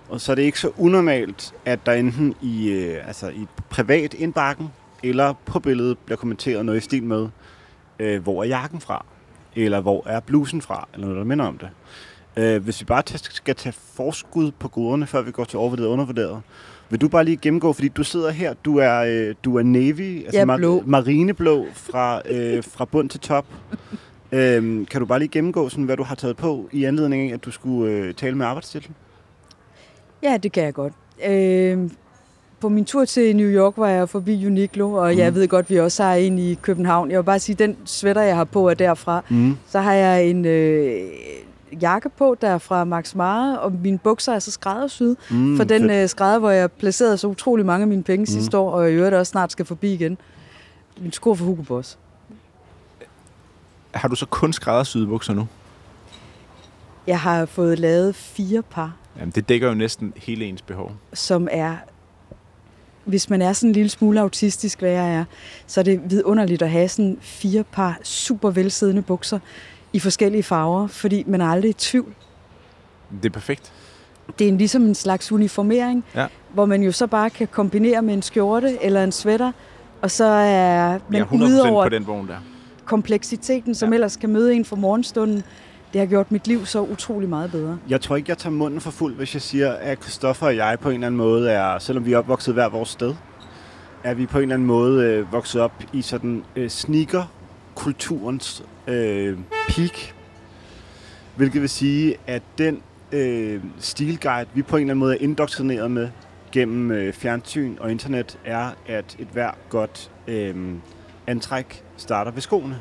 og 0.09 0.21
så 0.21 0.33
er 0.33 0.37
det 0.37 0.43
ikke 0.43 0.61
så 0.61 0.71
unormalt, 0.77 1.55
at 1.65 1.87
der 1.87 1.93
enten 1.93 2.35
i, 2.43 2.71
øh, 2.71 3.09
altså 3.09 3.29
i 3.29 3.47
privat 3.71 4.15
indbakken, 4.15 4.69
eller 5.03 5.35
på 5.47 5.61
billedet 5.61 5.99
bliver 5.99 6.17
kommenteret 6.17 6.65
noget 6.65 6.79
i 6.79 6.85
stil 6.85 7.03
med, 7.03 7.29
øh, 7.99 8.23
hvor 8.23 8.43
er 8.43 8.47
jakken 8.47 8.81
fra? 8.81 9.05
Eller 9.57 9.81
hvor 9.81 10.07
er 10.07 10.21
blusen 10.21 10.63
fra? 10.63 10.89
Eller 10.95 11.07
noget, 11.07 11.19
der 11.19 11.25
minder 11.25 11.45
om 11.45 11.59
det. 11.59 11.71
Øh, 12.37 12.65
hvis 12.65 12.81
vi 12.81 12.85
bare 12.85 13.03
skal 13.17 13.55
tage 13.55 13.73
forskud 13.73 14.53
på 14.53 14.69
goderne, 14.69 15.07
før 15.07 15.23
vi 15.23 15.31
går 15.31 15.45
til 15.45 15.59
overvurderet 15.59 15.87
og 15.87 15.93
undervurderet, 15.93 16.43
vil 16.91 17.01
du 17.01 17.09
bare 17.09 17.25
lige 17.25 17.37
gennemgå, 17.37 17.73
fordi 17.73 17.89
du 17.89 18.05
sidder 18.05 18.31
her, 18.31 18.55
du 18.65 18.77
er, 18.79 18.99
øh, 18.99 19.35
du 19.45 19.59
er 19.59 19.63
navy, 19.63 20.25
altså 20.25 20.41
er 20.41 20.57
blå. 20.57 20.83
marineblå 20.87 21.67
fra, 21.75 22.23
øh, 22.31 22.65
fra 22.65 22.85
bund 22.85 23.09
til 23.11 23.21
top. 23.21 23.47
øhm, 24.33 24.87
kan 24.87 25.01
du 25.01 25.07
bare 25.07 25.19
lige 25.19 25.29
gennemgå, 25.29 25.69
sådan, 25.69 25.85
hvad 25.85 25.97
du 25.97 26.03
har 26.03 26.15
taget 26.15 26.37
på 26.37 26.69
i 26.73 26.85
anledning 26.85 27.31
af, 27.31 27.35
at 27.35 27.45
du 27.45 27.51
skulle 27.51 27.93
øh, 27.93 28.15
tale 28.15 28.37
med 28.37 28.47
arbejdstitlen? 28.47 28.95
Ja, 30.23 30.37
det 30.37 30.53
kan 30.53 30.65
jeg 30.65 30.75
godt. 30.75 30.93
Øh, 31.27 31.79
på 32.61 32.69
min 32.69 32.85
tur 32.85 33.05
til 33.05 33.37
New 33.37 33.49
York 33.49 33.73
var 33.77 33.89
jeg 33.89 34.09
forbi 34.09 34.47
Uniqlo, 34.47 34.93
og 34.93 35.17
jeg 35.17 35.35
ved 35.35 35.49
godt, 35.49 35.71
vi 35.71 35.81
også 35.81 36.03
har 36.03 36.15
en 36.15 36.39
i 36.39 36.55
København. 36.55 37.11
Jeg 37.11 37.19
vil 37.19 37.25
bare 37.25 37.39
sige, 37.39 37.55
at 37.55 37.59
den 37.59 37.77
sweater, 37.85 38.21
jeg 38.23 38.37
har 38.37 38.45
på, 38.45 38.69
er 38.69 38.75
derfra. 38.75 39.25
Mm. 39.29 39.57
Så 39.69 39.81
har 39.81 39.93
jeg 39.93 40.27
en 40.27 40.45
øh, 40.45 41.01
jakke 41.83 42.09
på, 42.09 42.37
der 42.41 42.49
er 42.49 42.59
fra 42.59 42.85
Max 42.85 43.15
Mara, 43.15 43.57
og 43.57 43.73
mine 43.73 43.99
bukser 43.99 44.33
er 44.33 44.39
så 44.39 44.51
skræddersyet. 44.51 45.17
Mm, 45.31 45.57
for 45.57 45.65
den 45.65 45.91
øh, 45.91 46.09
skrædder, 46.09 46.39
hvor 46.39 46.51
jeg 46.51 46.73
placerede 46.73 47.17
så 47.19 47.29
utrolig 47.29 47.67
mange 47.67 47.83
af 47.83 47.89
mine 47.89 48.03
penge 48.03 48.23
mm. 48.23 48.27
sidste 48.27 48.59
år, 48.59 48.71
og 48.71 48.85
jeg 48.85 48.93
i 48.93 48.95
øvrigt 48.95 49.15
også 49.15 49.31
snart 49.31 49.53
skal 49.53 49.65
forbi 49.65 49.93
igen. 49.93 50.19
Min 51.01 51.13
sko 51.13 51.35
fra 51.35 51.45
Hugo 51.45 51.63
Boss. 51.63 51.99
Har 53.95 54.09
du 54.09 54.15
så 54.15 54.27
kun 54.27 54.53
skræddersyede 54.53 55.07
bukser 55.07 55.35
nu? 55.35 55.47
Jeg 57.07 57.21
har 57.21 57.47
fået 57.47 57.79
lavet 57.79 58.15
fire 58.15 58.63
par, 58.63 58.97
Jamen, 59.19 59.31
det 59.31 59.49
dækker 59.49 59.69
jo 59.69 59.75
næsten 59.75 60.13
hele 60.17 60.45
ens 60.45 60.63
behov. 60.63 60.93
som 61.13 61.49
er... 61.51 61.77
Hvis 63.05 63.31
man 63.31 63.43
er 63.43 63.53
sådan 63.53 63.71
en 63.71 63.73
lille 63.73 63.89
smule 63.89 64.21
autistisk, 64.21 64.79
hvad 64.79 64.91
jeg 64.91 65.15
er, 65.15 65.25
så 65.67 65.81
er 65.81 65.85
det 65.85 66.01
vidunderligt 66.11 66.63
at 66.63 66.71
have 66.71 66.89
sådan 66.89 67.19
fire 67.21 67.65
par 67.65 67.99
super 68.03 68.51
velsiddende 68.51 69.03
bukser 69.03 69.39
i 69.93 69.99
forskellige 69.99 70.43
farver, 70.43 70.87
fordi 70.87 71.25
man 71.27 71.41
er 71.41 71.47
aldrig 71.47 71.69
i 71.71 71.73
tvivl. 71.73 72.15
Det 73.23 73.29
er 73.29 73.33
perfekt. 73.33 73.73
Det 74.39 74.45
er 74.45 74.49
en, 74.49 74.59
ligesom 74.59 74.83
en 74.83 74.95
slags 74.95 75.33
uniformering, 75.33 76.05
Ja. 76.15 76.27
hvor 76.55 76.67
man 76.67 76.83
jo 76.83 76.93
så 76.93 77.07
bare 77.07 77.31
kan 77.31 77.49
kombinere 77.49 78.03
med 78.03 78.15
en 78.15 78.23
skjorte 78.23 78.79
eller 78.85 79.05
en 79.05 79.13
sweater, 79.13 79.53
og 80.03 80.11
så 80.11 80.25
er 80.25 80.99
man 81.09 81.23
100% 81.23 81.45
ude 81.45 81.63
over 81.63 81.85
på 81.85 81.89
den 81.89 82.07
vogn 82.07 82.29
der. 82.29 82.37
kompleksiteten, 82.85 83.75
som 83.75 83.87
Ja. 83.89 83.91
ja. 83.91 83.95
ellers 83.95 84.17
kan 84.17 84.31
møde 84.31 84.55
en 84.55 84.65
for 84.65 84.77
morgenstunden. 84.77 85.43
Det 85.93 85.99
har 85.99 86.07
gjort 86.07 86.33
mit 86.33 86.47
liv 86.47 86.67
så 86.67 86.81
utrolig 86.83 87.29
meget 87.29 87.51
bedre. 87.51 87.79
Jeg 87.89 88.01
tror 88.01 88.17
ikke, 88.17 88.31
jeg 88.31 88.39
tager 88.39 88.53
munden 88.53 88.81
for 88.81 88.91
fuld, 88.91 89.15
hvis 89.15 89.35
jeg 89.35 89.43
siger, 89.43 89.73
at 89.73 90.03
Christoffer 90.03 90.47
og 90.47 90.57
jeg 90.57 90.79
på 90.81 90.89
en 90.89 90.95
eller 90.95 91.07
anden 91.07 91.19
måde 91.19 91.51
er, 91.51 91.79
selvom 91.79 92.05
vi 92.07 92.13
er 92.13 92.19
opvokset 92.19 92.55
hver 92.55 92.69
vores 92.69 92.89
sted, 92.89 93.15
er 94.05 94.15
vi 94.15 94.27
på 94.27 94.39
en 94.39 94.43
eller 94.43 94.55
anden 94.55 94.67
måde 94.67 95.05
øh, 95.05 95.33
vokset 95.33 95.61
op 95.61 95.73
i 95.93 96.03
sådan 96.03 96.43
øh, 96.57 96.71
sneaker-kulturens 96.71 98.63
øh, 98.89 99.39
peak. 99.69 100.15
Hvilket 101.37 101.61
vil 101.61 101.69
sige, 101.69 102.17
at 102.27 102.43
den 102.59 102.83
øh, 103.13 103.61
stilguide, 103.79 104.49
vi 104.55 104.63
på 104.63 104.77
en 104.77 104.81
eller 104.81 104.93
anden 104.93 104.99
måde 104.99 105.15
er 105.15 105.21
indoktrineret 105.21 105.91
med 105.91 106.09
gennem 106.53 106.91
øh, 106.91 107.13
fjernsyn 107.13 107.77
og 107.81 107.91
internet, 107.91 108.39
er, 108.45 108.71
at 108.87 109.17
et 109.19 109.29
hver 109.33 109.51
godt 109.69 110.11
øh, 110.29 110.75
antræk 111.27 111.85
starter 111.97 112.31
ved 112.31 112.43
skoene. 112.43 112.81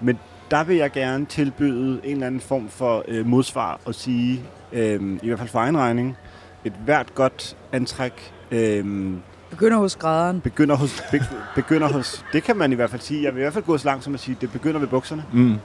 Men 0.00 0.18
der 0.50 0.64
vil 0.64 0.76
jeg 0.76 0.92
gerne 0.92 1.26
tilbyde 1.26 2.00
en 2.04 2.12
eller 2.12 2.26
anden 2.26 2.40
form 2.40 2.68
for 2.68 3.04
øh, 3.08 3.26
modsvar 3.26 3.80
og 3.84 3.94
sige, 3.94 4.42
øh, 4.72 5.18
i 5.22 5.26
hvert 5.26 5.38
fald 5.38 5.48
for 5.48 5.58
egen 5.58 5.78
regning, 5.78 6.16
et 6.64 6.72
hvert 6.84 7.14
godt 7.14 7.56
antræk 7.72 8.32
øh, 8.50 9.12
Begynder 9.54 9.78
hos 9.78 9.96
græderen. 9.96 10.40
begynder 10.40 10.76
hos, 10.76 11.02
be, 11.10 11.24
begynder 11.54 11.88
hos, 11.88 12.24
det 12.32 12.42
kan 12.42 12.56
man 12.56 12.72
i 12.72 12.74
hvert 12.74 12.90
fald 12.90 13.02
sige, 13.02 13.22
jeg 13.22 13.34
vil 13.34 13.40
i 13.40 13.42
hvert 13.42 13.52
fald 13.52 13.64
gå 13.64 13.78
så 13.78 13.84
langt 13.84 14.04
som 14.04 14.14
at 14.14 14.20
sige, 14.20 14.36
det 14.40 14.52
begynder 14.52 14.80
ved 14.80 14.88
bukserne. 14.88 15.24
Mm. 15.32 15.56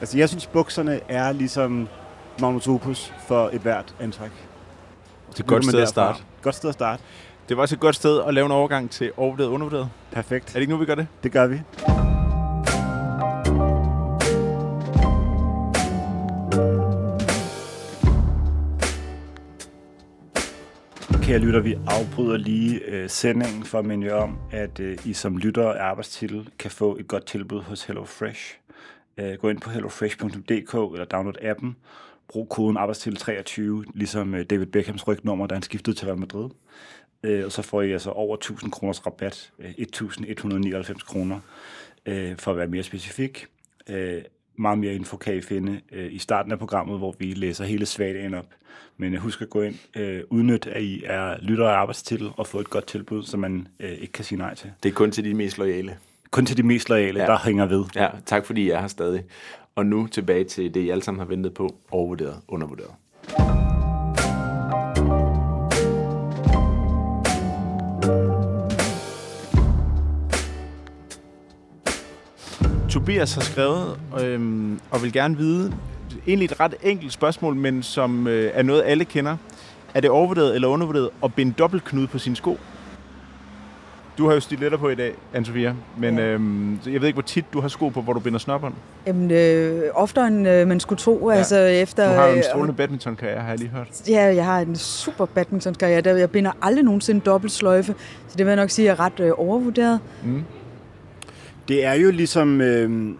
Altså 0.00 0.18
jeg 0.18 0.28
synes, 0.28 0.46
bukserne 0.46 1.00
er 1.08 1.32
ligesom 1.32 1.88
magnus 2.40 2.68
opus 2.68 3.12
for 3.28 3.50
et 3.52 3.60
hvert 3.60 3.94
antræk. 4.00 4.30
Det 5.30 5.38
er 5.38 5.40
et 5.42 5.46
godt 5.46 5.64
sted 5.64 5.74
man 5.74 5.82
at 5.82 5.94
derfra. 5.94 6.12
starte. 6.14 6.24
Godt 6.42 6.54
sted 6.54 6.68
at 6.68 6.74
starte. 6.74 7.02
Det 7.48 7.56
var 7.56 7.62
også 7.62 7.74
et 7.74 7.80
godt 7.80 7.96
sted 7.96 8.20
at 8.28 8.34
lave 8.34 8.46
en 8.46 8.52
overgang 8.52 8.90
til 8.90 9.10
overvurderet 9.16 9.48
og 9.48 9.54
undervurderet. 9.54 9.88
Perfekt. 10.12 10.48
Er 10.48 10.52
det 10.52 10.60
ikke 10.60 10.72
nu, 10.72 10.78
vi 10.78 10.84
gør 10.86 10.94
det? 10.94 11.06
Det 11.22 11.32
gør 11.32 11.46
vi. 11.46 11.60
Kære 21.32 21.40
lytter, 21.40 21.60
vi 21.60 21.76
afbryder 21.86 22.36
lige 22.36 22.80
øh, 22.84 23.08
sendingen 23.10 23.64
for 23.64 23.78
at 23.78 23.84
minde 23.84 24.06
jer 24.06 24.14
om, 24.14 24.38
at 24.50 24.80
øh, 24.80 24.98
I 25.06 25.12
som 25.12 25.38
lytter 25.38 25.72
af 25.72 25.84
arbejdstitel 25.84 26.48
kan 26.58 26.70
få 26.70 26.96
et 26.96 27.08
godt 27.08 27.26
tilbud 27.26 27.60
hos 27.60 27.84
HelloFresh. 27.84 28.58
Øh, 29.16 29.34
gå 29.34 29.48
ind 29.48 29.60
på 29.60 29.70
hellofresh.dk 29.70 30.74
eller 30.74 31.04
download 31.04 31.34
appen. 31.42 31.76
Brug 32.28 32.48
koden 32.48 32.76
arbejdstitel 32.76 33.18
23, 33.18 33.84
ligesom 33.94 34.34
øh, 34.34 34.44
David 34.50 34.66
Beckhams 34.66 35.08
rygnummer, 35.08 35.46
da 35.46 35.54
han 35.54 35.62
skiftede 35.62 35.96
til 35.96 36.06
Real 36.06 36.18
Madrid. 36.18 36.50
Øh, 37.22 37.44
og 37.44 37.52
så 37.52 37.62
får 37.62 37.82
I 37.82 37.92
altså 37.92 38.10
over 38.10 38.34
1000 38.34 38.72
kroners 38.72 39.06
rabat, 39.06 39.52
øh, 39.58 39.74
1199 39.78 41.02
kroner, 41.02 41.40
øh, 42.06 42.36
for 42.36 42.50
at 42.50 42.56
være 42.56 42.66
mere 42.66 42.82
specifik. 42.82 43.46
Øh, 43.88 44.22
meget 44.62 44.78
mere 44.78 44.94
info 44.94 45.16
kan 45.16 45.34
I 45.36 45.40
finde 45.40 45.80
øh, 45.92 46.12
i 46.12 46.18
starten 46.18 46.52
af 46.52 46.58
programmet, 46.58 46.98
hvor 46.98 47.14
vi 47.18 47.24
læser 47.34 47.64
hele 47.64 47.86
svagdagen 47.86 48.34
op. 48.34 48.46
Men 48.96 49.14
øh, 49.14 49.20
husk 49.20 49.42
at 49.42 49.50
gå 49.50 49.62
ind, 49.62 49.74
øh, 49.96 50.20
udnyt, 50.30 50.66
at 50.66 50.82
I 50.82 51.02
er 51.06 51.36
lytter 51.42 51.68
af 51.68 51.74
arbejdstitel 51.74 52.30
og 52.36 52.46
få 52.46 52.60
et 52.60 52.70
godt 52.70 52.86
tilbud, 52.86 53.22
som 53.22 53.40
man 53.40 53.68
øh, 53.80 53.90
ikke 53.92 54.12
kan 54.12 54.24
sige 54.24 54.38
nej 54.38 54.54
til. 54.54 54.70
Det 54.82 54.88
er 54.88 54.92
kun 54.92 55.10
til 55.10 55.24
de 55.24 55.34
mest 55.34 55.58
loyale. 55.58 55.96
Kun 56.30 56.46
til 56.46 56.56
de 56.56 56.62
mest 56.62 56.88
loyale, 56.88 57.18
Ja. 57.20 57.24
ja. 57.24 57.30
der 57.32 57.38
hænger 57.44 57.66
ved. 57.66 57.84
Ja, 57.94 58.08
tak 58.26 58.46
fordi 58.46 58.62
I 58.62 58.70
er 58.70 58.80
her 58.80 58.88
stadig. 58.88 59.24
Og 59.74 59.86
nu 59.86 60.06
tilbage 60.06 60.44
til 60.44 60.74
det, 60.74 60.80
I 60.80 60.90
alle 60.90 61.02
sammen 61.02 61.18
har 61.18 61.26
ventet 61.26 61.54
på. 61.54 61.76
Overvurderet, 61.90 62.36
undervurderet. 62.48 62.90
Tobias 72.92 73.34
har 73.34 73.40
skrevet 73.42 73.96
øhm, 74.20 74.80
og 74.90 75.02
vil 75.02 75.12
gerne 75.12 75.36
vide, 75.36 75.72
egentlig 76.26 76.44
et 76.44 76.60
ret 76.60 76.74
enkelt 76.82 77.12
spørgsmål, 77.12 77.54
men 77.54 77.82
som 77.82 78.26
øh, 78.26 78.50
er 78.54 78.62
noget, 78.62 78.82
alle 78.86 79.04
kender. 79.04 79.36
Er 79.94 80.00
det 80.00 80.10
overvurderet 80.10 80.54
eller 80.54 80.68
undervurderet 80.68 81.08
at 81.24 81.34
binde 81.34 81.52
dobbeltknude 81.52 82.06
på 82.06 82.18
sine 82.18 82.36
sko? 82.36 82.58
Du 84.18 84.26
har 84.26 84.34
jo 84.34 84.40
stiletter 84.40 84.78
på 84.78 84.88
i 84.88 84.94
dag, 84.94 85.14
Anne-Sophia, 85.34 85.70
men 85.98 86.18
Ja. 86.18 86.24
øhm, 86.24 86.78
jeg 86.86 87.00
ved 87.00 87.08
ikke, 87.08 87.14
hvor 87.16 87.22
tit 87.22 87.44
du 87.52 87.60
har 87.60 87.68
sko 87.68 87.88
på, 87.88 88.00
hvor 88.02 88.12
du 88.12 88.20
binder 88.20 88.38
snobberen. 88.38 88.74
Jamen, 89.06 89.30
øh, 89.30 89.82
oftere 89.94 90.26
end 90.26 90.48
øh, 90.48 90.68
man 90.68 90.80
skulle 90.80 90.98
tro. 90.98 91.30
Ja. 91.30 91.36
Altså, 91.36 91.56
efter, 91.56 92.08
Du 92.08 92.14
har 92.14 92.26
jo 92.26 92.32
en 92.32 92.38
øh, 92.38 92.44
strålende 92.44 92.74
badmintonkarriere, 92.74 93.40
har 93.40 93.48
jeg 93.48 93.58
lige 93.58 93.70
hørt. 93.70 94.08
Ja, 94.08 94.34
jeg 94.34 94.44
har 94.44 94.60
en 94.60 94.76
super 94.76 95.26
badmintonkarriere. 95.26 96.00
Der 96.00 96.16
jeg 96.16 96.30
binder 96.30 96.52
aldrig 96.62 96.84
nogensinde 96.84 97.20
dobbeltsløjfe, 97.20 97.94
så 98.28 98.36
det 98.38 98.46
vil 98.46 98.50
jeg 98.50 98.56
nok 98.56 98.70
sige 98.70 98.88
er 98.88 99.00
ret 99.00 99.20
øh, 99.20 99.32
overvurderet. 99.36 100.00
Mm. 100.24 100.44
Det 101.68 101.84
er 101.84 101.92
jo 101.92 102.10
ligesom 102.10 102.60
øh, 102.60 103.14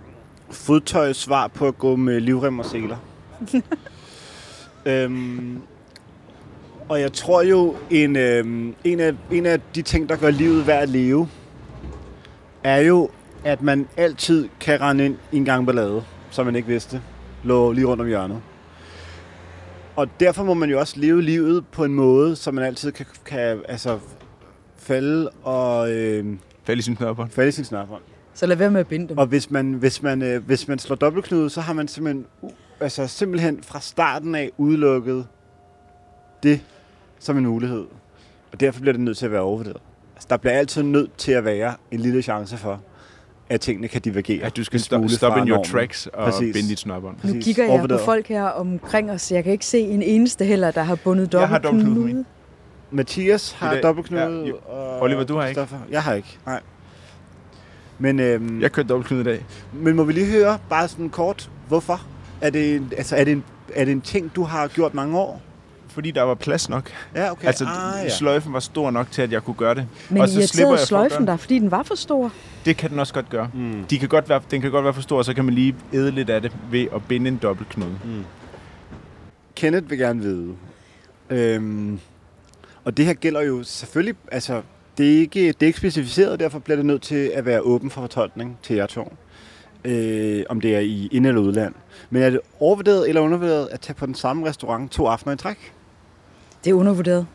fodtøjets 0.50 1.18
svar 1.18 1.48
på 1.48 1.68
at 1.68 1.78
gå 1.78 1.96
med 1.96 2.20
livrem 2.20 2.58
og 2.58 2.64
seler. 2.64 2.96
øhm, 4.86 5.62
og 6.88 7.00
jeg 7.00 7.12
tror 7.12 7.42
jo, 7.42 7.76
en, 7.90 8.16
øh, 8.16 8.46
en, 8.84 9.00
af, 9.00 9.14
en 9.30 9.46
af 9.46 9.60
de 9.74 9.82
ting, 9.82 10.08
der 10.08 10.16
gør 10.16 10.30
livet 10.30 10.66
værd 10.66 10.82
at 10.82 10.88
leve, 10.88 11.28
er 12.64 12.78
jo, 12.78 13.10
at 13.44 13.62
man 13.62 13.88
altid 13.96 14.48
kan 14.60 14.80
rende 14.80 15.04
ind 15.04 15.16
i 15.32 15.36
en 15.36 15.44
gang 15.44 15.66
ballade, 15.66 16.04
som 16.30 16.46
man 16.46 16.56
ikke 16.56 16.68
vidste, 16.68 17.02
lå 17.44 17.72
lige 17.72 17.86
rundt 17.86 18.00
om 18.00 18.06
hjørnet. 18.06 18.40
Og 19.96 20.08
derfor 20.20 20.44
må 20.44 20.54
man 20.54 20.70
jo 20.70 20.78
også 20.78 21.00
leve 21.00 21.22
livet 21.22 21.66
på 21.72 21.84
en 21.84 21.94
måde, 21.94 22.36
så 22.36 22.50
man 22.50 22.64
altid 22.64 22.92
kan, 22.92 23.06
kan 23.24 23.60
altså, 23.68 23.98
falde 24.76 25.30
og 25.42 25.92
øh, 25.92 26.26
Fald 26.64 26.78
i 26.78 26.82
sin 26.82 26.96
snørbånd. 26.96 27.30
falde 27.30 27.48
i 27.48 27.52
sin 27.52 27.64
snørhånd. 27.64 28.02
Så 28.34 28.46
lad 28.46 28.56
være 28.56 28.70
med 28.70 28.80
at 28.80 28.86
binde 28.86 29.08
dem. 29.08 29.18
Og 29.18 29.26
hvis 29.26 29.50
man, 29.50 29.72
hvis 29.72 30.02
man, 30.02 30.22
øh, 30.22 30.44
hvis 30.46 30.68
man 30.68 30.78
slår 30.78 30.96
dobbeltknude, 30.96 31.50
så 31.50 31.60
har 31.60 31.72
man 31.72 31.88
simpelthen, 31.88 32.26
u- 32.44 32.52
altså 32.80 33.06
simpelthen 33.06 33.58
fra 33.62 33.80
starten 33.80 34.34
af 34.34 34.50
udelukket 34.58 35.26
det 36.42 36.60
som 37.18 37.38
en 37.38 37.46
mulighed. 37.46 37.84
Og 38.52 38.60
derfor 38.60 38.80
bliver 38.80 38.92
det 38.92 39.00
nødt 39.00 39.18
til 39.18 39.26
at 39.26 39.32
være 39.32 39.40
overvurderet. 39.40 39.76
Altså, 40.14 40.26
der 40.30 40.36
bliver 40.36 40.52
altid 40.52 40.82
nødt 40.82 41.16
til 41.16 41.32
at 41.32 41.44
være 41.44 41.74
en 41.90 42.00
lille 42.00 42.22
chance 42.22 42.56
for, 42.56 42.80
at 43.48 43.60
tingene 43.60 43.88
kan 43.88 44.00
divergere. 44.00 44.44
At 44.44 44.56
du 44.56 44.64
skal 44.64 44.80
sto- 44.80 45.08
stoppe 45.08 45.40
in 45.40 45.48
your 45.48 45.56
normen. 45.56 45.64
tracks 45.64 46.06
og 46.06 46.24
Præcis. 46.24 46.52
binde 46.56 46.68
dit 46.68 46.78
snørbånd. 46.78 47.14
Nu 47.16 47.20
præcis. 47.28 47.44
kigger 47.44 47.64
jeg 47.64 47.86
på 47.88 47.98
folk 48.04 48.26
her 48.28 48.44
omkring 48.44 49.10
os. 49.10 49.32
Jeg 49.32 49.44
kan 49.44 49.52
ikke 49.52 49.66
se 49.66 49.78
en 49.80 50.02
eneste 50.02 50.44
heller, 50.44 50.70
der 50.70 50.82
har 50.82 50.94
bundet 50.94 51.34
Jeg 51.34 51.48
har 51.48 51.58
dobbeltknude. 51.58 51.96
dobbeltknude. 51.96 52.24
Mathias 52.90 53.52
har 53.52 53.80
dobbeltknude. 53.80 54.44
Ja, 54.46 54.72
og 54.72 55.00
Oliver, 55.02 55.24
du 55.24 55.36
har 55.36 55.46
ikke? 55.46 55.66
Jeg 55.90 56.02
har 56.02 56.14
ikke, 56.14 56.38
nej. 56.46 56.60
Men, 58.02 58.20
øhm, 58.20 58.60
Jeg 58.60 58.72
kørte 58.72 58.88
dobbeltknude 58.88 59.20
i 59.20 59.24
dag. 59.24 59.44
men 59.72 59.96
må 59.96 60.04
vi 60.04 60.12
lige 60.12 60.26
høre, 60.26 60.58
bare 60.68 60.88
sådan 60.88 61.10
kort, 61.10 61.50
hvorfor? 61.68 62.00
Er 62.40 62.50
det, 62.50 62.76
en, 62.76 62.92
altså, 62.96 63.16
er, 63.16 63.24
det 63.24 63.32
en, 63.32 63.44
er 63.74 63.84
det 63.84 63.92
en 63.92 64.00
ting, 64.00 64.36
du 64.36 64.42
har 64.42 64.68
gjort 64.68 64.94
mange 64.94 65.18
år? 65.18 65.42
Fordi 65.88 66.10
der 66.10 66.22
var 66.22 66.34
plads 66.34 66.68
nok. 66.68 66.90
Ja, 67.14 67.30
okay. 67.30 67.46
Altså, 67.46 67.64
ah, 67.64 68.04
ja. 68.04 68.08
sløjfen 68.08 68.52
var 68.52 68.60
stor 68.60 68.90
nok 68.90 69.10
til, 69.10 69.22
at 69.22 69.32
jeg 69.32 69.42
kunne 69.42 69.54
gøre 69.54 69.74
det. 69.74 69.86
Men 70.10 70.22
Og 70.22 70.28
så 70.28 70.46
slipper 70.46 70.74
jeg 70.74 70.86
sløjfen 70.86 71.26
der, 71.26 71.36
fordi 71.36 71.58
den 71.58 71.70
var 71.70 71.82
for 71.82 71.94
stor. 71.94 72.32
Det 72.64 72.76
kan 72.76 72.90
den 72.90 72.98
også 72.98 73.14
godt 73.14 73.28
gøre. 73.28 73.50
Mm. 73.54 73.84
De 73.90 73.98
kan 73.98 74.08
godt 74.08 74.28
være, 74.28 74.40
den 74.50 74.60
kan 74.60 74.70
godt 74.70 74.84
være 74.84 74.94
for 74.94 75.02
stor, 75.02 75.18
og 75.18 75.24
så 75.24 75.34
kan 75.34 75.44
man 75.44 75.54
lige 75.54 75.74
æde 75.92 76.10
lidt 76.10 76.30
af 76.30 76.42
det 76.42 76.52
ved 76.70 76.86
at 76.94 77.04
binde 77.08 77.28
en 77.28 77.36
dobbeltknude. 77.42 77.96
Kenneth 79.56 79.90
vil 79.90 79.98
gerne 79.98 80.20
vide. 80.20 80.54
Øhm, 81.30 81.98
og 82.84 82.96
det 82.96 83.04
her 83.04 83.14
gælder 83.14 83.42
jo 83.42 83.62
selvfølgelig, 83.62 84.14
altså, 84.32 84.62
det 84.98 85.14
er 85.14 85.18
ikke, 85.18 85.46
det 85.48 85.62
er 85.62 85.66
ikke 85.66 85.78
specificeret, 85.78 86.40
derfor 86.40 86.58
bliver 86.58 86.76
det 86.76 86.86
nødt 86.86 87.02
til 87.02 87.30
at 87.34 87.44
være 87.44 87.60
åben 87.60 87.90
for 87.90 88.00
fortolkning 88.00 88.58
til 88.62 88.76
jer 88.76 88.86
to. 88.86 89.12
Øh, 89.84 90.42
om 90.48 90.60
det 90.60 90.76
er 90.76 90.80
i 90.80 91.08
ind- 91.12 91.26
eller 91.26 91.40
udland. 91.40 91.74
Men 92.10 92.22
er 92.22 92.30
det 92.30 92.40
overvurderet 92.60 93.08
eller 93.08 93.20
undervurderet 93.20 93.68
at 93.72 93.80
tage 93.80 93.94
på 93.94 94.06
den 94.06 94.14
samme 94.14 94.48
restaurant 94.48 94.92
to 94.92 95.06
aftener 95.06 95.34
i 95.34 95.36
træk? 95.36 95.72
Det 96.64 96.70
er 96.70 96.74
undervurderet. 96.74 97.26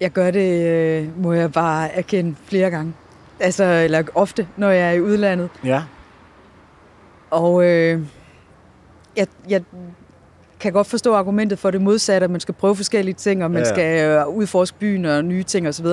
Jeg 0.00 0.10
gør 0.10 0.30
det, 0.30 0.66
øh, 0.66 1.22
må 1.22 1.32
jeg 1.32 1.52
bare 1.52 1.92
erkende, 1.92 2.34
flere 2.44 2.70
gange. 2.70 2.94
Altså, 3.40 3.64
eller 3.64 4.02
ofte, 4.14 4.48
når 4.56 4.70
jeg 4.70 4.88
er 4.88 4.92
i 4.92 5.00
udlandet. 5.00 5.48
Ja. 5.64 5.82
Og 7.30 7.64
øh, 7.64 8.00
jeg, 9.16 9.26
jeg 9.48 9.62
kan 10.64 10.72
godt 10.72 10.86
forstå 10.86 11.14
argumentet 11.14 11.58
for 11.58 11.70
det 11.70 11.80
modsatte, 11.80 12.24
at 12.24 12.30
man 12.30 12.40
skal 12.40 12.54
prøve 12.54 12.76
forskellige 12.76 13.14
ting, 13.14 13.44
og 13.44 13.50
man 13.50 13.62
Ja, 13.62 13.68
skal 13.68 14.04
øh, 14.04 14.28
udforske 14.28 14.78
byen 14.78 15.04
og 15.04 15.24
nye 15.24 15.42
ting 15.42 15.68
osv. 15.68 15.86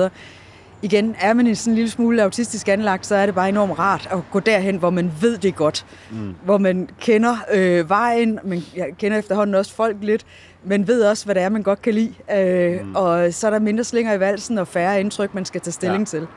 Igen, 0.82 1.14
er 1.20 1.32
man 1.34 1.46
en 1.46 1.56
sådan 1.56 1.70
en 1.72 1.74
lille 1.74 1.90
smule 1.90 2.22
autistisk 2.22 2.68
anlagt, 2.68 3.06
så 3.06 3.14
er 3.14 3.26
det 3.26 3.34
bare 3.34 3.48
enormt 3.48 3.78
rart 3.78 4.08
at 4.12 4.18
gå 4.30 4.40
derhen, 4.40 4.76
hvor 4.76 4.90
man 4.90 5.12
ved 5.20 5.38
det 5.38 5.56
godt. 5.56 5.86
Mm. 6.10 6.34
Hvor 6.44 6.58
man 6.58 6.88
kender 7.00 7.36
øh, 7.52 7.88
vejen, 7.88 8.38
man 8.44 8.62
kender 8.98 9.18
efterhånden 9.18 9.54
også 9.54 9.74
folk 9.74 9.96
lidt, 10.00 10.24
men 10.64 10.86
ved 10.86 11.02
også, 11.04 11.24
hvad 11.24 11.34
det 11.34 11.42
er, 11.42 11.48
man 11.48 11.62
godt 11.62 11.82
kan 11.82 11.94
lide. 11.94 12.14
Øh, 12.36 12.86
mm. 12.86 12.94
Og 12.96 13.34
så 13.34 13.46
er 13.46 13.50
der 13.50 13.58
mindre 13.58 13.84
slinger 13.84 14.12
i 14.14 14.20
valsen 14.20 14.58
og 14.58 14.68
færre 14.68 15.00
indtryk, 15.00 15.34
man 15.34 15.44
skal 15.44 15.60
tage 15.60 15.72
stilling 15.72 16.08
Ja. 16.12 16.18
ja. 16.18 16.20
til. 16.20 16.28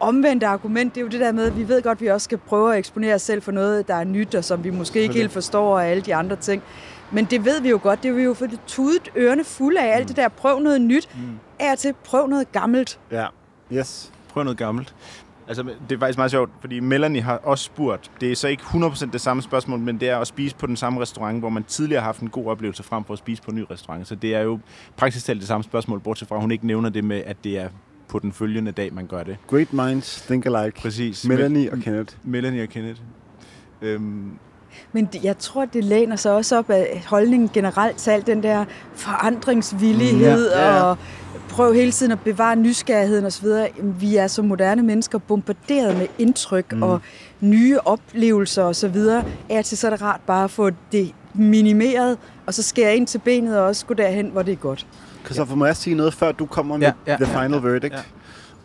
Omvendt 0.00 0.42
argument, 0.44 0.94
det 0.94 1.00
er 1.00 1.04
jo 1.04 1.08
det 1.10 1.20
der 1.20 1.32
med, 1.32 1.44
at 1.46 1.58
vi 1.58 1.68
ved 1.68 1.82
godt, 1.82 1.96
at 1.98 2.02
vi 2.02 2.06
også 2.06 2.24
skal 2.24 2.38
prøve 2.38 2.72
at 2.72 2.78
eksponere 2.78 3.14
os 3.14 3.22
selv 3.22 3.42
for 3.42 3.52
noget, 3.52 3.88
der 3.88 3.94
er 3.94 4.04
nyt, 4.04 4.34
og 4.34 4.44
som 4.44 4.64
vi 4.64 4.70
måske 4.70 5.00
ikke 5.00 5.14
helt 5.14 5.32
forstår, 5.32 5.74
og 5.74 5.86
alle 5.86 6.02
de 6.02 6.14
andre 6.14 6.36
ting. 6.36 6.62
Men 7.12 7.24
det 7.24 7.44
ved 7.44 7.60
vi 7.60 7.68
jo 7.70 7.80
godt, 7.82 8.02
det 8.02 8.08
er 8.08 8.12
vi 8.12 8.22
jo 8.22 8.34
for 8.34 8.46
det 8.46 8.60
tudet 8.66 9.08
ørerne 9.16 9.44
fulde 9.44 9.80
af 9.80 9.96
alt 9.96 10.08
det 10.08 10.16
der, 10.16 10.28
prøv 10.28 10.58
noget 10.60 10.80
nyt, 10.80 11.08
mm. 11.14 11.38
er 11.58 11.74
til 11.74 11.94
prøv 12.04 12.26
noget 12.26 12.52
gammelt. 12.52 12.98
Ja. 13.10 13.26
Yes. 13.72 14.12
Prøv 14.28 14.44
noget 14.44 14.58
gammelt. 14.58 14.94
Altså, 15.48 15.62
det 15.62 15.94
er 15.94 15.98
faktisk 15.98 16.18
meget 16.18 16.30
sjovt, 16.30 16.50
fordi 16.60 16.80
Melanie 16.80 17.22
har 17.22 17.36
også 17.36 17.64
spurgt, 17.64 18.10
det 18.20 18.32
er 18.32 18.36
så 18.36 18.48
ikke 18.48 18.62
100% 18.62 19.10
det 19.10 19.20
samme 19.20 19.42
spørgsmål, 19.42 19.78
men 19.78 20.00
det 20.00 20.08
er 20.08 20.18
at 20.18 20.26
spise 20.26 20.56
på 20.56 20.66
den 20.66 20.76
samme 20.76 21.00
restaurant, 21.00 21.38
hvor 21.38 21.48
man 21.48 21.64
tidligere 21.64 22.00
har 22.00 22.08
haft 22.08 22.20
en 22.20 22.28
god 22.28 22.46
oplevelse 22.46 22.82
frem 22.82 23.04
for 23.04 23.12
at 23.12 23.18
spise 23.18 23.42
på 23.42 23.50
en 23.50 23.56
ny 23.56 23.64
restaurant. 23.70 24.08
Så 24.08 24.14
det 24.14 24.34
er 24.34 24.40
jo 24.40 24.58
praktisk 24.96 25.26
talt 25.26 25.40
det 25.40 25.48
samme 25.48 25.64
spørgsmål, 25.64 26.00
bortset 26.00 26.28
fra, 26.28 26.36
at 26.36 26.40
hun 26.40 26.50
ikke 26.50 26.66
nævner 26.66 26.88
det 26.88 27.04
med, 27.04 27.22
at 27.26 27.36
det 27.44 27.58
er 27.58 27.68
på 28.08 28.18
den 28.18 28.32
følgende 28.32 28.72
dag, 28.72 28.94
man 28.94 29.06
gør 29.06 29.22
det. 29.22 29.36
Great 29.46 29.72
minds 29.72 30.22
think 30.26 30.46
alike. 30.46 30.80
Præcis. 30.80 31.28
Melanie 31.28 31.72
og 31.72 31.78
Kenneth. 31.78 32.14
Melanie 32.22 32.62
og 32.62 32.68
Kenneth. 32.68 33.00
Øhm, 33.82 34.30
Men 34.92 35.08
jeg 35.22 35.38
tror, 35.38 35.64
det 35.64 35.84
læner 35.84 36.16
sig 36.16 36.32
også 36.32 36.58
op 36.58 36.70
af 36.70 37.04
holdningen 37.08 37.50
generelt 37.54 37.96
til 37.96 38.10
alt 38.10 38.26
den 38.26 38.42
der 38.42 38.64
forandringsvillighed 38.94 40.48
Mm, 40.50 40.58
ja, 40.58 40.68
ja, 40.68 40.76
ja. 40.76 40.82
og 40.82 40.96
prøv 41.48 41.72
hele 41.72 41.92
tiden 41.92 42.12
at 42.12 42.20
bevare 42.20 42.56
nysgerrigheden 42.56 43.24
osv. 43.26 43.46
Vi 43.82 44.16
er 44.16 44.26
som 44.26 44.44
moderne 44.44 44.82
mennesker 44.82 45.18
bombarderet 45.18 45.96
med 45.96 46.06
indtryk 46.18 46.72
mm. 46.72 46.82
og 46.82 47.00
nye 47.40 47.78
oplevelser 47.84 48.62
osv. 48.62 48.96
Er 49.48 49.62
til 49.62 49.78
så 49.78 49.86
er 49.86 49.90
det 49.90 50.02
rart 50.02 50.20
bare 50.26 50.44
at 50.44 50.50
få 50.50 50.70
det 50.92 51.12
minimeret, 51.34 52.18
og 52.46 52.54
så 52.54 52.62
skære 52.62 52.96
ind 52.96 53.06
til 53.06 53.18
benet 53.18 53.58
og 53.58 53.64
også 53.66 53.86
gå 53.86 53.94
derhen, 53.94 54.26
hvor 54.28 54.42
det 54.42 54.52
er 54.52 54.56
godt. 54.56 54.86
Christoffer, 55.24 55.54
må 55.56 55.66
jeg 55.66 55.76
sige 55.76 55.96
noget, 55.96 56.14
før 56.14 56.32
du 56.32 56.46
kommer 56.46 56.76
med 56.76 56.86
Ja, 56.86 56.92
ja, 57.12 57.16
the 57.16 57.32
ja, 57.32 57.42
final 57.44 57.62
verdict? 57.62 57.94
ja. 57.94 57.98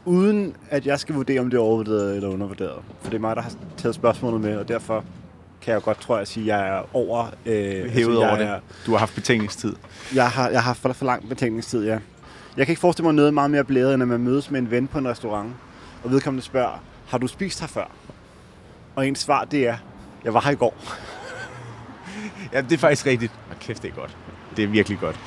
Uden 0.06 0.54
at 0.70 0.86
jeg 0.86 1.00
skal 1.00 1.16
vurdere, 1.16 1.40
om 1.40 1.50
det 1.50 1.58
er 1.58 1.62
overvurderet 1.62 2.16
eller 2.16 2.30
undervurderet. 2.30 2.76
For 3.02 3.10
det 3.10 3.18
er 3.18 3.22
mig, 3.22 3.36
der 3.36 3.42
har 3.42 3.52
taget 3.78 3.96
spørgsmålet 3.96 4.42
med, 4.42 4.58
og 4.58 4.68
derfor 4.68 5.04
kan 5.68 5.74
jeg 5.74 5.82
godt, 5.82 6.02
tror 6.02 6.18
jeg, 6.18 6.28
sige, 6.28 6.54
at 6.54 6.60
jeg 6.60 6.78
er 6.78 6.96
over... 6.96 7.26
Øh, 7.46 7.90
hævet 7.90 8.20
jeg 8.20 8.30
over 8.30 8.38
er, 8.38 8.54
det. 8.54 8.62
Du 8.86 8.92
har 8.92 8.98
haft 8.98 9.16
betænkningstid. 9.16 9.76
Jeg 10.16 10.30
har, 10.30 10.50
jeg 10.50 10.64
har 10.64 10.74
for, 10.74 10.94
for 10.94 11.06
lang 11.06 11.30
betænkningstid, 11.30 11.86
ja. 11.86 12.00
Jeg 12.58 12.66
kan 12.66 12.72
ikke 12.72 12.80
forestille 12.80 13.06
mig 13.06 13.14
noget 13.14 13.34
meget 13.34 13.52
mere 13.52 13.64
blæret, 13.64 13.94
end 13.94 14.04
at 14.04 14.08
man 14.10 14.20
mødes 14.20 14.52
med 14.52 14.60
en 14.60 14.72
ven 14.72 14.88
på 14.88 14.98
en 14.98 15.08
restaurant, 15.08 15.54
og 16.04 16.12
vedkommende 16.12 16.46
spørger, 16.46 16.84
har 17.08 17.18
du 17.18 17.28
spist 17.28 17.60
her 17.60 17.68
før? 17.68 17.92
Og 18.96 19.08
ens 19.08 19.20
svar, 19.20 19.44
det 19.44 19.68
er, 19.68 19.78
jeg 20.24 20.34
var 20.34 20.42
her 20.42 20.52
i 20.52 20.56
går. 20.56 20.76
Ja, 22.54 22.62
det 22.62 22.72
er 22.72 22.78
faktisk 22.78 23.06
rigtigt. 23.06 23.32
Og 23.50 23.60
kæft, 23.60 23.82
det 23.84 23.90
er 23.90 23.96
godt. 23.96 24.18
Det 24.58 24.64
er 24.64 24.68
virkelig 24.68 25.00
godt. 25.00 25.20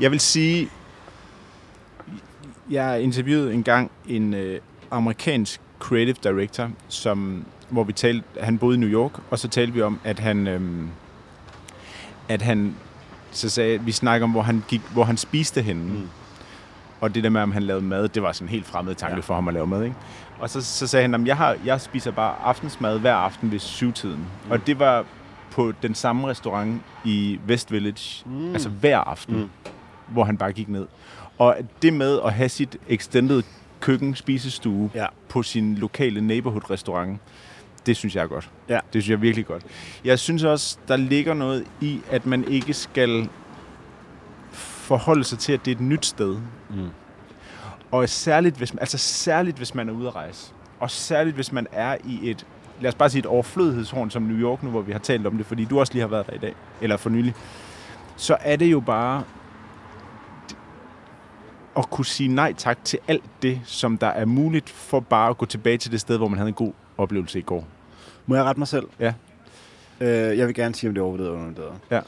Jeg 0.00 0.10
vil 0.10 0.20
sige, 0.20 0.68
jeg 2.70 3.02
interviewede 3.02 3.54
engang 3.54 3.90
en 4.08 4.34
øh, 4.34 4.60
amerikansk 4.90 5.60
creative 5.78 6.16
director, 6.22 6.70
som, 6.88 7.44
hvor 7.72 7.84
vi 7.84 7.92
talte, 7.92 8.24
han 8.40 8.58
boede 8.58 8.76
i 8.76 8.80
New 8.80 8.88
York, 8.88 9.12
og 9.30 9.38
så 9.38 9.48
talte 9.48 9.72
vi 9.72 9.82
om, 9.82 10.00
at 10.04 10.18
han, 10.18 10.46
øhm, 10.46 10.88
at 12.28 12.42
han, 12.42 12.74
så 13.30 13.48
sagde, 13.50 13.80
vi 13.80 13.92
snakker 13.92 14.24
om, 14.24 14.30
hvor 14.30 14.42
han, 14.42 14.64
gik, 14.68 14.80
hvor 14.92 15.04
han 15.04 15.16
spiste 15.16 15.62
henne. 15.62 15.82
Mm. 15.92 16.08
Og 17.00 17.14
det 17.14 17.24
der 17.24 17.30
med, 17.30 17.40
om 17.40 17.52
han 17.52 17.62
lavede 17.62 17.84
mad, 17.84 18.08
det 18.08 18.22
var 18.22 18.32
sådan 18.32 18.46
en 18.46 18.50
helt 18.50 18.66
fremmed 18.66 18.94
tanke 18.94 19.14
Ja. 19.16 19.20
for 19.20 19.34
ham 19.34 19.48
at 19.48 19.54
lave 19.54 19.66
mad, 19.66 19.82
ikke? 19.84 19.96
Og 20.38 20.50
så, 20.50 20.60
så 20.60 20.86
sagde 20.86 21.02
han, 21.02 21.14
at 21.14 21.26
jeg, 21.26 21.36
har, 21.36 21.56
jeg 21.64 21.80
spiser 21.80 22.10
bare 22.10 22.34
aftensmad 22.44 22.98
hver 22.98 23.14
aften 23.14 23.52
ved 23.52 23.58
syvtiden. 23.58 24.18
Mm. 24.44 24.50
Og 24.50 24.66
det 24.66 24.78
var 24.78 25.04
på 25.50 25.72
den 25.82 25.94
samme 25.94 26.28
restaurant 26.28 26.82
i 27.04 27.40
West 27.48 27.72
Village, 27.72 28.22
mm. 28.26 28.52
altså 28.52 28.68
hver 28.68 28.98
aften, 28.98 29.36
mm. 29.36 29.48
hvor 30.08 30.24
han 30.24 30.36
bare 30.36 30.52
gik 30.52 30.68
ned. 30.68 30.86
Og 31.38 31.56
det 31.82 31.92
med 31.92 32.18
at 32.24 32.32
have 32.32 32.48
sit 32.48 32.76
extended 32.88 33.42
køkken, 33.80 34.14
spisestue 34.14 34.90
Ja. 34.94 35.06
på 35.28 35.42
sin 35.42 35.74
lokale 35.74 36.20
neighborhood 36.20 36.70
restaurant, 36.70 37.20
det 37.86 37.96
synes 37.96 38.16
jeg 38.16 38.22
er 38.22 38.26
godt. 38.26 38.50
Ja. 38.68 38.74
Det 38.74 39.02
synes 39.02 39.08
jeg 39.08 39.14
er 39.14 39.20
virkelig 39.20 39.46
godt. 39.46 39.62
Jeg 40.04 40.18
synes 40.18 40.42
også, 40.42 40.78
der 40.88 40.96
ligger 40.96 41.34
noget 41.34 41.64
i, 41.80 42.00
at 42.10 42.26
man 42.26 42.44
ikke 42.48 42.74
skal 42.74 43.28
forholde 44.52 45.24
sig 45.24 45.38
til, 45.38 45.52
at 45.52 45.64
det 45.64 45.70
er 45.70 45.74
et 45.74 45.80
nyt 45.80 46.06
sted. 46.06 46.36
Mm. 46.70 46.88
Og 47.90 48.08
særligt 48.08 48.56
hvis, 48.56 48.74
altså 48.80 48.98
særligt, 48.98 49.56
hvis 49.56 49.74
man 49.74 49.88
er 49.88 49.92
ude 49.92 50.08
at 50.08 50.14
rejse. 50.14 50.52
Og 50.80 50.90
særligt, 50.90 51.34
hvis 51.34 51.52
man 51.52 51.66
er 51.72 51.96
i 52.04 52.30
et, 52.30 52.46
lad 52.80 52.88
os 52.88 52.94
bare 52.94 53.10
sige 53.10 53.18
et 53.18 53.26
overflødighedshorn 53.26 54.10
som 54.10 54.22
New 54.22 54.36
York 54.36 54.62
nu, 54.62 54.70
hvor 54.70 54.80
vi 54.80 54.92
har 54.92 54.98
talt 54.98 55.26
om 55.26 55.36
det, 55.36 55.46
fordi 55.46 55.64
du 55.64 55.80
også 55.80 55.92
lige 55.92 56.00
har 56.00 56.08
været 56.08 56.26
der 56.26 56.32
i 56.32 56.38
dag, 56.38 56.54
eller 56.80 56.96
for 56.96 57.10
nylig. 57.10 57.34
Så 58.16 58.36
er 58.40 58.56
det 58.56 58.72
jo 58.72 58.80
bare 58.80 59.24
at 61.76 61.90
kunne 61.90 62.06
sige 62.06 62.28
nej 62.28 62.52
tak 62.52 62.84
til 62.84 62.98
alt 63.08 63.24
det, 63.42 63.60
som 63.64 63.98
der 63.98 64.06
er 64.06 64.24
muligt 64.24 64.70
for 64.70 65.00
bare 65.00 65.30
at 65.30 65.38
gå 65.38 65.46
tilbage 65.46 65.78
til 65.78 65.92
det 65.92 66.00
sted, 66.00 66.16
hvor 66.16 66.28
man 66.28 66.38
havde 66.38 66.48
en 66.48 66.54
god 66.54 66.72
oplevelse 66.98 67.38
i 67.38 67.42
går. 67.42 67.66
Må 68.26 68.34
jeg 68.34 68.44
rette 68.44 68.58
mig 68.60 68.68
selv? 68.68 68.86
Ja. 69.00 69.12
Øh, 70.00 70.38
jeg 70.38 70.46
vil 70.46 70.54
gerne 70.54 70.74
sige, 70.74 70.88
om 70.90 70.94
det 70.94 71.00
er 71.00 71.04
overvurderet 71.04 71.28
eller 71.30 71.40
undervurderet. 71.46 72.04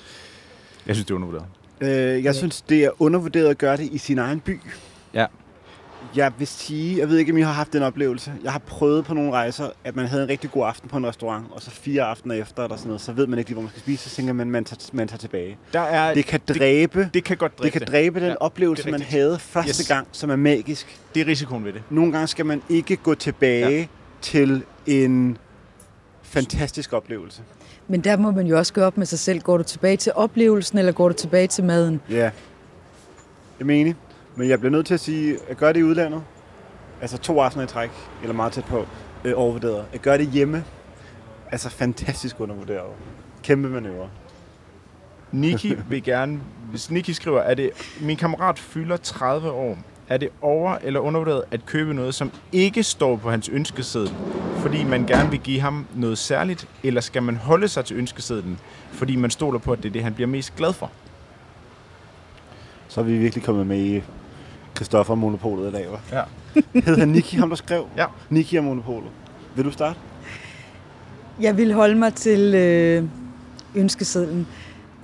Jeg 0.87 0.95
synes, 0.97 1.07
det 1.07 1.11
er 1.11 1.14
undervurderet. 1.16 1.47
Øh, 1.80 2.24
jeg 2.24 2.35
synes, 2.35 2.62
det 2.62 2.85
er 2.85 2.91
undervurderet 3.03 3.49
at 3.49 3.59
gøre 3.59 3.76
det 3.76 3.89
i 3.93 3.99
sin 3.99 4.18
egen 4.18 4.41
by. 4.41 4.61
Ja. 5.14 5.26
Jeg 6.16 6.32
vil 6.39 6.47
sige, 6.47 6.99
jeg 6.99 7.09
ved 7.09 7.18
ikke, 7.18 7.32
om 7.32 7.39
I 7.39 7.41
har 7.41 7.53
haft 7.53 7.72
den 7.72 7.82
oplevelse. 7.82 8.32
Jeg 8.45 8.53
har 8.53 8.59
prøvet 8.59 9.05
på 9.05 9.14
nogle 9.14 9.32
rejser, 9.32 9.68
at 9.85 9.97
man 9.97 10.07
havde 10.07 10.22
en 10.22 10.28
rigtig 10.28 10.51
god 10.51 10.66
aften 10.66 10.89
på 10.89 10.97
en 10.97 11.07
restaurant, 11.07 11.47
og 11.51 11.62
så 11.62 11.70
fire 11.70 12.03
aftener 12.03 12.35
efter, 12.35 12.62
eller 12.62 12.76
sådan 12.76 12.89
noget, 12.89 13.01
så 13.01 13.12
ved 13.12 13.26
man 13.26 13.39
ikke 13.39 13.51
lige, 13.51 13.55
hvor 13.55 13.62
man 13.62 13.70
skal 13.70 13.80
spise, 13.82 14.11
så 14.11 14.16
tænker 14.16 14.32
man, 14.32 14.51
man 14.51 14.64
tager, 14.64 14.91
man 14.93 15.09
tager 15.09 15.18
tilbage. 15.18 15.59
Der 15.72 15.80
er, 15.80 16.14
Det 16.14 16.24
kan 16.26 16.41
dræbe, 16.49 17.01
det, 17.01 17.14
det 17.14 17.24
kan 17.24 17.37
godt 17.37 17.53
det 17.53 17.61
dræbe 17.62 17.72
kan 17.78 17.82
dræbe 17.89 18.20
den 18.20 18.28
Ja, 18.28 18.35
oplevelse, 18.41 18.82
det 18.82 18.91
man 18.91 19.03
havde 19.03 19.39
første 19.39 19.68
Yes. 19.82 19.89
gang, 19.89 20.09
som 20.12 20.30
er 20.30 20.37
magisk. 20.37 21.01
Det 21.14 21.20
er 21.22 21.26
risikoen 21.26 21.64
ved 21.64 21.72
det. 21.72 21.82
Nogle 21.91 22.12
gange 22.12 22.26
skal 22.26 22.47
man 22.47 22.62
ikke 22.68 22.97
gå 22.97 23.14
tilbage 23.14 23.78
ja. 23.78 23.87
Til 24.25 24.64
en 24.87 25.39
fantastisk 26.22 26.93
oplevelse. 26.93 27.43
Men 27.89 28.01
der 28.01 28.16
må 28.16 28.31
man 28.31 28.47
jo 28.47 28.59
også 28.59 28.72
gøre 28.72 28.87
op 28.87 28.99
med 28.99 29.07
sig 29.07 29.18
selv. 29.18 29.41
Går 29.41 29.57
du 29.57 29.62
tilbage 29.62 29.97
til 29.97 30.12
oplevelsen, 30.14 30.79
eller 30.79 30.93
går 30.93 31.09
du 31.09 31.14
tilbage 31.14 31.47
til 31.47 31.64
maden? 31.64 32.01
Ja, 32.11 32.31
jeg 33.59 33.68
er 33.68 33.70
enig. 33.70 33.95
Men 34.37 34.49
jeg 34.49 34.59
bliver 34.59 34.72
nødt 34.72 34.87
til 34.87 34.95
at 34.95 35.01
sige, 35.01 35.39
at 35.49 35.57
gøre 35.57 35.72
det 35.72 35.81
i 35.81 35.83
udlandet, 35.83 36.22
altså 37.01 37.18
to 37.18 37.41
aftener 37.41 37.64
i 37.64 37.66
træk, 37.66 37.91
eller 38.22 38.35
meget 38.35 38.53
tæt 38.53 38.64
på, 38.64 38.87
øh, 39.25 39.33
overvurderet. 39.37 39.85
At 39.93 40.03
gøre 40.03 40.18
det 40.18 40.27
hjemme, 40.27 40.64
altså 41.53 41.70
fantastisk 41.70 42.41
undervurderet. 42.41 42.93
Kæmpe 43.43 43.68
manøvre. 43.68 44.09
Niki 45.33 45.77
vil 45.89 46.03
gerne... 46.03 46.41
Hvis 46.70 46.91
Niki 46.91 47.12
skriver, 47.12 47.41
at 47.41 47.57
det, 47.57 47.70
min 48.01 48.16
kammerat 48.16 48.59
fylder 48.59 48.97
30 48.97 49.51
år, 49.51 49.79
er 50.09 50.17
det 50.17 50.29
over- 50.43 50.79
eller 50.83 51.01
undervurderet 51.01 51.43
at 51.51 51.67
købe 51.67 51.95
noget, 51.95 52.15
som 52.15 52.31
ikke 52.53 52.83
står 52.83 53.17
på 53.17 53.31
hans 53.31 53.49
ønskeseddel, 53.49 54.15
fordi 54.57 54.85
man 54.85 55.07
gerne 55.07 55.31
vil 55.31 55.41
give 55.41 55.61
ham 55.61 55.87
noget 55.95 56.19
særligt, 56.19 56.69
eller 56.83 57.01
skal 57.01 57.23
man 57.23 57.37
holde 57.37 57.69
sig 57.69 57.85
til 57.85 57.97
ønskesedlen, 57.97 58.59
fordi 58.93 59.17
man 59.17 59.31
stoler 59.31 59.59
på, 59.59 59.73
at 59.73 59.83
det 59.83 59.89
er 59.89 59.93
det, 59.93 60.03
han 60.03 60.15
bliver 60.15 60.29
mest 60.29 60.57
glad 60.57 60.73
for? 60.73 60.91
Så 62.89 63.01
er 63.01 63.05
vi 63.05 63.19
virkelig 63.19 63.45
kommet 63.45 63.67
med 63.67 63.79
i 63.79 64.03
Christoffer 64.77 65.15
Monopolet 65.15 65.69
i 65.69 65.73
dag, 65.73 65.87
hva'? 65.87 66.15
Ja. 66.17 66.23
Hed 66.81 66.97
han 66.99 67.09
Niki, 67.09 67.37
ham 67.37 67.49
der 67.49 67.57
skrev? 67.57 67.87
Ja. 67.97 68.07
Niki 68.31 68.57
og 68.57 68.65
Monopolet. 68.65 69.11
Vil 69.57 69.65
du 69.65 69.71
starte? 69.71 69.99
Jeg 71.41 71.57
vil 71.57 71.73
holde 71.73 71.95
mig 71.95 72.15
til 72.15 72.55
øh, 72.55 73.05
ønskesedlen. 73.75 74.47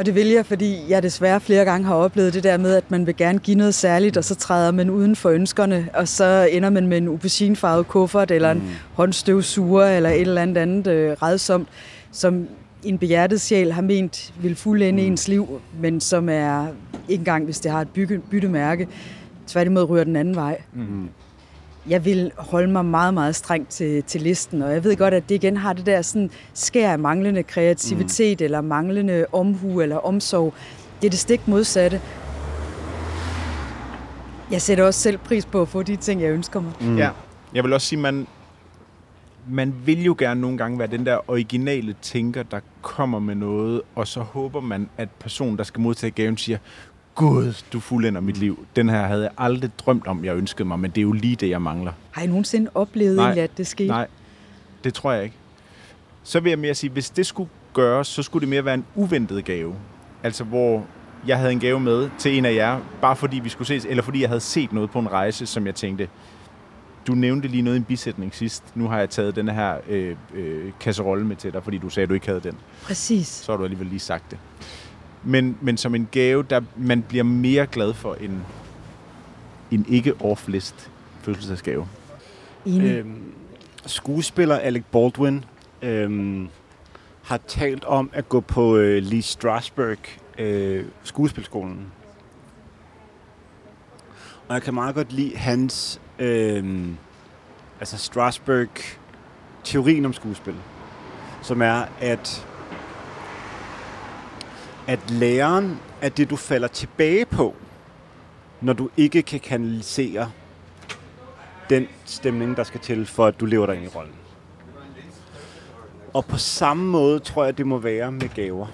Og 0.01 0.07
det 0.07 0.15
vil 0.15 0.27
jeg, 0.27 0.47
fordi 0.47 0.79
jeg 0.89 1.03
desværre 1.03 1.41
flere 1.41 1.65
gange 1.65 1.87
har 1.87 1.95
oplevet 1.95 2.35
det 2.35 2.45
der 2.45 2.57
med, 2.57 2.75
at 2.75 2.91
man 2.91 3.07
vil 3.07 3.17
gerne 3.17 3.39
give 3.39 3.57
noget 3.57 3.75
særligt, 3.75 4.17
og 4.17 4.25
så 4.25 4.35
træder 4.35 4.71
man 4.71 4.91
uden 4.91 5.17
for 5.17 5.31
ønskerne, 5.31 5.89
og 5.95 6.09
så 6.09 6.49
ender 6.53 6.71
man 6.71 6.87
med 6.87 6.99
en 6.99 7.09
auberginefarvet 7.09 7.89
kuffert, 7.89 8.31
eller 8.31 8.51
en 8.51 8.59
mm. 8.59 8.69
håndstøvsuger, 8.95 9.85
eller 9.85 10.11
et 10.11 10.21
eller 10.21 10.43
andet 10.43 10.57
andet 10.57 10.87
øh, 10.87 11.17
redsomt, 11.23 11.69
som 12.13 12.49
en 12.85 12.99
behjertet 12.99 13.41
sjæl 13.41 13.73
har 13.73 13.83
ment 13.83 14.33
vil 14.43 14.57
fuldende 14.57 15.03
mm. 15.03 15.09
ens 15.09 15.29
liv, 15.29 15.61
men 15.81 16.01
som 16.01 16.29
er 16.29 16.67
ikke 17.09 17.21
engang, 17.21 17.45
hvis 17.45 17.61
det 17.61 17.71
har 17.71 17.81
et 17.81 17.89
bygge, 17.89 18.19
byttemærke, 18.19 18.89
tværtimod 19.47 19.91
ryger 19.91 20.05
den 20.05 20.17
anden 20.17 20.35
vej. 20.35 20.61
Mm. 20.73 21.09
Jeg 21.89 22.05
vil 22.05 22.33
holde 22.37 22.73
mig 22.73 22.85
meget, 22.85 23.15
meget 23.15 23.37
strengt 23.37 23.71
til, 23.71 24.03
til 24.03 24.21
listen, 24.23 24.63
og 24.63 24.73
jeg 24.73 24.85
ved 24.85 24.97
godt, 24.97 25.15
at 25.15 25.29
det 25.29 25.35
igen 25.35 25.57
har 25.57 25.73
det 25.73 25.87
der 25.87 26.03
sådan 26.03 26.31
skær 26.55 26.93
af 26.93 26.99
manglende 26.99 27.43
kreativitet, 27.43 28.41
mm. 28.41 28.45
eller 28.45 28.61
manglende 28.61 29.27
omhu 29.33 29.81
eller 29.81 29.97
omsorg. 29.97 30.55
Det 31.01 31.07
er 31.07 31.11
det 31.11 31.19
stik 31.19 31.49
modsatte. 31.49 32.01
Jeg 34.51 34.63
sætter 34.63 34.85
også 34.85 35.01
selv 35.01 35.19
pris 35.19 35.47
på 35.47 35.63
at 35.63 35.69
få 35.69 35.83
de 35.83 35.97
ting, 35.97 36.23
jeg 36.23 36.31
ønsker 36.31 36.61
mig. 36.61 36.73
Mm. 36.81 36.97
Ja. 36.97 37.11
Jeg 37.55 37.65
vil 37.65 37.73
også 37.73 37.87
sige, 37.87 37.99
man 37.99 38.27
man 39.49 39.75
vil 39.85 40.05
jo 40.05 40.15
gerne 40.19 40.41
nogle 40.41 40.59
gange 40.59 40.79
være 40.79 40.89
den 40.89 41.07
der 41.07 41.31
originale 41.31 41.95
tænker, 42.03 42.43
der 42.43 42.61
kommer 42.83 43.19
med 43.19 43.35
noget, 43.35 43.83
og 43.95 44.07
så 44.07 44.21
håber 44.21 44.61
man, 44.61 44.89
at 44.97 45.09
personen, 45.11 45.59
der 45.59 45.65
skal 45.65 45.81
modtage 45.81 46.11
gaven, 46.11 46.37
siger, 46.37 46.59
Gud, 47.15 47.63
du 47.73 47.81
fuldender 47.81 48.21
mit 48.21 48.37
liv. 48.37 48.67
Den 48.77 48.89
her 48.89 49.07
havde 49.07 49.23
jeg 49.23 49.31
aldrig 49.39 49.71
drømt 49.79 50.07
om, 50.07 50.25
jeg 50.25 50.37
ønskede 50.37 50.69
mig, 50.69 50.79
men 50.79 50.91
det 50.91 50.99
er 50.99 51.03
jo 51.03 51.13
lige 51.13 51.37
det, 51.37 51.51
jeg 51.51 51.63
mangler. 51.63 51.93
Har 52.11 52.23
I 52.23 52.27
nogensinde 52.27 52.71
oplevet 52.75 53.17
Nej. 53.17 53.25
egentlig, 53.25 53.45
at 53.45 53.57
det 53.57 53.67
skete? 53.67 53.89
Nej, 53.89 54.07
det 54.85 54.95
tror 54.95 55.13
jeg 55.13 55.25
ikke. 55.25 55.37
Så 56.23 56.41
vil 56.41 56.51
jeg 56.51 56.59
mere 56.59 56.75
sige, 56.75 56.91
hvis 56.91 57.11
det 57.11 57.27
skulle 57.27 57.51
gøres, 57.75 58.07
så 58.09 58.23
skulle 58.23 58.41
det 58.41 58.49
mere 58.49 58.65
være 58.65 58.75
en 58.75 58.85
uventet 58.95 59.45
gave. 59.45 59.75
Altså 60.23 60.45
hvor 60.45 60.87
jeg 61.27 61.39
havde 61.39 61.53
en 61.53 61.61
gave 61.61 61.81
med 61.81 62.11
til 62.19 62.39
en 62.39 62.45
af 62.45 62.55
jer, 62.55 62.81
bare 63.01 63.17
fordi 63.17 63.39
vi 63.39 63.49
skulle 63.49 63.69
ses, 63.69 63.85
eller 63.85 64.03
fordi 64.03 64.21
jeg 64.21 64.29
havde 64.29 64.41
set 64.41 64.73
noget 64.73 64.91
på 64.91 64.99
en 64.99 65.13
rejse, 65.13 65.47
som 65.47 65.67
jeg 65.67 65.75
tænkte, 65.75 66.09
du 67.07 67.13
nævnte 67.13 67.49
lige 67.49 67.63
noget 67.63 67.77
i 67.77 67.79
en 67.79 67.85
bisætning 67.85 68.35
sidst. 68.35 68.65
Nu 68.75 68.89
har 68.89 68.99
jeg 68.99 69.11
taget 69.11 69.37
den 69.37 69.49
her 69.49 69.77
øh, 69.89 70.17
øh, 70.35 70.73
kasserolle 70.81 71.27
med 71.27 71.37
til 71.37 71.53
dig, 71.53 71.65
fordi 71.65 71.79
du 71.79 71.89
sagde, 71.89 72.03
at 72.03 72.09
du 72.09 72.15
ikke 72.15 72.27
havde 72.27 72.41
den. 72.41 72.57
Præcis. 72.83 73.27
Så 73.27 73.53
har 73.53 73.57
du 73.57 73.65
alligevel 73.65 73.87
lige 73.87 74.01
sagt 74.01 74.31
det. 74.31 74.39
Men, 75.25 75.59
men 75.61 75.77
som 75.77 75.95
en 75.95 76.09
gave, 76.11 76.43
der 76.43 76.61
man 76.77 77.03
bliver 77.03 77.25
mere 77.25 77.67
glad 77.67 77.95
for 77.95 78.15
en, 78.15 78.43
en 79.71 79.87
ikke 79.89 80.15
off-list 80.21 80.91
fødselsdagsgave. 81.23 81.89
Øhm, 82.67 83.33
skuespiller 83.87 84.57
Alec 84.57 84.83
Baldwin 84.93 85.45
øhm, 85.83 86.49
har 87.23 87.41
talt 87.47 87.85
om 87.85 88.11
at 88.13 88.29
gå 88.29 88.41
på 88.41 88.77
øh, 88.77 89.03
Lee 89.03 89.23
Strasberg 89.23 89.99
øh, 90.39 90.85
skuespilskolen. 91.03 91.87
Og 94.49 94.55
jeg 94.55 94.63
kan 94.63 94.75
meget 94.75 94.95
godt 94.95 95.13
lide 95.13 95.37
hans, 95.37 96.01
øh, 96.19 96.89
altså 97.81 97.99
Strasberg, 97.99 98.69
teorien 99.65 100.05
om 100.05 100.13
skuespil, 100.13 100.55
som 101.43 101.63
er, 101.63 101.85
at 102.01 102.47
at 104.91 105.11
læreren 105.11 105.81
er 106.01 106.09
det, 106.09 106.31
du 106.31 106.37
falder 106.37 106.69
tilbage 106.69 107.27
på, 107.27 107.57
når 108.61 108.73
du 108.73 108.91
ikke 108.97 109.23
kan 109.23 109.41
kanalisere 109.41 110.31
den 111.71 111.89
stemning, 112.05 112.57
der 112.57 112.65
skal 112.65 112.81
til, 112.81 113.07
for 113.07 113.27
at 113.27 113.41
du 113.41 113.47
lever 113.47 113.67
dig 113.67 113.77
ind 113.77 113.85
i 113.85 113.89
rollen. 113.89 114.15
Og 116.13 116.25
på 116.25 116.37
samme 116.37 116.85
måde 116.85 117.19
tror 117.19 117.45
jeg, 117.45 117.59
det 117.59 117.67
må 117.67 117.79
være 117.79 118.13
med 118.13 118.29
gaver. 118.29 118.67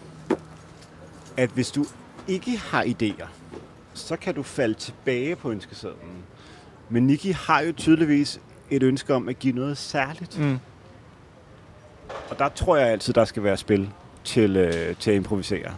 At 1.36 1.50
hvis 1.50 1.70
du 1.70 1.84
ikke 2.28 2.58
har 2.58 2.84
idéer, 2.84 3.26
så 3.94 4.16
kan 4.16 4.34
du 4.34 4.42
falde 4.42 4.74
tilbage 4.74 5.36
på 5.36 5.50
ønskesedlen. 5.50 6.24
Men 6.88 7.06
Nikki 7.06 7.30
har 7.30 7.60
jo 7.60 7.72
tydeligvis 7.72 8.40
et 8.70 8.82
ønske 8.82 9.14
om 9.14 9.28
at 9.28 9.38
give 9.38 9.54
noget 9.54 9.78
særligt. 9.78 10.38
Mm. 10.38 10.58
Og 12.30 12.38
der 12.38 12.48
tror 12.48 12.76
jeg 12.76 12.88
altid, 12.88 13.14
der 13.14 13.24
skal 13.24 13.42
være 13.42 13.56
spil 13.56 13.90
til, 14.26 14.56
øh, 14.56 14.96
til 14.96 15.10
at 15.10 15.16
improvisere. 15.16 15.70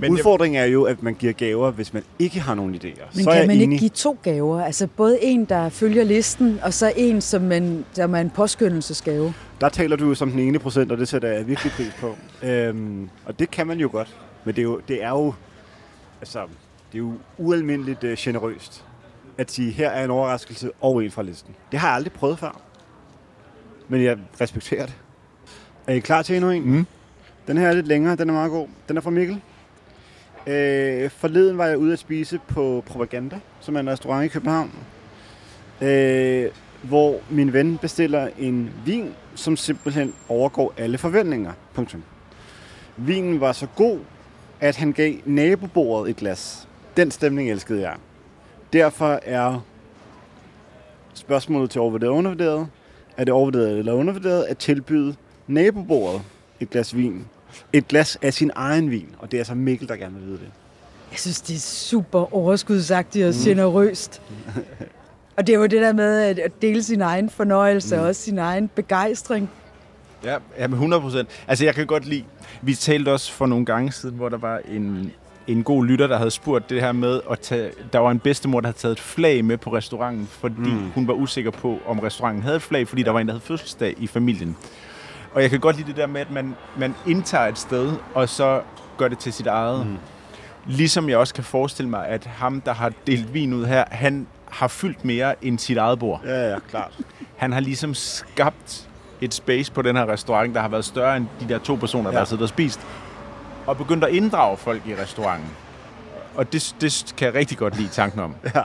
Men 0.00 0.12
Udfordringen 0.12 0.60
er 0.60 0.64
jo, 0.64 0.84
at 0.84 1.02
man 1.02 1.14
giver 1.14 1.32
gaver, 1.32 1.70
hvis 1.70 1.94
man 1.94 2.02
ikke 2.18 2.40
har 2.40 2.54
nogen 2.54 2.74
idéer. 2.74 3.14
Men 3.14 3.24
så 3.24 3.30
er 3.30 3.34
kan 3.34 3.46
man 3.46 3.56
enig. 3.56 3.62
ikke 3.62 3.78
give 3.78 3.90
to 3.90 4.18
gaver? 4.22 4.62
Altså 4.62 4.86
både 4.86 5.24
en, 5.24 5.44
der 5.44 5.68
følger 5.68 6.04
listen, 6.04 6.58
og 6.62 6.74
så 6.74 6.92
en, 6.96 7.20
som, 7.20 7.42
man, 7.42 7.84
som 7.92 8.14
er 8.14 8.18
en 8.18 8.30
påskyndelsesgave. 8.30 9.34
Der 9.60 9.68
taler 9.68 9.96
du 9.96 10.08
jo 10.08 10.14
som 10.14 10.30
den 10.30 10.40
ene 10.40 10.58
procent, 10.58 10.92
og 10.92 10.98
det 10.98 11.08
sætter 11.08 11.28
jeg 11.28 11.48
virkelig 11.48 11.72
pris 11.72 11.92
på. 12.00 12.16
Øhm, 12.42 13.08
og 13.26 13.38
det 13.38 13.50
kan 13.50 13.66
man 13.66 13.78
jo 13.78 13.88
godt. 13.92 14.16
Men 14.44 14.54
det 14.54 14.60
er 14.60 14.64
jo, 14.64 14.80
det 14.88 15.02
er 15.02 15.10
jo, 15.10 15.34
altså, 16.20 16.38
det 16.92 16.98
er 16.98 17.02
jo 17.02 17.12
ualmindeligt 17.38 18.04
øh, 18.04 18.16
generøst 18.18 18.84
at 19.38 19.50
sige, 19.50 19.70
her 19.70 19.90
er 19.90 20.04
en 20.04 20.10
overraskelse 20.10 20.70
og 20.80 21.04
en 21.04 21.10
fra 21.10 21.22
listen. 21.22 21.54
Det 21.72 21.78
har 21.78 21.88
jeg 21.88 21.94
aldrig 21.96 22.12
prøvet 22.12 22.38
før. 22.38 22.60
Men 23.88 24.02
jeg 24.02 24.18
respekterer 24.40 24.86
det. 24.86 24.94
Er 25.86 25.94
I 25.94 25.98
klar 25.98 26.22
til 26.22 26.36
endnu 26.36 26.50
en? 26.50 26.70
Mm. 26.70 26.86
Den 27.46 27.58
her 27.58 27.68
er 27.68 27.72
lidt 27.72 27.88
længere, 27.88 28.16
den 28.16 28.28
er 28.28 28.32
meget 28.34 28.50
god. 28.50 28.68
Den 28.88 28.96
er 28.96 29.00
fra 29.00 29.10
Mikkel. 29.10 29.40
Øh, 30.46 31.10
forleden 31.10 31.58
var 31.58 31.66
jeg 31.66 31.78
ude 31.78 31.92
at 31.92 31.98
spise 31.98 32.40
på 32.48 32.82
Propaganda, 32.86 33.40
som 33.60 33.76
er 33.76 33.80
en 33.80 33.90
restaurant 33.90 34.24
i 34.24 34.28
København. 34.28 34.70
Øh, 35.82 36.50
hvor 36.82 37.20
min 37.30 37.52
ven 37.52 37.78
bestiller 37.78 38.28
en 38.38 38.70
vin, 38.84 39.12
som 39.34 39.56
simpelthen 39.56 40.14
overgår 40.28 40.74
alle 40.76 40.98
forventninger. 40.98 41.52
Punktum. 41.74 42.02
Vinen 42.96 43.40
var 43.40 43.52
så 43.52 43.66
god, 43.76 43.98
at 44.60 44.76
han 44.76 44.92
gav 44.92 45.14
nabobordet 45.24 46.10
et 46.10 46.16
glas. 46.16 46.68
Den 46.96 47.10
stemning 47.10 47.50
elskede 47.50 47.80
jeg. 47.80 47.96
Derfor 48.72 49.20
er 49.22 49.64
spørgsmålet 51.14 51.70
til 51.70 51.80
overvurderet 51.80 52.10
og 52.10 52.16
undervurderet, 52.16 52.68
er 53.16 53.24
det 53.24 53.34
overvurderet 53.34 53.78
eller 53.78 53.92
undervurderet 53.92 54.42
at 54.42 54.58
tilbyde 54.58 55.14
nabobordet 55.46 56.22
et 56.64 56.70
glas 56.70 56.96
vin. 56.96 57.24
Et 57.72 57.88
glas 57.88 58.18
af 58.22 58.34
sin 58.34 58.50
egen 58.54 58.90
vin, 58.90 59.08
og 59.18 59.32
det 59.32 59.40
er 59.40 59.44
så 59.44 59.54
Mikkel, 59.54 59.88
der 59.88 59.96
gerne 59.96 60.14
vil 60.14 60.26
vide 60.26 60.38
det. 60.38 60.50
Jeg 61.10 61.18
synes, 61.18 61.40
det 61.40 61.56
er 61.56 61.60
super 61.60 62.34
overskudsagtigt 62.34 63.26
og 63.26 63.34
mm. 63.36 63.44
generøst. 63.44 64.22
Og 65.36 65.46
det 65.46 65.54
er 65.54 65.58
jo 65.58 65.66
det 65.66 65.82
der 65.82 65.92
med 65.92 66.20
at 66.20 66.38
at 66.38 66.62
dele 66.62 66.82
sin 66.82 67.00
egen 67.00 67.30
fornøjelse 67.30 67.96
mm. 67.96 68.02
og 68.02 68.08
også 68.08 68.22
sin 68.22 68.38
egen 68.38 68.68
begejstring. 68.68 69.50
Ja, 70.24 70.36
ja, 70.58 70.66
med 70.66 70.74
100 70.74 71.02
procent. 71.02 71.28
Altså, 71.48 71.64
jeg 71.64 71.74
kan 71.74 71.86
godt 71.86 72.06
lide... 72.06 72.24
Vi 72.62 72.74
talte 72.74 73.12
også 73.12 73.32
for 73.32 73.46
nogle 73.46 73.64
gange 73.64 73.92
siden, 73.92 74.16
hvor 74.16 74.28
der 74.28 74.38
var 74.38 74.60
en, 74.68 75.12
en 75.46 75.62
god 75.62 75.84
lytter, 75.86 76.06
der 76.06 76.16
havde 76.16 76.30
spurgt 76.30 76.70
det 76.70 76.80
her 76.80 76.92
med 76.92 77.20
at 77.30 77.40
tage... 77.40 77.70
Der 77.92 77.98
var 77.98 78.10
en 78.10 78.18
bedstemor, 78.18 78.60
der 78.60 78.66
havde 78.66 78.78
taget 78.78 78.92
et 78.92 79.00
flag 79.00 79.44
med 79.44 79.56
på 79.56 79.74
restauranten, 79.74 80.26
fordi 80.26 80.70
mm. 80.70 80.90
hun 80.90 81.08
var 81.08 81.14
usikker 81.14 81.50
på, 81.50 81.78
om 81.86 81.98
restauranten 81.98 82.42
havde 82.42 82.56
et 82.56 82.62
flag, 82.62 82.88
fordi 82.88 83.02
der 83.02 83.10
var 83.10 83.20
en, 83.20 83.26
der 83.26 83.32
havde 83.32 83.44
fødselsdag 83.44 83.94
i 83.98 84.06
familien. 84.06 84.56
Og 85.34 85.42
jeg 85.42 85.50
kan 85.50 85.60
godt 85.60 85.76
lide 85.76 85.88
det 85.88 85.96
der 85.96 86.06
med, 86.06 86.20
at 86.20 86.30
man, 86.30 86.54
man 86.76 86.94
indtager 87.06 87.44
et 87.46 87.58
sted, 87.58 87.92
og 88.14 88.28
så 88.28 88.60
gør 88.98 89.08
det 89.08 89.18
til 89.18 89.32
sit 89.32 89.46
eget. 89.46 89.86
Mm. 89.86 89.96
Ligesom 90.66 91.08
jeg 91.08 91.18
også 91.18 91.34
kan 91.34 91.44
forestille 91.44 91.90
mig, 91.90 92.06
at 92.06 92.26
ham, 92.26 92.60
der 92.60 92.74
har 92.74 92.92
delt 93.06 93.34
vin 93.34 93.52
ud 93.52 93.64
her, 93.64 93.84
han 93.90 94.26
har 94.50 94.68
fyldt 94.68 95.04
mere 95.04 95.44
end 95.44 95.58
sit 95.58 95.76
eget 95.76 95.98
bord. 95.98 96.20
Ja, 96.24 96.50
ja, 96.52 96.58
klart. 96.70 96.98
Han 97.36 97.52
har 97.52 97.60
ligesom 97.60 97.94
skabt 97.94 98.88
et 99.20 99.34
space 99.34 99.72
på 99.72 99.82
den 99.82 99.96
her 99.96 100.06
restaurant, 100.08 100.54
der 100.54 100.60
har 100.60 100.68
været 100.68 100.84
større 100.84 101.16
end 101.16 101.26
de 101.40 101.48
der 101.48 101.58
to 101.58 101.74
personer, 101.74 102.10
der 102.10 102.16
Ja. 102.16 102.18
har 102.18 102.24
siddet 102.24 102.42
og 102.42 102.48
spist. 102.48 102.80
Og 103.66 103.76
begyndt 103.76 104.04
at 104.04 104.10
inddrage 104.10 104.56
folk 104.56 104.82
i 104.86 104.94
restauranten. 104.94 105.48
Og 106.34 106.52
det, 106.52 106.74
det 106.80 107.14
kan 107.16 107.26
jeg 107.26 107.34
rigtig 107.34 107.58
godt 107.58 107.76
lide 107.76 107.88
tanken 107.88 108.20
om. 108.20 108.34
Ja. 108.54 108.62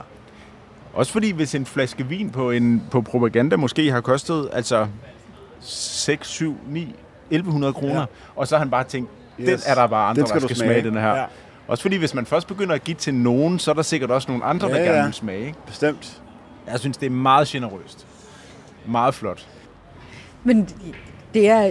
Også 0.94 1.12
fordi, 1.12 1.30
hvis 1.30 1.54
en 1.54 1.66
flaske 1.66 2.06
vin 2.06 2.30
på, 2.30 2.50
en, 2.50 2.82
på 2.90 3.00
propaganda 3.02 3.56
måske 3.56 3.90
har 3.92 4.00
kostet 4.00 4.48
altså 4.52 4.86
6, 5.60 6.28
7, 6.28 6.56
9, 6.68 6.94
1100 7.30 7.72
kroner, 7.72 8.00
ja. 8.00 8.06
Og 8.36 8.46
så 8.48 8.54
har 8.54 8.58
han 8.58 8.70
bare 8.70 8.84
tænkt, 8.84 9.10
den 9.36 9.48
Yes. 9.48 9.66
er 9.66 9.74
der 9.74 9.86
bare 9.86 10.08
andre, 10.08 10.20
Den 10.20 10.28
skal 10.28 10.40
der 10.40 10.46
skal 10.46 10.56
smage, 10.56 10.80
smage. 10.80 10.90
den 10.94 11.00
her. 11.02 11.14
Ja. 11.16 11.24
Også 11.68 11.82
fordi, 11.82 11.96
hvis 11.96 12.14
man 12.14 12.26
først 12.26 12.46
begynder 12.46 12.74
at 12.74 12.84
give 12.84 12.94
til 12.94 13.14
nogen, 13.14 13.58
så 13.58 13.70
er 13.70 13.74
der 13.74 13.82
sikkert 13.82 14.10
også 14.10 14.28
nogle 14.30 14.44
andre, 14.44 14.68
Ja, 14.68 14.74
der 14.74 14.80
gerne 14.84 14.98
ja. 14.98 15.04
vil 15.04 15.14
smage. 15.14 15.46
Ikke? 15.46 15.58
Bestemt. 15.66 16.22
Jeg 16.66 16.80
synes, 16.80 16.96
det 16.96 17.06
er 17.06 17.10
meget 17.10 17.48
generøst. 17.48 18.06
Meget 18.86 19.14
flot. 19.14 19.46
Men 20.44 20.68
det 21.34 21.48
er 21.48 21.70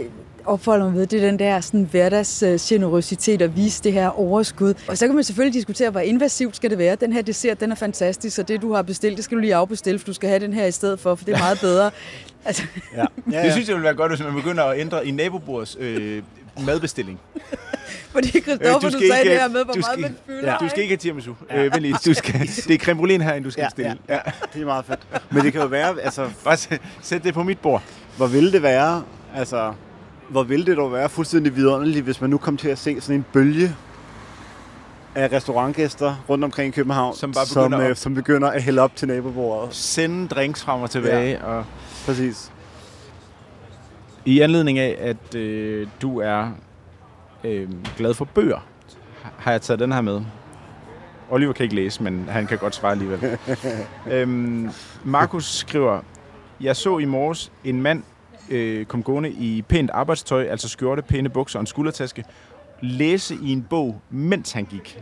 opfolder 0.50 0.86
mig 0.86 0.93
ved, 0.95 1.08
det 1.08 1.24
er 1.24 1.28
den 1.30 1.39
der 1.39 1.62
sådan 1.62 1.88
hverdags 1.91 2.43
øh, 2.43 2.60
generøsitet 2.62 3.41
at 3.41 3.56
vise 3.56 3.84
det 3.84 3.93
her 3.93 4.20
overskud. 4.20 4.74
Og 4.88 4.97
så 4.97 5.06
kan 5.08 5.16
man 5.16 5.24
selvfølgelig 5.24 5.54
diskutere, 5.54 5.89
hvor 5.89 6.00
invasivt 6.00 6.56
skal 6.56 6.70
det 6.70 6.78
være. 6.78 6.95
Den 6.95 7.14
her 7.14 7.22
dessert, 7.22 7.60
den 7.60 7.72
er 7.72 7.76
fantastisk, 7.76 8.36
så 8.36 8.43
det 8.43 8.62
du 8.62 8.74
har 8.74 8.82
bestilt, 8.82 9.18
det 9.18 9.26
skal 9.26 9.36
du 9.38 9.41
lige 9.41 9.56
afbestille, 9.56 10.00
for 10.00 10.06
du 10.06 10.14
skal 10.14 10.30
have 10.30 10.39
den 10.39 10.54
her 10.54 10.66
i 10.66 10.72
stedet 10.72 11.00
for, 11.00 11.16
for 11.16 11.26
det 11.26 11.34
er 11.34 11.39
meget 11.39 11.60
bedre. 11.60 11.91
Altså, 12.45 12.64
Ja. 12.95 13.00
Ja, 13.00 13.06
Ja, 13.32 13.38
ja. 13.38 13.43
Det 13.45 13.52
synes 13.54 13.68
jeg 13.68 13.76
ville 13.76 13.86
være 13.86 13.93
godt, 13.95 14.12
hvis 14.12 14.24
man 14.26 14.34
begynder 14.36 14.64
at 14.64 14.80
ændre 14.80 15.08
i 15.08 15.12
nabobords 15.12 15.78
øh, 15.80 16.24
madbestilling. 16.66 17.20
Fordi 18.14 18.28
Christoffer, 18.41 18.76
Øh, 18.76 18.82
du, 18.82 18.89
skal 18.89 19.02
du 19.02 19.08
sagde 19.08 19.22
ikke- 19.22 19.32
det 19.34 19.41
her 19.41 19.47
med, 19.47 19.64
hvor 19.66 19.74
du 19.74 19.80
meget 19.80 19.86
skal- 19.93 20.02
man 20.02 20.16
fylder. 20.26 20.58
Du 20.58 20.70
skal 20.70 20.82
ikke 20.84 20.91
have 20.91 20.97
tiramisu. 20.97 21.34
Ja. 21.50 21.64
Øh, 21.66 21.72
lige, 21.80 21.95
du 22.06 22.14
skal, 22.14 22.34
det 22.68 22.72
er 22.72 22.78
creme 22.78 22.97
brulee 22.97 23.22
herinde, 23.24 23.45
du 23.45 23.52
skal 23.52 23.62
Ja, 23.62 23.68
bestille. 23.68 23.97
ja, 24.10 24.14
ja. 24.14 24.20
Det 24.54 24.62
er 24.62 24.66
meget 24.66 24.86
fedt. 24.86 25.00
Men 25.32 25.43
det 25.43 25.52
kan 25.54 25.62
jo 25.62 25.68
være, 25.68 26.02
altså, 26.02 26.30
Bare 26.43 26.58
sæt- 26.58 26.82
sæt 27.02 27.24
det 27.24 27.34
på 27.34 27.43
mit 27.43 27.60
bord. 27.60 27.84
hvor 28.18 28.28
ville 28.28 28.52
det 28.52 28.64
være, 28.64 29.04
altså, 29.36 29.74
hvor 30.30 30.44
ville 30.44 30.66
det 30.66 30.78
dog 30.78 30.92
være 30.94 31.10
fuldstændig 31.10 31.56
vidunderligt, 31.56 32.04
hvis 32.04 32.22
man 32.22 32.30
nu 32.30 32.38
kom 32.38 32.58
til 32.58 32.70
at 32.70 32.78
se 32.78 33.02
sådan 33.02 33.16
en 33.16 33.26
bølge 33.34 33.76
af 35.16 35.32
restaurantgæster 35.32 36.16
rundt 36.30 36.44
omkring 36.44 36.68
i 36.68 36.72
København, 36.76 37.16
Som 37.16 37.32
bare 37.32 37.46
som, 37.46 37.64
begynder 37.64 37.86
øh, 37.86 37.92
at- 37.92 37.98
som 37.98 38.16
begynder 38.16 38.48
at 38.50 38.64
hælde 38.64 38.82
op 38.82 38.96
til 38.96 39.08
nabobordet. 39.08 39.74
Sende 39.76 40.28
drinks 40.28 40.64
frem 40.64 40.82
og 40.82 40.90
tilbage. 40.90 41.30
Ja. 41.32 41.44
Og 41.44 41.66
Præcis. 42.06 42.52
I 44.26 44.40
anledning 44.40 44.80
af, 44.80 44.98
at 45.00 45.36
øh, 45.36 45.88
du 46.02 46.20
er 46.20 46.52
øh, 47.44 47.70
glad 47.98 48.14
for 48.14 48.26
bøger, 48.26 48.60
har 49.38 49.52
jeg 49.52 49.62
taget 49.62 49.80
den 49.80 49.92
her 49.92 50.02
med. 50.02 50.22
Oliver 51.30 51.54
kan 51.54 51.64
ikke 51.64 51.76
læse, 51.76 52.04
men 52.04 52.26
han 52.30 52.48
kan 52.48 52.58
godt 52.58 52.76
svare 52.76 52.92
alligevel. 52.92 53.38
øhm, 54.12 54.70
Markus 55.04 55.46
skriver, 55.46 56.02
jeg 56.62 56.76
så 56.76 56.98
i 56.98 57.06
morges 57.06 57.52
en 57.64 57.82
mand 57.82 58.04
øh, 58.50 58.86
kom 58.86 59.04
gående 59.04 59.30
i 59.30 59.62
pænt 59.62 59.91
arbejdstøj, 59.93 60.43
altså 60.43 60.70
skjorte, 60.70 61.02
pæne 61.02 61.30
bukser 61.30 61.60
og 61.60 61.62
en 61.62 61.68
skuldertaske, 61.68 62.24
læse 62.82 63.38
i 63.43 63.52
en 63.52 63.68
bog, 63.70 64.02
mens 64.10 64.52
han 64.52 64.66
gik. 64.66 65.00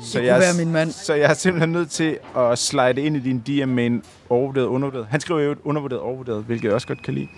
Så 0.00 0.18
kunne 0.18 0.26
jeg, 0.26 0.40
være 0.40 0.64
min 0.64 0.72
mand. 0.72 0.90
Så 0.90 1.14
jeg 1.14 1.30
er 1.30 1.34
simpelthen 1.34 1.72
nødt 1.72 1.90
til 1.90 2.18
at 2.36 2.58
slide 2.58 3.02
ind 3.02 3.16
i 3.16 3.20
din 3.20 3.38
DM 3.38 3.68
med 3.68 3.86
en 3.86 4.02
overvurderet, 4.28 4.66
undervurderet. 4.66 5.06
Han 5.10 5.20
skriver 5.20 5.40
jo 5.40 5.52
et 5.52 5.58
undervurderet, 5.64 6.02
overvurderet, 6.02 6.44
hvilket 6.44 6.64
jeg 6.64 6.74
også 6.74 6.86
godt 6.86 7.02
kan 7.02 7.14
lide. 7.14 7.28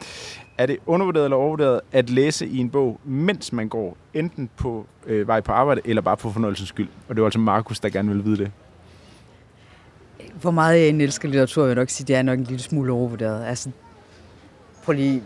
Er 0.58 0.66
det 0.66 0.78
undervurderet 0.86 1.24
eller 1.24 1.36
overvurderet 1.36 1.80
at 1.92 2.10
læse 2.10 2.46
i 2.46 2.58
en 2.58 2.70
bog, 2.70 3.00
mens 3.04 3.52
man 3.52 3.68
går 3.68 3.96
enten 4.14 4.50
på 4.56 4.86
øh, 5.06 5.28
vej 5.28 5.40
på 5.40 5.52
arbejde, 5.52 5.80
eller 5.84 6.02
bare 6.02 6.16
på 6.16 6.30
fornøjelsens 6.30 6.68
skyld? 6.68 6.88
Og 7.08 7.14
det 7.14 7.22
var 7.22 7.26
altså 7.26 7.38
Markus, 7.38 7.80
der 7.80 7.88
gerne 7.88 8.08
ville 8.08 8.24
vide 8.24 8.36
det. 8.36 8.50
Hvor 10.40 10.50
meget 10.50 10.80
jeg 10.80 10.88
elsker 10.88 11.28
litteratur, 11.28 11.62
vil 11.62 11.68
jeg 11.68 11.76
nok 11.76 11.90
sige, 11.90 12.06
det 12.06 12.16
er 12.16 12.22
nok 12.22 12.38
en 12.38 12.44
lille 12.44 12.62
smule 12.62 12.92
overvurderet. 12.92 13.44
Altså, 13.44 13.70
prøv 14.82 14.92
lige, 14.94 15.22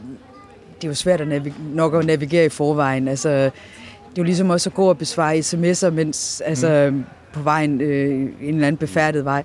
det 0.76 0.84
er 0.84 0.88
jo 0.88 0.94
svært 0.94 1.20
at 1.20 1.28
navig- 1.28 1.54
nok 1.74 1.94
at 1.94 2.04
navigere 2.07 2.44
i 2.44 2.48
forvejen. 2.48 3.09
Altså, 3.09 3.28
det 3.30 3.46
er 3.46 3.52
jo 4.18 4.22
ligesom 4.22 4.50
også 4.50 4.70
at 4.70 4.74
gå 4.74 4.84
og 4.88 4.98
besvare 4.98 5.38
sms'er, 5.38 5.90
mens 5.90 6.40
altså, 6.44 6.92
på 7.32 7.40
vejen 7.40 7.80
øh, 7.80 8.11
en 8.14 8.34
eller 8.40 8.66
anden 8.66 8.76
befærdet 8.76 9.24
vej. 9.24 9.42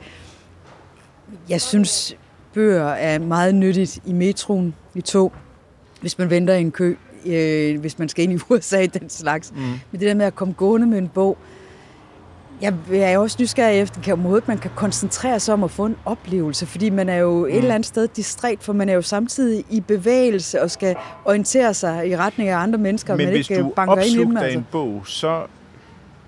Jeg 1.49 1.62
synes, 1.62 2.16
bøger 2.53 2.88
er 2.89 3.20
meget 3.20 3.55
nyttigt 3.55 3.99
i 4.05 4.14
metroen, 4.14 4.76
i 4.95 5.01
tog, 5.01 5.34
hvis 6.01 6.18
man 6.18 6.30
venter 6.30 6.53
i 6.53 6.62
en 6.62 6.72
kø, 6.72 6.95
øh, 7.26 7.80
hvis 7.80 7.99
man 7.99 8.09
skal 8.09 8.24
ind 8.24 8.34
i 8.34 8.38
USA, 8.49 8.86
den 8.86 9.09
slags. 9.09 9.51
Mm. 9.55 9.62
Men 9.62 9.80
det 9.99 10.01
der 10.01 10.14
med 10.14 10.26
at 10.26 10.36
komme 10.36 10.53
gående 10.53 10.88
med 10.88 10.97
en 10.97 11.07
bog, 11.07 11.38
jeg 12.62 13.14
er 13.14 13.18
også 13.18 13.38
nysgerrig 13.39 13.80
efter, 13.80 14.16
måde, 14.16 14.41
man 14.45 14.57
kan 14.57 14.72
koncentrere 14.76 15.39
sig 15.39 15.53
om 15.53 15.64
at 15.64 15.72
få 15.72 15.86
en 15.86 15.95
oplevelse, 16.05 16.66
fordi 16.66 16.89
man 16.89 17.09
er 17.09 17.16
jo 17.16 17.39
mm. 17.39 17.45
et 17.45 17.57
eller 17.57 17.76
andet 17.76 17.86
sted 17.86 18.07
distræt, 18.07 18.57
for 18.62 18.74
man 18.74 18.89
er 18.89 18.93
jo 18.93 19.01
samtidig 19.01 19.66
i 19.70 19.80
bevægelse 19.80 20.62
og 20.62 20.72
skal 20.72 20.95
orientere 21.26 21.74
sig 21.74 22.09
i 22.09 22.18
retning 22.18 22.49
af 22.49 22.57
andre 22.57 22.80
mennesker, 22.80 23.14
og 23.14 23.18
Men 23.18 23.26
man 23.26 23.36
hvis 23.36 23.49
ikke 23.49 23.62
du 23.62 23.70
banker 23.76 23.97
ind 23.97 24.05
i 24.05 24.20
dem. 24.20 24.38
Altså. 24.38 24.57
en 24.57 24.68
bog, 24.72 25.01
så 25.05 25.43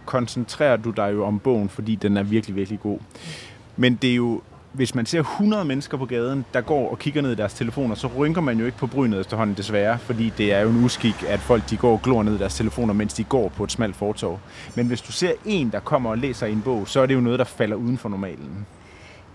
koncentrerer 0.05 0.77
du 0.77 0.91
dig 0.91 1.13
jo 1.13 1.25
om 1.25 1.39
bogen, 1.39 1.69
fordi 1.69 1.95
den 1.95 2.17
er 2.17 2.23
virkelig, 2.23 2.55
virkelig 2.55 2.79
god. 2.79 2.99
Men 3.77 3.95
det 3.95 4.11
er 4.11 4.15
jo, 4.15 4.41
hvis 4.73 4.95
man 4.95 5.05
ser 5.05 5.19
100 5.19 5.65
mennesker 5.65 5.97
på 5.97 6.05
gaden, 6.05 6.45
der 6.53 6.61
går 6.61 6.91
og 6.91 6.99
kigger 6.99 7.21
ned 7.21 7.31
i 7.31 7.35
deres 7.35 7.53
telefoner, 7.53 7.95
så 7.95 8.07
rynker 8.17 8.41
man 8.41 8.59
jo 8.59 8.65
ikke 8.65 8.77
på 8.77 8.87
brynet 8.87 9.19
efterhånden 9.19 9.55
desværre, 9.57 9.99
fordi 9.99 10.33
det 10.37 10.53
er 10.53 10.59
jo 10.59 10.69
en 10.69 10.85
uskik, 10.85 11.23
at 11.27 11.39
folk 11.39 11.69
de 11.69 11.77
går 11.77 11.91
og 11.91 12.01
glor 12.01 12.23
ned 12.23 12.35
i 12.35 12.37
deres 12.37 12.55
telefoner, 12.55 12.93
mens 12.93 13.13
de 13.13 13.23
går 13.23 13.49
på 13.57 13.63
et 13.63 13.71
smalt 13.71 13.95
fortov. 13.95 14.39
Men 14.75 14.87
hvis 14.87 15.01
du 15.01 15.11
ser 15.11 15.31
en, 15.45 15.69
der 15.71 15.79
kommer 15.79 16.09
og 16.09 16.17
læser 16.17 16.47
en 16.47 16.61
bog, 16.65 16.87
så 16.87 16.99
er 16.99 17.05
det 17.05 17.13
jo 17.15 17.19
noget, 17.21 17.39
der 17.39 17.45
falder 17.45 17.75
uden 17.75 17.97
for 17.97 18.09
normalen. 18.09 18.65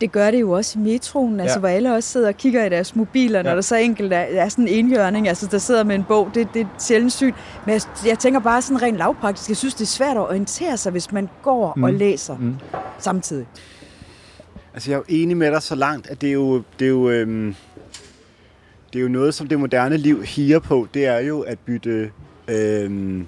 Det 0.01 0.13
gør 0.13 0.31
det 0.31 0.41
jo 0.41 0.51
også 0.51 0.79
i 0.79 0.83
metroen, 0.83 1.41
altså, 1.41 1.55
Ja. 1.57 1.61
hvor 1.61 1.69
alle 1.69 1.95
også 1.95 2.09
sidder 2.09 2.29
og 2.29 2.37
kigger 2.37 2.65
i 2.65 2.69
deres 2.69 2.97
mobiler, 2.97 3.43
når 3.43 3.51
Ja. 3.51 3.57
der 3.57 3.63
så 3.63 3.77
enkelt 3.77 4.13
er, 4.13 4.17
er 4.19 4.49
sådan 4.49 4.69
en 4.69 4.75
enhjørning, 4.85 5.29
altså 5.29 5.47
der 5.47 5.59
sidder 5.59 5.85
med 5.85 5.95
en 5.95 6.05
bog, 6.05 6.31
det, 6.35 6.49
det 6.55 6.63
er 6.63 6.67
sjældent 6.79 7.13
sygt. 7.13 7.37
Men 7.67 7.73
jeg, 7.73 7.81
jeg 8.07 8.19
tænker 8.19 8.41
bare 8.41 8.63
sådan 8.63 8.83
rent 8.83 8.97
lavpraktisk, 8.97 9.49
jeg 9.49 9.57
synes, 9.57 9.75
det 9.75 9.83
er 9.83 9.87
svært 9.87 10.17
at 10.17 10.23
orientere 10.23 10.77
sig, 10.77 10.93
hvis 10.93 11.13
man 11.13 11.29
går 11.43 11.73
mm. 11.77 11.83
og 11.83 11.93
læser 11.93 12.37
mm. 12.37 12.55
samtidig. 12.99 13.47
Altså, 14.79 14.91
jeg 14.91 14.97
er 14.97 14.99
jo 14.99 15.05
enig 15.09 15.37
med 15.37 15.53
dig 15.53 15.63
så 15.63 15.75
langt, 15.75 16.07
at 16.07 16.21
det 16.21 16.29
er 16.29 16.33
jo, 16.33 16.63
det 16.79 16.85
er 16.85 16.89
jo, 16.89 17.11
øhm, 17.11 17.55
det 18.93 18.99
er 18.99 19.03
jo 19.03 19.09
noget, 19.09 19.35
som 19.35 19.49
det 19.49 19.61
moderne 19.61 19.97
liv 19.97 20.23
higer 20.23 20.59
på. 20.59 20.89
Det 20.95 21.07
er 21.07 21.19
jo 21.19 21.41
at 21.41 21.59
bytte 21.59 22.13
øhm, 22.49 23.27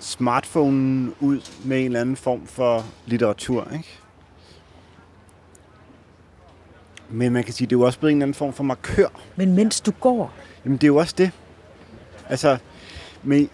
smartphonen 0.00 1.14
ud 1.20 1.40
med 1.64 1.78
en 1.78 1.84
eller 1.84 2.00
anden 2.00 2.16
form 2.16 2.46
for 2.46 2.86
litteratur, 3.06 3.68
ikke? 3.72 3.98
Men 7.10 7.32
man 7.32 7.44
kan 7.44 7.54
sige, 7.54 7.66
det 7.66 7.76
er 7.76 7.80
jo 7.80 7.86
også 7.86 7.98
blevet 7.98 8.12
en 8.12 8.18
eller 8.18 8.24
anden 8.24 8.34
form 8.34 8.52
for 8.52 8.64
markør. 8.64 9.08
Men 9.36 9.54
mens 9.54 9.80
du 9.80 9.90
går, 9.90 10.34
Jamen, 10.64 10.76
det 10.76 10.84
er 10.84 10.88
jo 10.88 10.96
også 10.96 11.14
det. 11.18 11.30
Altså, 12.28 12.56
men... 13.22 13.50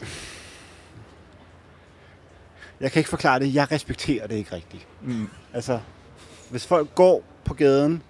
Jeg 2.81 2.93
kan 2.93 3.01
ikke 3.01 3.11
forklare 3.11 3.39
det. 3.39 3.55
Jeg 3.55 3.72
respekterer 3.72 4.26
det 4.26 4.37
ikke 4.37 4.55
rigtigt. 4.55 4.87
Mm. 5.03 5.28
Altså, 5.53 5.78
hvis 6.51 6.66
folk 6.66 6.95
går 6.95 7.22
på 7.45 7.55
gaden, 7.55 8.03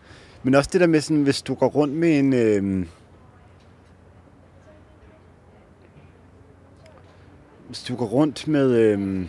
men 0.43 0.55
også 0.55 0.71
det 0.73 0.81
der 0.81 0.87
med 0.87 1.01
sådan, 1.01 1.23
hvis 1.23 1.43
du 1.43 1.55
går 1.55 1.69
rundt 1.69 1.95
med 1.95 2.19
en... 2.19 2.33
Øh, 2.33 2.87
hvis 7.67 7.83
du 7.83 7.97
går 7.97 8.07
rundt 8.07 8.49
med 8.49 8.71
øh, 8.71 9.27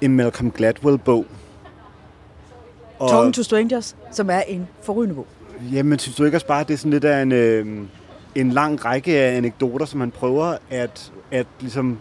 en 0.00 0.16
Malcolm 0.16 0.50
Gladwell-bog, 0.50 1.26
og, 2.98 3.10
Talking 3.10 3.34
to 3.34 3.42
Strangers, 3.42 3.96
som 4.12 4.30
er 4.30 4.40
en 4.40 4.68
forrygende 4.82 5.14
bog. 5.14 5.26
Jamen, 5.72 5.98
synes 5.98 6.16
du 6.16 6.24
ikke 6.24 6.36
også 6.36 6.46
bare, 6.46 6.60
at 6.60 6.68
det 6.68 6.74
er 6.74 6.78
sådan 6.78 6.90
lidt 6.90 7.04
af 7.04 7.22
en, 7.22 7.32
øh, 7.32 7.66
en 8.34 8.50
lang 8.50 8.84
række 8.84 9.18
af 9.18 9.36
anekdoter, 9.36 9.86
som 9.86 10.00
han 10.00 10.10
prøver 10.10 10.56
at, 10.70 11.12
at 11.30 11.46
ligesom 11.60 11.98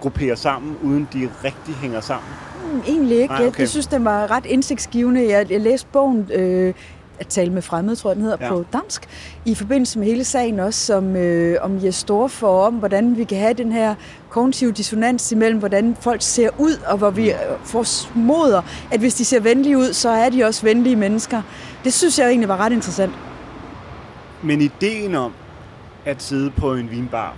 gruppere 0.00 0.36
sammen, 0.36 0.76
uden 0.82 1.08
de 1.12 1.30
rigtig 1.44 1.74
hænger 1.74 2.00
sammen? 2.00 2.30
Mm, 2.72 2.80
Egentlig 2.86 3.20
ikke. 3.20 3.34
Nej, 3.34 3.46
okay. 3.46 3.60
Jeg 3.60 3.68
synes, 3.68 3.86
den 3.86 4.04
var 4.04 4.30
ret 4.30 4.46
indsigtsgivende. 4.46 5.28
Jeg, 5.28 5.50
jeg 5.52 5.60
læste 5.60 5.86
bogen 5.92 6.28
øh, 6.34 6.74
At 7.20 7.26
tale 7.26 7.52
med 7.52 7.62
fremmede, 7.62 7.96
tror 7.96 8.10
jeg, 8.10 8.16
den 8.16 8.22
hedder 8.22 8.36
Ja. 8.40 8.48
på 8.48 8.64
dansk, 8.72 9.08
i 9.44 9.54
forbindelse 9.54 9.98
med 9.98 10.06
hele 10.06 10.24
sagen 10.24 10.60
også, 10.60 10.86
som, 10.86 11.16
øh, 11.16 11.56
om 11.60 11.84
Jes 11.84 12.06
for, 12.28 12.66
om 12.66 12.74
hvordan 12.74 13.16
vi 13.16 13.24
kan 13.24 13.38
have 13.38 13.52
den 13.54 13.72
her 13.72 13.94
kognitive 14.30 14.72
dissonans 14.72 15.32
imellem, 15.32 15.58
hvordan 15.58 15.96
folk 16.00 16.22
ser 16.22 16.50
ud, 16.58 16.80
og 16.86 16.98
hvor 16.98 17.10
vi 17.10 17.30
øh, 17.30 17.36
forsmoder, 17.64 18.62
at 18.90 19.00
hvis 19.00 19.14
de 19.14 19.24
ser 19.24 19.40
venlige 19.40 19.78
ud, 19.78 19.92
så 19.92 20.08
er 20.08 20.30
de 20.30 20.44
også 20.44 20.62
venlige 20.62 20.96
mennesker. 20.96 21.42
Det 21.84 21.92
synes 21.94 22.18
jeg 22.18 22.28
egentlig 22.28 22.48
var 22.48 22.56
ret 22.56 22.72
interessant. 22.72 23.12
Men 24.42 24.60
ideen 24.60 25.14
om 25.14 25.32
at 26.04 26.22
sidde 26.22 26.50
på 26.50 26.74
en 26.74 26.90
vinbar 26.90 27.36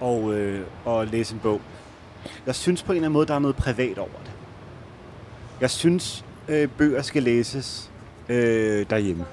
og, 0.00 0.34
øh, 0.34 0.60
og 0.84 1.06
læse 1.06 1.34
en 1.34 1.40
bog, 1.42 1.60
jeg 2.46 2.54
synes 2.54 2.82
på 2.82 2.92
en 2.92 2.96
eller 2.96 3.06
anden 3.06 3.12
måde, 3.12 3.26
der 3.26 3.34
er 3.34 3.38
noget 3.38 3.56
privat 3.56 3.98
over 3.98 4.08
det. 4.24 4.32
Jeg 5.60 5.70
synes, 5.70 6.24
øh, 6.48 6.68
bøger 6.78 7.02
skal 7.02 7.22
læses 7.22 7.90
øh, 8.28 8.86
derhjemme. 8.90 9.24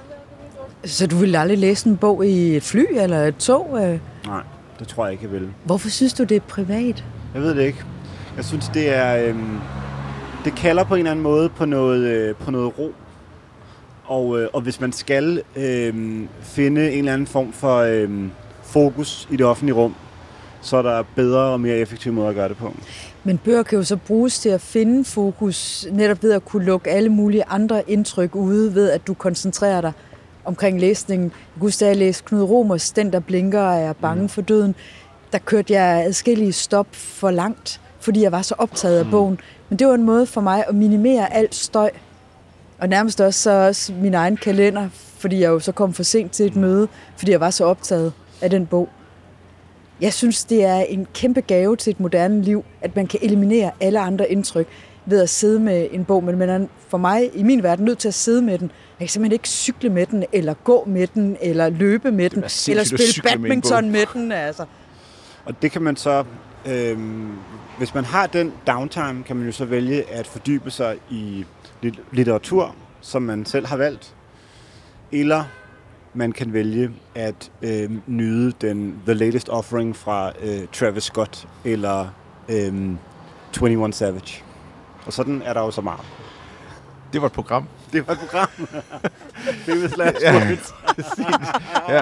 Så 0.86 1.08
du 1.08 1.16
ville 1.16 1.40
aldrig 1.40 1.58
læse 1.58 1.90
en 1.90 1.98
bog 1.98 2.26
i 2.26 2.56
et 2.56 2.64
fly 2.64 2.86
eller 2.92 3.26
et 3.26 3.38
tog? 3.38 3.80
Øh? 3.84 4.00
Nej, 4.26 4.44
det 4.80 4.88
tror 4.88 5.06
jeg 5.06 5.12
ikke, 5.12 5.24
jeg 5.24 5.32
vil. 5.32 5.50
Hvorfor 5.64 5.90
synes 5.90 6.14
du, 6.14 6.24
det 6.24 6.36
er 6.38 6.42
privat? 6.42 7.04
Jeg 7.34 7.42
ved 7.42 7.56
det 7.56 7.64
ikke. 7.64 7.84
Jeg 8.36 8.46
synes, 8.46 8.70
det 8.74 8.96
er... 8.96 9.28
Øhm, 9.28 9.60
det 10.46 10.56
kalder 10.56 10.84
på 10.84 10.96
en 10.96 11.00
eller 11.00 11.12
anden 11.12 11.24
måde 11.24 11.50
på 11.50 11.66
noget, 11.66 12.02
øh, 12.02 12.36
på 12.36 12.52
noget 12.52 12.80
ro. 12.80 12.94
Og, 14.04 14.42
øh, 14.42 14.50
og 14.54 14.62
hvis 14.62 14.82
man 14.82 14.92
skal 14.92 15.42
øh, 15.56 16.24
finde 16.42 16.92
en 16.92 16.98
eller 16.98 17.14
anden 17.14 17.28
form 17.28 17.54
for 17.54 17.78
øh, 17.78 18.10
fokus 18.64 19.28
i 19.32 19.36
det 19.36 19.46
offentlige 19.46 19.76
rum, 19.76 19.96
så 20.62 20.78
er 20.78 20.82
der 20.82 21.04
bedre 21.16 21.40
og 21.40 21.62
mere 21.62 21.76
effektive 21.76 22.14
måder 22.14 22.30
at 22.30 22.36
gøre 22.36 22.50
det 22.50 22.58
på. 22.58 22.74
Men 23.24 23.38
bøger 23.38 23.64
kan 23.64 23.78
jo 23.78 23.84
så 23.84 23.96
bruges 23.96 24.40
til 24.40 24.50
at 24.50 24.62
finde 24.62 25.06
fokus, 25.06 25.88
netop 25.92 26.24
ved 26.24 26.32
at 26.32 26.46
kunne 26.46 26.66
lukke 26.66 26.90
alle 26.90 27.10
mulige 27.10 27.44
andre 27.48 27.90
indtryk 27.90 28.36
ude, 28.36 28.76
ved 28.76 28.92
at 28.92 29.08
du 29.08 29.14
koncentrerer 29.14 29.82
dig 29.82 29.92
omkring 30.46 30.80
læsningen. 30.80 31.26
Jeg 31.26 31.54
kan 31.54 31.62
huske, 31.62 31.80
da 31.80 31.88
jeg 31.88 31.98
læste 31.98 32.24
Knud 32.24 32.42
Romers 32.42 32.92
Den, 32.92 33.14
der 33.14 33.20
blinker 33.20 33.62
og 33.62 33.82
er 33.82 33.94
bange 33.94 34.30
for 34.30 34.42
døden, 34.42 34.76
der 35.32 35.38
kørte 35.38 35.74
jeg 35.74 36.04
adskillige 36.06 36.52
stop 36.52 36.88
for 36.92 37.32
langt, 37.32 37.82
fordi 38.00 38.22
jeg 38.22 38.32
var 38.32 38.42
så 38.42 38.56
optaget 38.58 39.00
af 39.00 39.06
bogen. 39.12 39.40
Men 39.70 39.80
det 39.80 39.88
var 39.88 39.94
en 39.94 40.04
måde 40.04 40.26
for 40.26 40.42
mig 40.42 40.64
at 40.68 40.76
minimere 40.76 41.34
alt 41.34 41.56
støj. 41.56 41.90
Og 42.80 42.90
nærmest 42.90 43.22
også, 43.22 43.40
så 43.40 43.52
også 43.52 43.94
min 43.94 44.14
egen 44.14 44.38
kalender, 44.38 44.90
fordi 44.94 45.40
jeg 45.40 45.48
jo 45.48 45.60
så 45.60 45.72
kom 45.72 45.94
for 45.94 46.04
sent 46.04 46.32
til 46.32 46.46
et 46.46 46.56
møde, 46.56 46.88
fordi 47.18 47.32
jeg 47.32 47.40
var 47.40 47.50
så 47.50 47.66
optaget 47.66 48.14
af 48.42 48.50
den 48.50 48.66
bog. 48.66 48.90
Jeg 50.02 50.14
synes, 50.14 50.46
det 50.46 50.64
er 50.64 50.76
en 50.76 51.08
kæmpe 51.14 51.42
gave 51.42 51.76
til 51.76 51.92
et 51.92 52.00
moderne 52.00 52.42
liv, 52.42 52.66
at 52.82 52.96
man 52.96 53.08
kan 53.08 53.20
eliminere 53.24 53.72
alle 53.80 54.00
andre 54.00 54.32
indtryk. 54.32 54.68
ved 55.06 55.22
at 55.22 55.30
sidde 55.30 55.60
med 55.60 55.88
en 55.92 56.06
bog, 56.06 56.24
men 56.24 56.38
man 56.38 56.50
er 56.50 56.68
for 56.90 56.98
mig 56.98 57.32
i 57.34 57.44
min 57.44 57.64
verden 57.64 57.86
nødt 57.86 57.98
til 58.00 58.08
at 58.08 58.14
sidde 58.14 58.42
med 58.42 58.58
den. 58.60 58.72
Jeg 59.00 59.08
kan 59.08 59.08
simpelthen 59.08 59.34
ikke 59.34 59.50
cykle 59.50 59.90
med 59.90 60.06
den, 60.06 60.24
eller 60.32 60.54
gå 60.54 60.84
med 60.88 61.08
den, 61.08 61.38
eller 61.42 61.70
løbe 61.70 62.12
med 62.12 62.30
den, 62.30 62.44
er 62.44 62.66
eller 62.70 62.84
spille 62.84 63.06
cykle 63.06 63.22
med 63.24 63.32
badminton 63.32 63.90
med 63.92 64.06
den. 64.14 64.32
Altså. 64.32 64.66
Og 65.46 65.62
det 65.62 65.72
kan 65.72 65.82
man 65.82 65.96
så, 65.96 66.24
øhm, 66.66 67.32
hvis 67.78 67.94
man 67.94 68.06
har 68.06 68.28
den 68.28 68.54
downtime, 68.68 69.24
kan 69.24 69.36
man 69.36 69.46
jo 69.46 69.52
så 69.52 69.66
vælge 69.66 70.10
at 70.12 70.28
fordybe 70.28 70.72
sig 70.72 70.96
i 71.10 71.46
lit- 71.82 72.00
litteratur, 72.12 72.76
som 73.02 73.22
man 73.22 73.46
selv 73.46 73.66
har 73.68 73.78
valgt. 73.78 74.14
Eller 75.12 75.44
man 76.14 76.32
kan 76.32 76.54
vælge 76.54 76.92
at 77.16 77.52
øhm, 77.62 78.02
nyde 78.08 78.54
den 78.62 78.96
The 79.06 79.14
Latest 79.14 79.50
Offering 79.50 79.96
fra 79.96 80.32
øh, 80.44 80.60
Travis 80.74 81.04
Scott 81.04 81.48
eller 81.66 82.08
øhm, 82.50 82.98
21 83.62 83.94
Savage. 83.94 84.44
Og 85.06 85.14
sådan 85.14 85.42
er 85.46 85.54
der 85.54 85.62
jo 85.62 85.72
så 85.72 85.82
meget. 85.82 86.02
Det 87.14 87.22
var 87.22 87.28
et 87.28 87.34
program. 87.34 87.68
Det 87.94 88.08
var 88.08 88.14
et 88.14 88.20
program. 88.20 88.48
Famous 89.66 89.98
last 89.98 90.18
words. 90.26 90.74
ja. 91.90 92.02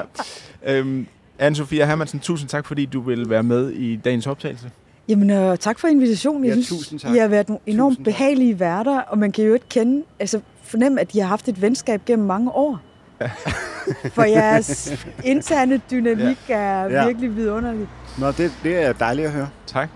Øhm, 0.65 1.07
Anne-Sophia 1.41 1.85
Hermansen, 1.85 2.19
tusind 2.19 2.49
tak, 2.49 2.65
fordi 2.65 2.85
du 2.85 3.01
vil 3.01 3.29
være 3.29 3.43
med 3.43 3.69
i 3.71 3.95
dagens 3.95 4.27
optagelse. 4.27 4.71
Jamen, 5.07 5.29
øh, 5.29 5.57
tak 5.57 5.79
for 5.79 5.87
invitationen. 5.87 6.43
Jeg 6.45 6.49
Ja, 6.49 6.53
synes, 6.53 6.69
tusind 6.69 6.99
tak. 6.99 7.15
I 7.15 7.17
har 7.17 7.27
været 7.27 7.49
nogle 7.49 7.61
enormt 7.65 7.91
Tusind 7.93 8.05
behagelige 8.05 8.59
værter, 8.59 8.99
og 9.01 9.17
man 9.17 9.31
kan 9.31 9.45
jo 9.45 9.53
ikke 9.53 9.69
kende, 9.69 10.03
altså 10.19 10.41
fornemme, 10.63 11.01
at 11.01 11.13
de 11.13 11.19
har 11.19 11.27
haft 11.27 11.47
et 11.49 11.61
venskab 11.61 12.01
gennem 12.05 12.27
mange 12.27 12.51
år. 12.51 12.79
For 14.15 14.23
jeres 14.23 14.93
interne 15.23 15.81
dynamik 15.91 16.37
ja. 16.49 16.55
er 16.57 16.83
Ja. 16.89 17.05
virkelig 17.05 17.35
vidunderlig. 17.35 17.87
Nå, 18.17 18.31
det, 18.31 18.51
det 18.63 18.77
er 18.83 18.93
dejligt 18.93 19.27
at 19.27 19.33
høre. 19.33 19.49
Tak. 19.67 19.89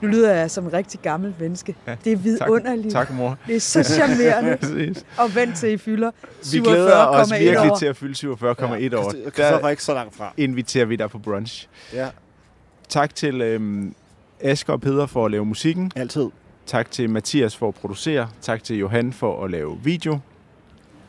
Nu 0.00 0.08
lyder 0.08 0.34
jeg 0.34 0.50
som 0.50 0.64
en 0.64 0.72
rigtig 0.72 1.00
gammel 1.00 1.34
menneske. 1.40 1.76
Ja, 1.86 1.94
Det 2.04 2.12
er 2.12 2.16
vidunderligt. 2.16 2.92
Tak, 2.92 3.10
mor. 3.12 3.36
Det 3.46 3.56
er 3.56 3.60
så 3.60 3.82
charmerende. 3.82 4.56
Præcis. 4.60 5.04
og 5.18 5.34
vent 5.34 5.56
til 5.56 5.72
I 5.72 5.76
fylder 5.78 6.10
Vi 6.52 6.58
glæder 6.58 6.96
os 7.06 7.32
47,1 7.32 7.38
virkelig 7.38 7.70
år. 7.72 7.76
til 7.76 7.86
at 7.86 7.96
fylde 7.96 8.14
47,1 8.14 8.26
år. 8.26 8.40
Christoffer 8.40 9.32
Der 9.36 9.64
er 9.64 9.68
ikke 9.68 9.82
så 9.84 9.94
langt 9.94 10.16
fra. 10.16 10.32
inviterer 10.36 10.84
vi 10.84 10.96
dig 10.96 11.10
på 11.10 11.18
brunch. 11.18 11.68
Ja, 11.92 12.08
Tak 12.88 13.14
til 13.14 13.40
øhm, 13.40 13.94
Asger 14.40 14.72
og 14.72 14.80
Peder 14.80 15.06
for 15.06 15.24
at 15.24 15.30
lave 15.30 15.44
musikken. 15.44 15.92
altid. 15.96 16.26
Tak 16.66 16.90
til 16.90 17.10
Mathias 17.10 17.56
for 17.56 17.68
at 17.68 17.74
producere. 17.74 18.28
Tak 18.42 18.64
til 18.64 18.76
Johan 18.78 19.12
for 19.12 19.44
at 19.44 19.50
lave 19.50 19.78
video. 19.84 20.18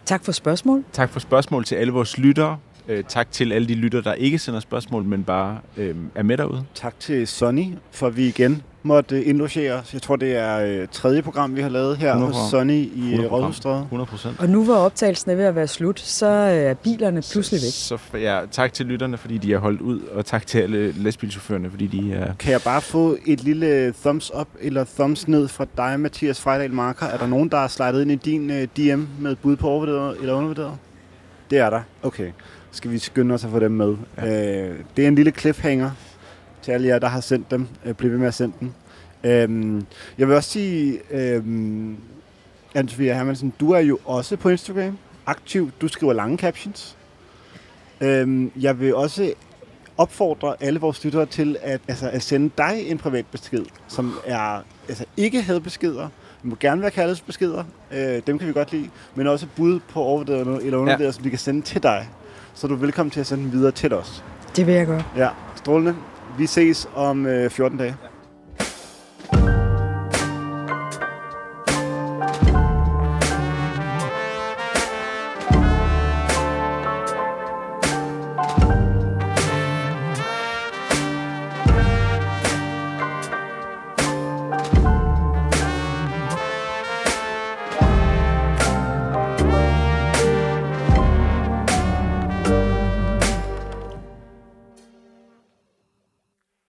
Tak 0.06 0.26
for 0.26 0.32
spørgsmål. 0.32 0.84
Tak 0.94 1.10
for 1.10 1.20
spørgsmål 1.20 1.66
til 1.66 1.76
alle 1.76 1.94
vores 1.94 2.18
lyttere. 2.18 2.58
Øh, 2.88 3.04
tak 3.08 3.32
til 3.32 3.52
alle 3.52 3.68
de 3.68 3.76
lyttere, 3.76 4.02
der 4.02 4.14
ikke 4.14 4.40
sender 4.40 4.60
spørgsmål, 4.60 5.04
men 5.04 5.24
bare 5.24 5.60
øh, 5.78 5.96
er 6.16 6.24
med 6.24 6.38
derude. 6.38 6.64
Tak 6.76 7.00
til 7.00 7.28
Sonny, 7.28 7.66
for 7.92 8.10
vi 8.10 8.28
igen 8.28 8.64
måtte 8.84 9.16
øh, 9.16 9.28
indlogere 9.28 9.74
os. 9.74 9.94
Jeg 9.94 10.02
tror, 10.02 10.16
det 10.16 10.36
er 10.36 10.60
øh, 10.60 10.88
tredje 10.92 11.22
program, 11.22 11.56
vi 11.56 11.62
har 11.62 11.70
lavet 11.70 11.98
her 11.98 12.10
100 12.10 12.34
hos 12.34 12.52
Sonny 12.52 12.74
i 12.74 12.86
100 12.86 13.24
øh, 13.24 13.30
program. 13.30 13.44
Rådhusstræde. 13.44 13.82
100 13.82 14.10
procent. 14.10 14.40
Og 14.40 14.50
nu 14.50 14.64
hvor 14.64 14.76
optagelsen 14.76 15.32
er 15.32 15.36
ved 15.36 15.46
at 15.46 15.56
være 15.56 15.68
slut, 15.68 16.00
så 16.00 16.26
er 16.26 16.74
bilerne 16.74 17.22
pludselig 17.32 17.62
væk. 17.62 17.72
Så, 17.72 17.98
så 18.12 18.18
ja, 18.18 18.42
tak 18.52 18.74
til 18.74 18.86
lytterne, 18.86 19.18
fordi 19.18 19.38
de 19.38 19.52
har 19.52 19.60
holdt 19.60 19.82
ud, 19.82 20.02
og 20.02 20.26
tak 20.26 20.48
til 20.48 20.60
alle 20.60 20.92
lastbilchaufførerne, 20.92 21.70
fordi 21.70 21.88
de 21.88 22.14
er... 22.14 22.34
Kan 22.36 22.52
jeg 22.52 22.62
bare 22.62 22.82
få 22.82 23.18
et 23.26 23.44
lille 23.44 23.94
thumbs 24.02 24.32
up 24.40 24.48
eller 24.62 24.86
thumbs 24.96 25.28
ned 25.28 25.48
fra 25.48 25.66
dig, 25.78 26.00
Mathias 26.00 26.42
Frejdal 26.42 26.74
Marker? 26.74 27.06
Er 27.06 27.18
der 27.18 27.28
nogen, 27.28 27.50
der 27.50 27.58
har 27.58 27.68
slidet 27.68 28.02
ind 28.02 28.12
i 28.12 28.16
din 28.16 28.50
øh, 28.50 28.68
DM 28.78 29.04
med 29.20 29.32
et 29.32 29.40
bud 29.40 29.56
på 29.56 29.68
overvurderet 29.68 30.18
eller 30.20 30.34
undervurderet? 30.34 30.74
Det 31.50 31.58
er 31.58 31.70
der. 31.70 31.82
Okay. 32.04 32.32
Skal 32.72 32.92
vi 32.92 33.00
skynde 33.00 33.36
os 33.36 33.44
at 33.44 33.52
få 33.52 33.60
dem 33.60 33.72
med. 33.72 33.96
Ja. 34.18 34.68
Øh, 34.68 34.76
det 34.98 35.04
er 35.04 35.08
en 35.08 35.16
lille 35.16 35.32
cliffhanger 35.32 35.92
til 36.62 36.72
alle 36.72 36.88
jer, 36.88 37.00
der 37.00 37.08
har 37.08 37.22
sendt 37.22 37.52
dem. 37.52 37.68
Øh, 37.86 37.94
bliv 37.94 38.12
ved 38.12 38.18
med 38.18 38.28
at 38.28 38.34
sende 38.34 38.56
dem. 38.60 38.72
Øhm, 39.24 39.86
jeg 40.18 40.28
vil 40.28 40.36
også 40.36 40.50
sige, 40.50 41.00
øhm, 41.12 41.98
Anne-Sophia 42.78 43.14
Hermansen, 43.14 43.54
du 43.60 43.72
er 43.72 43.80
jo 43.80 44.00
også 44.06 44.38
på 44.38 44.50
Instagram 44.50 44.98
aktiv. 45.26 45.72
Du 45.82 45.88
skriver 45.88 46.14
lange 46.14 46.38
captions. 46.38 46.98
Øhm, 48.02 48.52
jeg 48.60 48.80
vil 48.80 48.96
også 48.96 49.34
opfordre 49.98 50.56
alle 50.60 50.80
vores 50.80 51.06
lyttere 51.06 51.26
til 51.26 51.58
at, 51.62 51.82
altså, 51.88 52.10
at 52.10 52.24
sende 52.24 52.52
dig 52.58 52.84
en 52.86 52.98
privat 52.98 53.26
besked, 53.32 53.66
som 53.88 54.20
er 54.26 54.62
altså, 54.88 55.06
ikke 55.18 55.42
hadbeskeder. 55.42 56.10
Det 56.42 56.50
må 56.50 56.56
gerne 56.60 56.82
være 56.82 56.92
kærlighedsbeskeder. 56.92 57.64
Øh, 57.92 58.22
dem 58.28 58.40
kan 58.40 58.48
vi 58.48 58.54
godt 58.54 58.72
lide. 58.72 58.90
Men 59.16 59.28
også 59.28 59.48
bud 59.56 59.80
på 59.80 60.02
overvurderet 60.02 60.40
eller 60.40 60.78
undervurderet, 60.78 61.00
ja. 61.08 61.12
som 61.12 61.24
vi 61.24 61.30
kan 61.30 61.40
sende 61.40 61.62
til 61.62 61.84
dig. 61.84 62.10
Så 62.54 62.68
er 62.68 62.70
du 62.70 62.76
velkommen 62.76 63.12
til 63.12 63.20
at 63.20 63.28
sende 63.28 63.44
dem 63.44 63.52
videre 63.52 63.72
til 63.72 63.94
os. 63.94 64.24
Det 64.56 64.68
vil 64.68 64.76
jeg 64.76 64.86
gøre. 64.86 65.04
Ja, 65.18 65.30
strålende. 65.56 65.96
Vi 66.40 66.48
ses 66.48 66.90
om 66.96 67.26
øh, 67.26 67.50
14 67.50 67.78
dage. 67.78 67.96